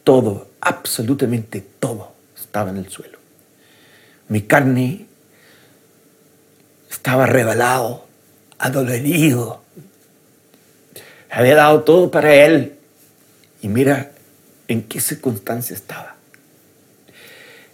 todo, 0.05 0.49
absolutamente 0.61 1.61
todo 1.61 2.13
estaba 2.37 2.71
en 2.71 2.79
el 2.79 2.89
suelo. 2.89 3.19
Mi 4.29 4.43
carne 4.43 5.07
estaba 6.91 7.27
revelado, 7.27 8.07
adolorido. 8.59 9.63
Había 11.31 11.55
dado 11.57 11.83
todo 11.83 12.11
para 12.11 12.35
él. 12.35 12.75
Y 13.63 13.69
mira 13.69 14.13
en 14.69 14.83
qué 14.83 15.01
circunstancia 15.01 15.75
estaba. 15.75 16.17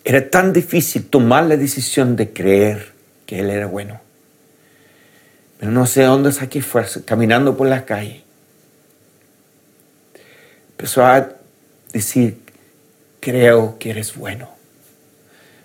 Era 0.05 0.29
tan 0.31 0.53
difícil 0.53 1.07
tomar 1.07 1.45
la 1.45 1.57
decisión 1.57 2.17
de 2.17 2.33
creer 2.33 2.93
él 3.39 3.51
era 3.51 3.67
bueno. 3.67 4.01
Pero 5.59 5.73
no 5.73 5.87
sé 5.87 6.03
dónde 6.03 6.33
saqué 6.33 6.63
fuerza, 6.63 7.01
caminando 7.05 7.57
por 7.57 7.69
la 7.69 7.85
calle. 7.85 8.22
Empezó 10.83 11.05
a 11.05 11.29
decir, 11.93 12.41
creo 13.21 13.79
que 13.79 13.91
eres 13.91 14.17
bueno. 14.17 14.49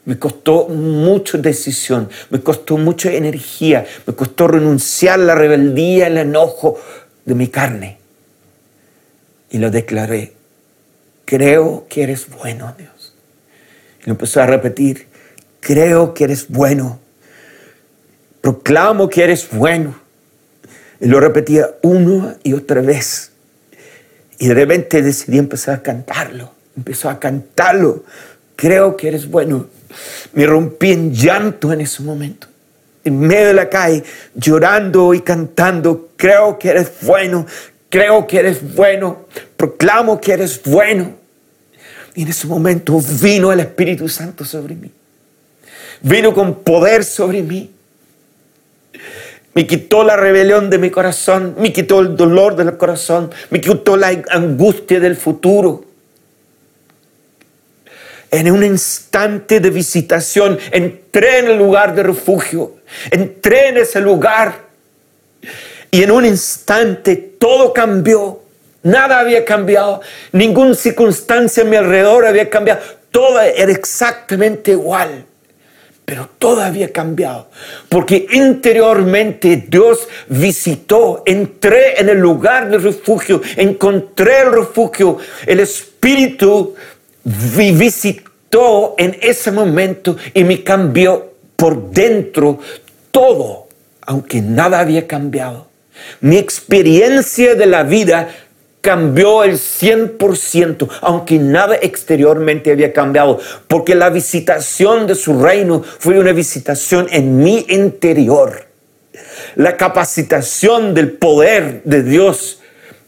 Me 0.05 0.19
costó 0.19 0.67
mucha 0.67 1.39
decisión, 1.39 2.07
me 2.29 2.39
costó 2.39 2.77
mucha 2.77 3.11
energía, 3.11 3.83
me 4.05 4.13
costó 4.13 4.47
renunciar 4.47 5.15
a 5.15 5.23
la 5.23 5.33
rebeldía, 5.33 6.05
el 6.05 6.19
enojo 6.19 6.79
de 7.25 7.33
mi 7.33 7.47
carne. 7.47 7.97
Y 9.49 9.57
lo 9.57 9.71
declaré, 9.71 10.33
creo 11.25 11.87
que 11.89 12.03
eres 12.03 12.29
bueno, 12.29 12.75
Dios. 12.77 13.15
Y 14.03 14.05
lo 14.05 14.11
empezó 14.11 14.43
a 14.43 14.45
repetir, 14.45 15.07
creo 15.59 16.13
que 16.13 16.25
eres 16.25 16.47
bueno 16.47 16.99
proclamo 18.41 19.09
que 19.09 19.23
eres 19.23 19.49
bueno. 19.51 19.99
Y 20.99 21.07
lo 21.07 21.19
repetía 21.19 21.71
una 21.81 22.37
y 22.43 22.53
otra 22.53 22.81
vez. 22.81 23.31
Y 24.39 24.47
de 24.47 24.53
repente 24.53 25.01
decidí 25.01 25.37
empezar 25.37 25.75
a 25.75 25.81
cantarlo. 25.81 26.51
Empezó 26.75 27.09
a 27.09 27.19
cantarlo. 27.19 28.03
Creo 28.55 28.95
que 28.95 29.07
eres 29.07 29.27
bueno. 29.27 29.67
Me 30.33 30.45
rompí 30.45 30.91
en 30.91 31.13
llanto 31.13 31.73
en 31.73 31.81
ese 31.81 32.03
momento. 32.03 32.47
En 33.03 33.19
medio 33.19 33.47
de 33.47 33.53
la 33.53 33.69
calle, 33.69 34.03
llorando 34.35 35.13
y 35.13 35.21
cantando. 35.21 36.09
Creo 36.17 36.59
que 36.59 36.69
eres 36.69 36.91
bueno. 37.01 37.45
Creo 37.89 38.27
que 38.27 38.39
eres 38.39 38.75
bueno. 38.75 39.25
Proclamo 39.55 40.19
que 40.19 40.33
eres 40.33 40.61
bueno. 40.63 41.15
Y 42.13 42.23
en 42.23 42.27
ese 42.27 42.47
momento 42.47 42.99
vino 43.21 43.51
el 43.51 43.59
Espíritu 43.59 44.09
Santo 44.09 44.43
sobre 44.43 44.75
mí. 44.75 44.91
Vino 46.01 46.33
con 46.33 46.63
poder 46.63 47.03
sobre 47.03 47.41
mí 47.41 47.71
me 49.57 49.65
quitó 49.65 50.03
la 50.03 50.15
rebelión 50.15 50.69
de 50.69 50.77
mi 50.77 50.91
corazón, 50.91 51.55
me 51.57 51.73
quitó 51.73 52.01
el 52.01 52.15
dolor 52.15 52.55
del 52.55 52.77
corazón, 52.77 53.31
me 53.49 53.59
quitó 53.59 53.97
la 53.97 54.09
angustia 54.29 54.99
del 54.99 55.15
futuro. 55.15 55.83
En 58.29 58.51
un 58.51 58.63
instante 58.63 59.59
de 59.59 59.71
visitación 59.71 60.59
entré 60.69 61.39
en 61.39 61.47
el 61.47 61.57
lugar 61.57 61.95
de 61.95 62.03
refugio, 62.03 62.75
entré 63.09 63.69
en 63.69 63.77
ese 63.77 63.99
lugar 63.99 64.59
y 65.89 66.03
en 66.03 66.11
un 66.11 66.23
instante 66.23 67.15
todo 67.15 67.73
cambió. 67.73 68.43
Nada 68.83 69.17
había 69.17 69.43
cambiado, 69.43 70.01
ninguna 70.33 70.75
circunstancia 70.75 71.63
a 71.63 71.65
mi 71.65 71.77
alrededor 71.77 72.27
había 72.27 72.47
cambiado, 72.47 72.81
todo 73.09 73.41
era 73.41 73.71
exactamente 73.71 74.69
igual 74.73 75.25
pero 76.07 76.29
todo 76.39 76.61
había 76.61 76.93
cambiado, 76.93 77.49
porque 77.89 78.27
interiormente 78.31 79.65
Dios 79.67 80.07
visitó, 80.29 81.21
entré 81.25 81.99
en 81.99 82.07
el 82.07 82.17
lugar 82.17 82.69
de 82.69 82.77
refugio, 82.77 83.41
encontré 83.57 84.43
el 84.43 84.53
refugio, 84.53 85.17
el 85.45 85.59
Espíritu 85.59 86.75
visitó 87.25 88.95
en 88.97 89.17
ese 89.21 89.51
momento 89.51 90.15
y 90.33 90.45
me 90.45 90.63
cambió 90.63 91.33
por 91.57 91.91
dentro 91.91 92.59
todo, 93.11 93.67
aunque 93.99 94.41
nada 94.41 94.79
había 94.79 95.07
cambiado. 95.07 95.67
Mi 96.21 96.37
experiencia 96.37 97.55
de 97.55 97.65
la 97.65 97.83
vida 97.83 98.29
cambió 98.87 99.43
el 99.43 99.55
100%, 99.55 100.87
aunque 101.01 101.37
nada 101.39 101.75
exteriormente 101.75 102.71
había 102.71 102.93
cambiado, 102.93 103.37
porque 103.67 103.95
la 103.95 104.09
visitación 104.09 105.07
de 105.07 105.15
su 105.15 105.41
reino 105.41 105.83
fue 105.83 106.17
una 106.17 106.31
visitación 106.31 107.05
en 107.11 107.35
mi 107.35 107.65
interior. 107.67 108.67
La 109.57 109.75
capacitación 109.75 110.93
del 110.93 111.11
poder 111.11 111.81
de 111.83 112.01
Dios 112.01 112.61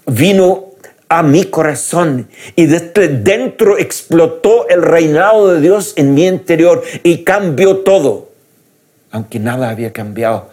vino 0.06 0.72
a 1.08 1.24
mi 1.24 1.46
corazón 1.46 2.28
y 2.58 2.66
desde 2.66 3.08
dentro 3.08 3.78
explotó 3.78 4.68
el 4.68 4.82
reinado 4.82 5.48
de 5.48 5.62
Dios 5.62 5.94
en 5.96 6.14
mi 6.14 6.28
interior 6.28 6.84
y 7.04 7.24
cambió 7.24 7.78
todo, 7.78 8.34
aunque 9.12 9.40
nada 9.40 9.70
había 9.70 9.94
cambiado 9.94 10.50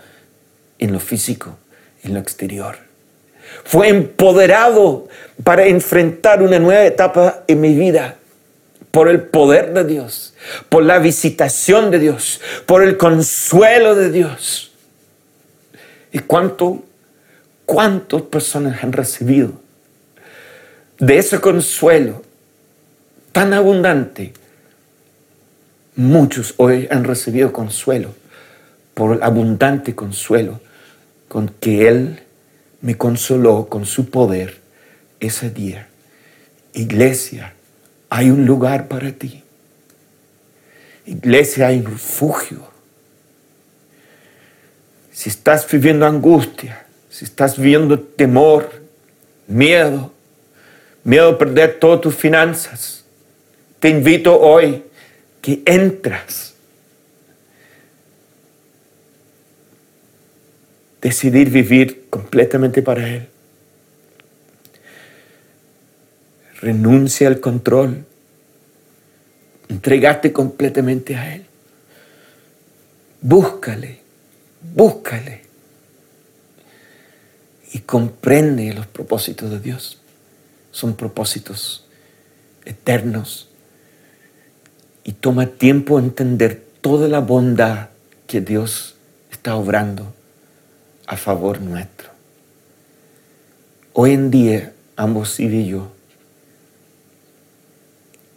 en 0.79 0.93
lo 0.93 1.01
físico, 1.01 1.57
en 2.05 2.14
lo 2.14 2.20
exterior. 2.20 2.86
Fue 3.65 3.89
empoderado 3.89 5.09
para 5.45 5.67
enfrentar 5.67 6.43
una 6.43 6.59
nueva 6.59 6.85
etapa 6.85 7.45
en 7.47 7.61
mi 7.61 7.75
vida 7.75 8.17
por 8.91 9.09
el 9.09 9.21
poder 9.23 9.75
de 9.75 9.85
Dios, 9.85 10.35
por 10.69 10.83
la 10.83 10.99
visitación 10.99 11.91
de 11.91 11.99
Dios, 11.99 12.41
por 12.65 12.83
el 12.83 12.97
consuelo 12.97 13.95
de 13.95 14.11
Dios. 14.11 14.73
¿Y 16.13 16.21
cuánto, 16.21 16.83
cuántas 17.67 18.23
personas 18.23 18.83
han 18.83 18.93
recibido 18.93 19.53
de 20.99 21.19
ese 21.19 21.41
consuelo 21.41 22.23
tan 23.33 23.53
abundante? 23.53 24.33
Muchos 25.95 26.55
hoy 26.57 26.89
han 26.91 27.05
recibido 27.05 27.53
consuelo 27.53 28.15
por 28.95 29.17
el 29.17 29.23
abundante 29.23 29.95
consuelo 29.95 30.61
con 31.29 31.49
que 31.49 31.89
Él 31.89 32.23
me 32.87 32.97
consoló 32.97 33.66
con 33.68 33.84
su 33.84 34.11
poder 34.11 34.59
ese 35.18 35.51
día. 35.51 35.89
Iglesia, 36.72 37.53
hay 38.09 38.30
un 38.30 38.47
lugar 38.47 38.87
para 38.87 39.11
ti. 39.11 39.43
Iglesia, 41.05 41.66
hay 41.66 41.80
un 41.80 41.87
refugio. 41.87 42.62
Si 45.11 45.28
estás 45.28 45.68
viviendo 45.68 46.07
angustia, 46.07 46.87
si 47.11 47.24
estás 47.24 47.59
viviendo 47.59 47.99
temor, 47.99 48.70
miedo, 49.49 50.12
miedo 51.03 51.30
a 51.30 51.39
perder 51.39 51.80
todas 51.80 52.01
tus 52.01 52.14
finanzas, 52.14 53.05
te 53.80 53.89
invito 53.89 54.39
hoy 54.39 54.84
que 55.43 55.61
entras. 55.64 56.55
Decidir 61.01 61.51
vivir 61.51 62.07
completamente 62.11 62.83
para 62.83 63.09
Él. 63.09 63.29
renuncia 66.61 67.29
al 67.29 67.41
control, 67.41 68.05
entregate 69.69 70.33
completamente 70.33 71.17
a 71.17 71.35
Él. 71.35 71.47
Búscale, 73.21 74.01
búscale 74.75 75.43
y 77.73 77.81
comprende 77.81 78.73
los 78.73 78.87
propósitos 78.87 79.51
de 79.51 79.61
Dios. 79.61 80.01
Son 80.71 80.95
propósitos 80.95 81.87
eternos 82.65 83.49
y 85.05 85.13
toma 85.13 85.47
tiempo 85.47 85.99
a 85.99 86.01
entender 86.01 86.65
toda 86.81 87.09
la 87.09 87.21
bondad 87.21 87.89
que 88.27 88.41
Dios 88.41 88.97
está 89.31 89.57
obrando 89.57 90.13
a 91.07 91.17
favor 91.17 91.61
nuestro. 91.61 92.11
Hoy 93.93 94.13
en 94.13 94.31
día, 94.31 94.73
ambos 94.97 95.39
y 95.41 95.69
yo, 95.69 95.93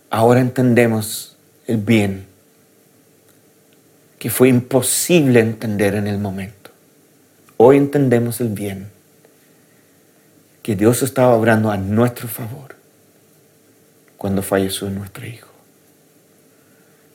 ahora 0.09 0.39
entendemos 0.39 1.35
el 1.67 1.77
bien 1.77 2.27
que 4.17 4.29
fue 4.29 4.49
imposible 4.49 5.39
entender 5.39 5.95
en 5.95 6.07
el 6.07 6.17
momento. 6.17 6.71
Hoy 7.57 7.77
entendemos 7.77 8.39
el 8.41 8.49
bien 8.49 8.89
que 10.61 10.75
Dios 10.75 11.01
estaba 11.01 11.35
obrando 11.35 11.71
a 11.71 11.77
nuestro 11.77 12.27
favor 12.27 12.75
cuando 14.17 14.41
falleció 14.41 14.89
nuestro 14.89 15.25
hijo. 15.25 15.49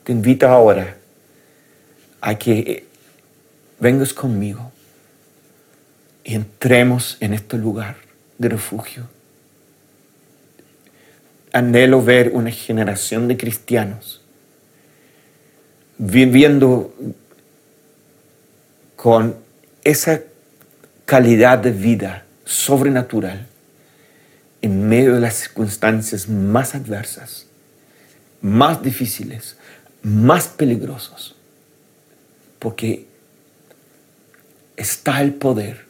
Te 0.03 0.11
invito 0.11 0.47
ahora 0.47 0.97
a 2.21 2.35
que 2.35 2.85
vengas 3.79 4.13
conmigo 4.13 4.71
y 6.25 6.35
entremos 6.35 7.15
en 7.21 7.33
este 7.33 7.57
lugar 7.57 7.95
de 8.37 8.49
refugio 8.49 9.07
anhelo 11.55 12.03
ver 12.03 12.31
una 12.33 12.51
generación 12.51 13.29
de 13.29 13.37
cristianos 13.37 14.21
viviendo 15.97 16.93
con 18.97 19.37
esa 19.85 20.21
calidad 21.05 21.59
de 21.59 21.71
vida 21.71 22.25
sobrenatural 22.43 23.47
en 24.61 24.89
medio 24.89 25.13
de 25.13 25.21
las 25.21 25.35
circunstancias 25.35 26.27
más 26.27 26.75
adversas, 26.75 27.45
más 28.41 28.81
difíciles, 28.81 29.55
más 30.01 30.49
peligrosos, 30.49 31.35
porque 32.59 33.05
está 34.75 35.21
el 35.21 35.35
poder. 35.35 35.84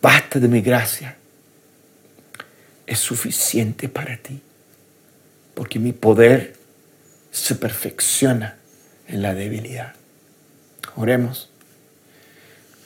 Basta 0.00 0.38
de 0.38 0.48
mi 0.48 0.60
gracia 0.60 1.16
es 2.90 2.98
suficiente 2.98 3.88
para 3.88 4.16
ti, 4.16 4.40
porque 5.54 5.78
mi 5.78 5.92
poder 5.92 6.54
se 7.30 7.54
perfecciona 7.54 8.56
en 9.06 9.22
la 9.22 9.32
debilidad. 9.32 9.94
Oremos. 10.96 11.50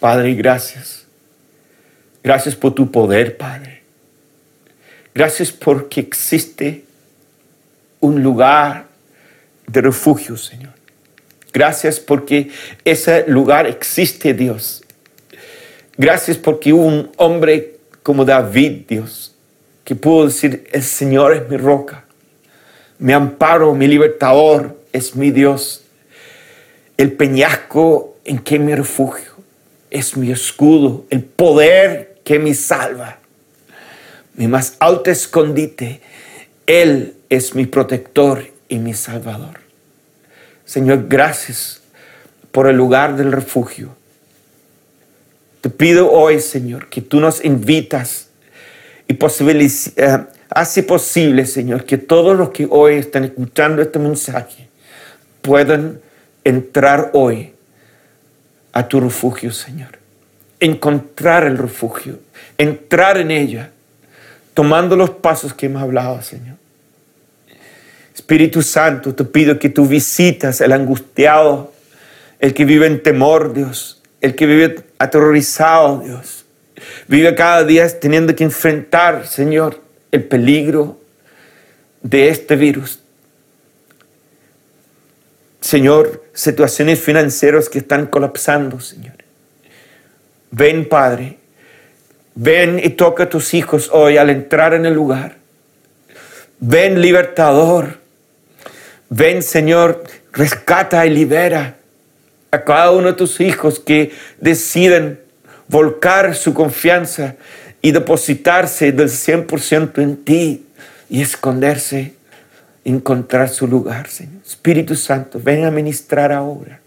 Padre, 0.01 0.35
gracias. 0.35 1.07
Gracias 2.23 2.55
por 2.55 2.75
tu 2.75 2.91
poder, 2.93 3.39
Padre. 3.39 3.83
Gracias 5.15 5.51
porque 5.51 6.01
existe 6.01 6.85
un 8.01 8.23
lugar 8.23 8.89
de 9.67 9.81
refugio, 9.81 10.37
Señor. 10.37 10.75
Gracias 11.51 11.99
porque 11.99 12.51
ese 12.85 13.25
lugar 13.27 13.67
existe, 13.67 14.35
Dios. 14.35 14.84
Gracias 15.97 16.37
porque 16.37 16.73
hubo 16.73 16.87
un 16.87 17.11
hombre 17.17 17.77
como 18.03 18.25
David, 18.25 18.83
Dios, 18.89 19.35
que 19.85 19.95
puedo 19.95 20.27
decir, 20.27 20.67
el 20.73 20.83
Señor 20.83 21.35
es 21.35 21.49
mi 21.49 21.57
roca, 21.57 22.05
mi 22.99 23.13
amparo, 23.13 23.75
mi 23.75 23.87
libertador, 23.87 24.77
es 24.93 25.15
mi 25.15 25.31
Dios, 25.31 25.85
el 26.97 27.13
peñasco 27.13 28.17
en 28.25 28.39
que 28.39 28.59
me 28.59 28.75
refugio, 28.75 29.33
es 29.91 30.17
mi 30.17 30.33
escudo, 30.33 31.05
el 31.11 31.23
poder 31.23 32.19
que 32.25 32.41
me 32.41 32.55
salva, 32.55 33.19
mi 34.35 34.49
más 34.49 34.77
alto 34.81 35.11
escondite, 35.11 36.01
Él 36.67 37.15
es 37.31 37.55
mi 37.55 37.67
protector 37.67 38.45
y 38.69 38.79
mi 38.79 38.95
salvador. 38.95 39.61
Señor, 40.65 41.07
gracias 41.09 41.83
por 42.51 42.67
el 42.67 42.77
lugar 42.77 43.17
del 43.17 43.31
refugio. 43.31 43.97
Te 45.65 45.71
pido 45.71 46.13
hoy, 46.13 46.41
Señor, 46.41 46.91
que 46.91 47.01
tú 47.01 47.21
nos 47.21 47.43
invitas 47.43 48.29
y 49.09 49.15
eh, 49.15 50.19
hace 50.51 50.83
posible, 50.83 51.47
Señor, 51.47 51.87
que 51.87 51.97
todos 51.97 52.37
los 52.37 52.51
que 52.51 52.69
hoy 52.69 52.97
están 52.97 53.25
escuchando 53.25 53.81
este 53.81 53.99
mensaje 53.99 54.69
puedan 55.41 56.03
entrar 56.45 57.13
hoy 57.15 57.55
a 58.75 58.87
tu 58.87 59.01
refugio, 59.01 59.53
Señor. 59.53 59.99
Encontrar 60.61 61.45
el 61.45 61.57
refugio, 61.57 62.19
entrar 62.59 63.17
en 63.17 63.31
ella, 63.31 63.71
tomando 64.53 64.97
los 64.97 65.09
pasos 65.09 65.55
que 65.55 65.65
hemos 65.65 65.81
hablado, 65.81 66.21
Señor. 66.21 66.57
Espíritu 68.15 68.61
Santo, 68.61 69.15
te 69.15 69.25
pido 69.25 69.59
que 69.59 69.71
tú 69.71 69.87
visitas 69.87 70.61
el 70.61 70.73
angustiado, 70.73 71.73
el 72.39 72.53
que 72.53 72.67
vive 72.67 72.87
en 72.87 73.03
temor, 73.03 73.55
Dios, 73.55 74.03
el 74.25 74.35
que 74.35 74.47
vive 74.47 74.85
aterrorizado, 74.99 76.01
Dios 76.01 76.45
Vive 77.07 77.35
cada 77.35 77.65
día 77.65 77.87
teniendo 78.01 78.35
que 78.35 78.45
enfrentar, 78.45 79.27
Señor, 79.27 79.81
el 80.11 80.25
peligro 80.25 81.01
de 82.03 82.29
este 82.29 82.57
virus. 82.57 83.01
Señor, 85.61 86.25
situaciones 86.35 87.01
financieras 87.01 87.69
que 87.69 87.79
están 87.79 88.07
colapsando, 88.07 88.81
Señor. 88.81 89.15
Ven, 90.51 90.89
Padre. 90.89 91.39
Ven 92.35 92.81
y 92.83 92.91
toca 92.91 93.25
a 93.25 93.29
tus 93.29 93.55
hijos 93.55 93.89
hoy 93.93 94.17
al 94.17 94.31
entrar 94.31 94.75
en 94.75 94.85
el 94.85 94.95
lugar. 94.95 95.37
Ven, 96.59 97.01
libertador. 97.01 97.99
Ven, 99.09 99.43
Señor, 99.43 100.03
rescata 100.33 101.07
y 101.07 101.11
libera 101.11 101.77
a 102.55 102.65
cada 102.65 102.91
uno 102.91 103.09
de 103.09 103.13
tus 103.15 103.41
hijos 103.41 103.79
que 103.79 104.13
deciden 104.41 105.21
volcar 105.69 106.35
su 106.35 106.55
confianza 106.55 107.37
y 107.83 107.93
depositarse 107.93 108.93
del 108.93 109.09
100% 109.09 110.03
en 110.03 110.25
ti 110.25 110.67
y 111.11 111.21
esconderse, 111.21 112.15
encontrar 112.85 113.49
su 113.49 113.67
lugar, 113.67 114.09
Señor. 114.09 114.43
Espíritu 114.47 114.95
Santo, 114.95 115.41
ven 115.43 115.65
a 115.65 115.71
ministrar 115.71 116.33
ahora. 116.33 116.81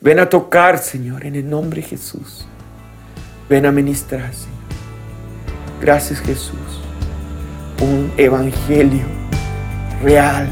Ven 0.00 0.18
a 0.18 0.28
tocar, 0.28 0.78
Señor, 0.78 1.24
en 1.24 1.34
el 1.36 1.48
nombre 1.48 1.80
de 1.80 1.88
Jesús. 1.88 2.46
Ven 3.48 3.66
a 3.66 3.72
ministrar, 3.72 4.32
Señor. 4.34 4.54
Gracias 5.80 6.20
Jesús. 6.20 6.58
Un 7.80 8.12
evangelio 8.16 9.04
real 10.02 10.48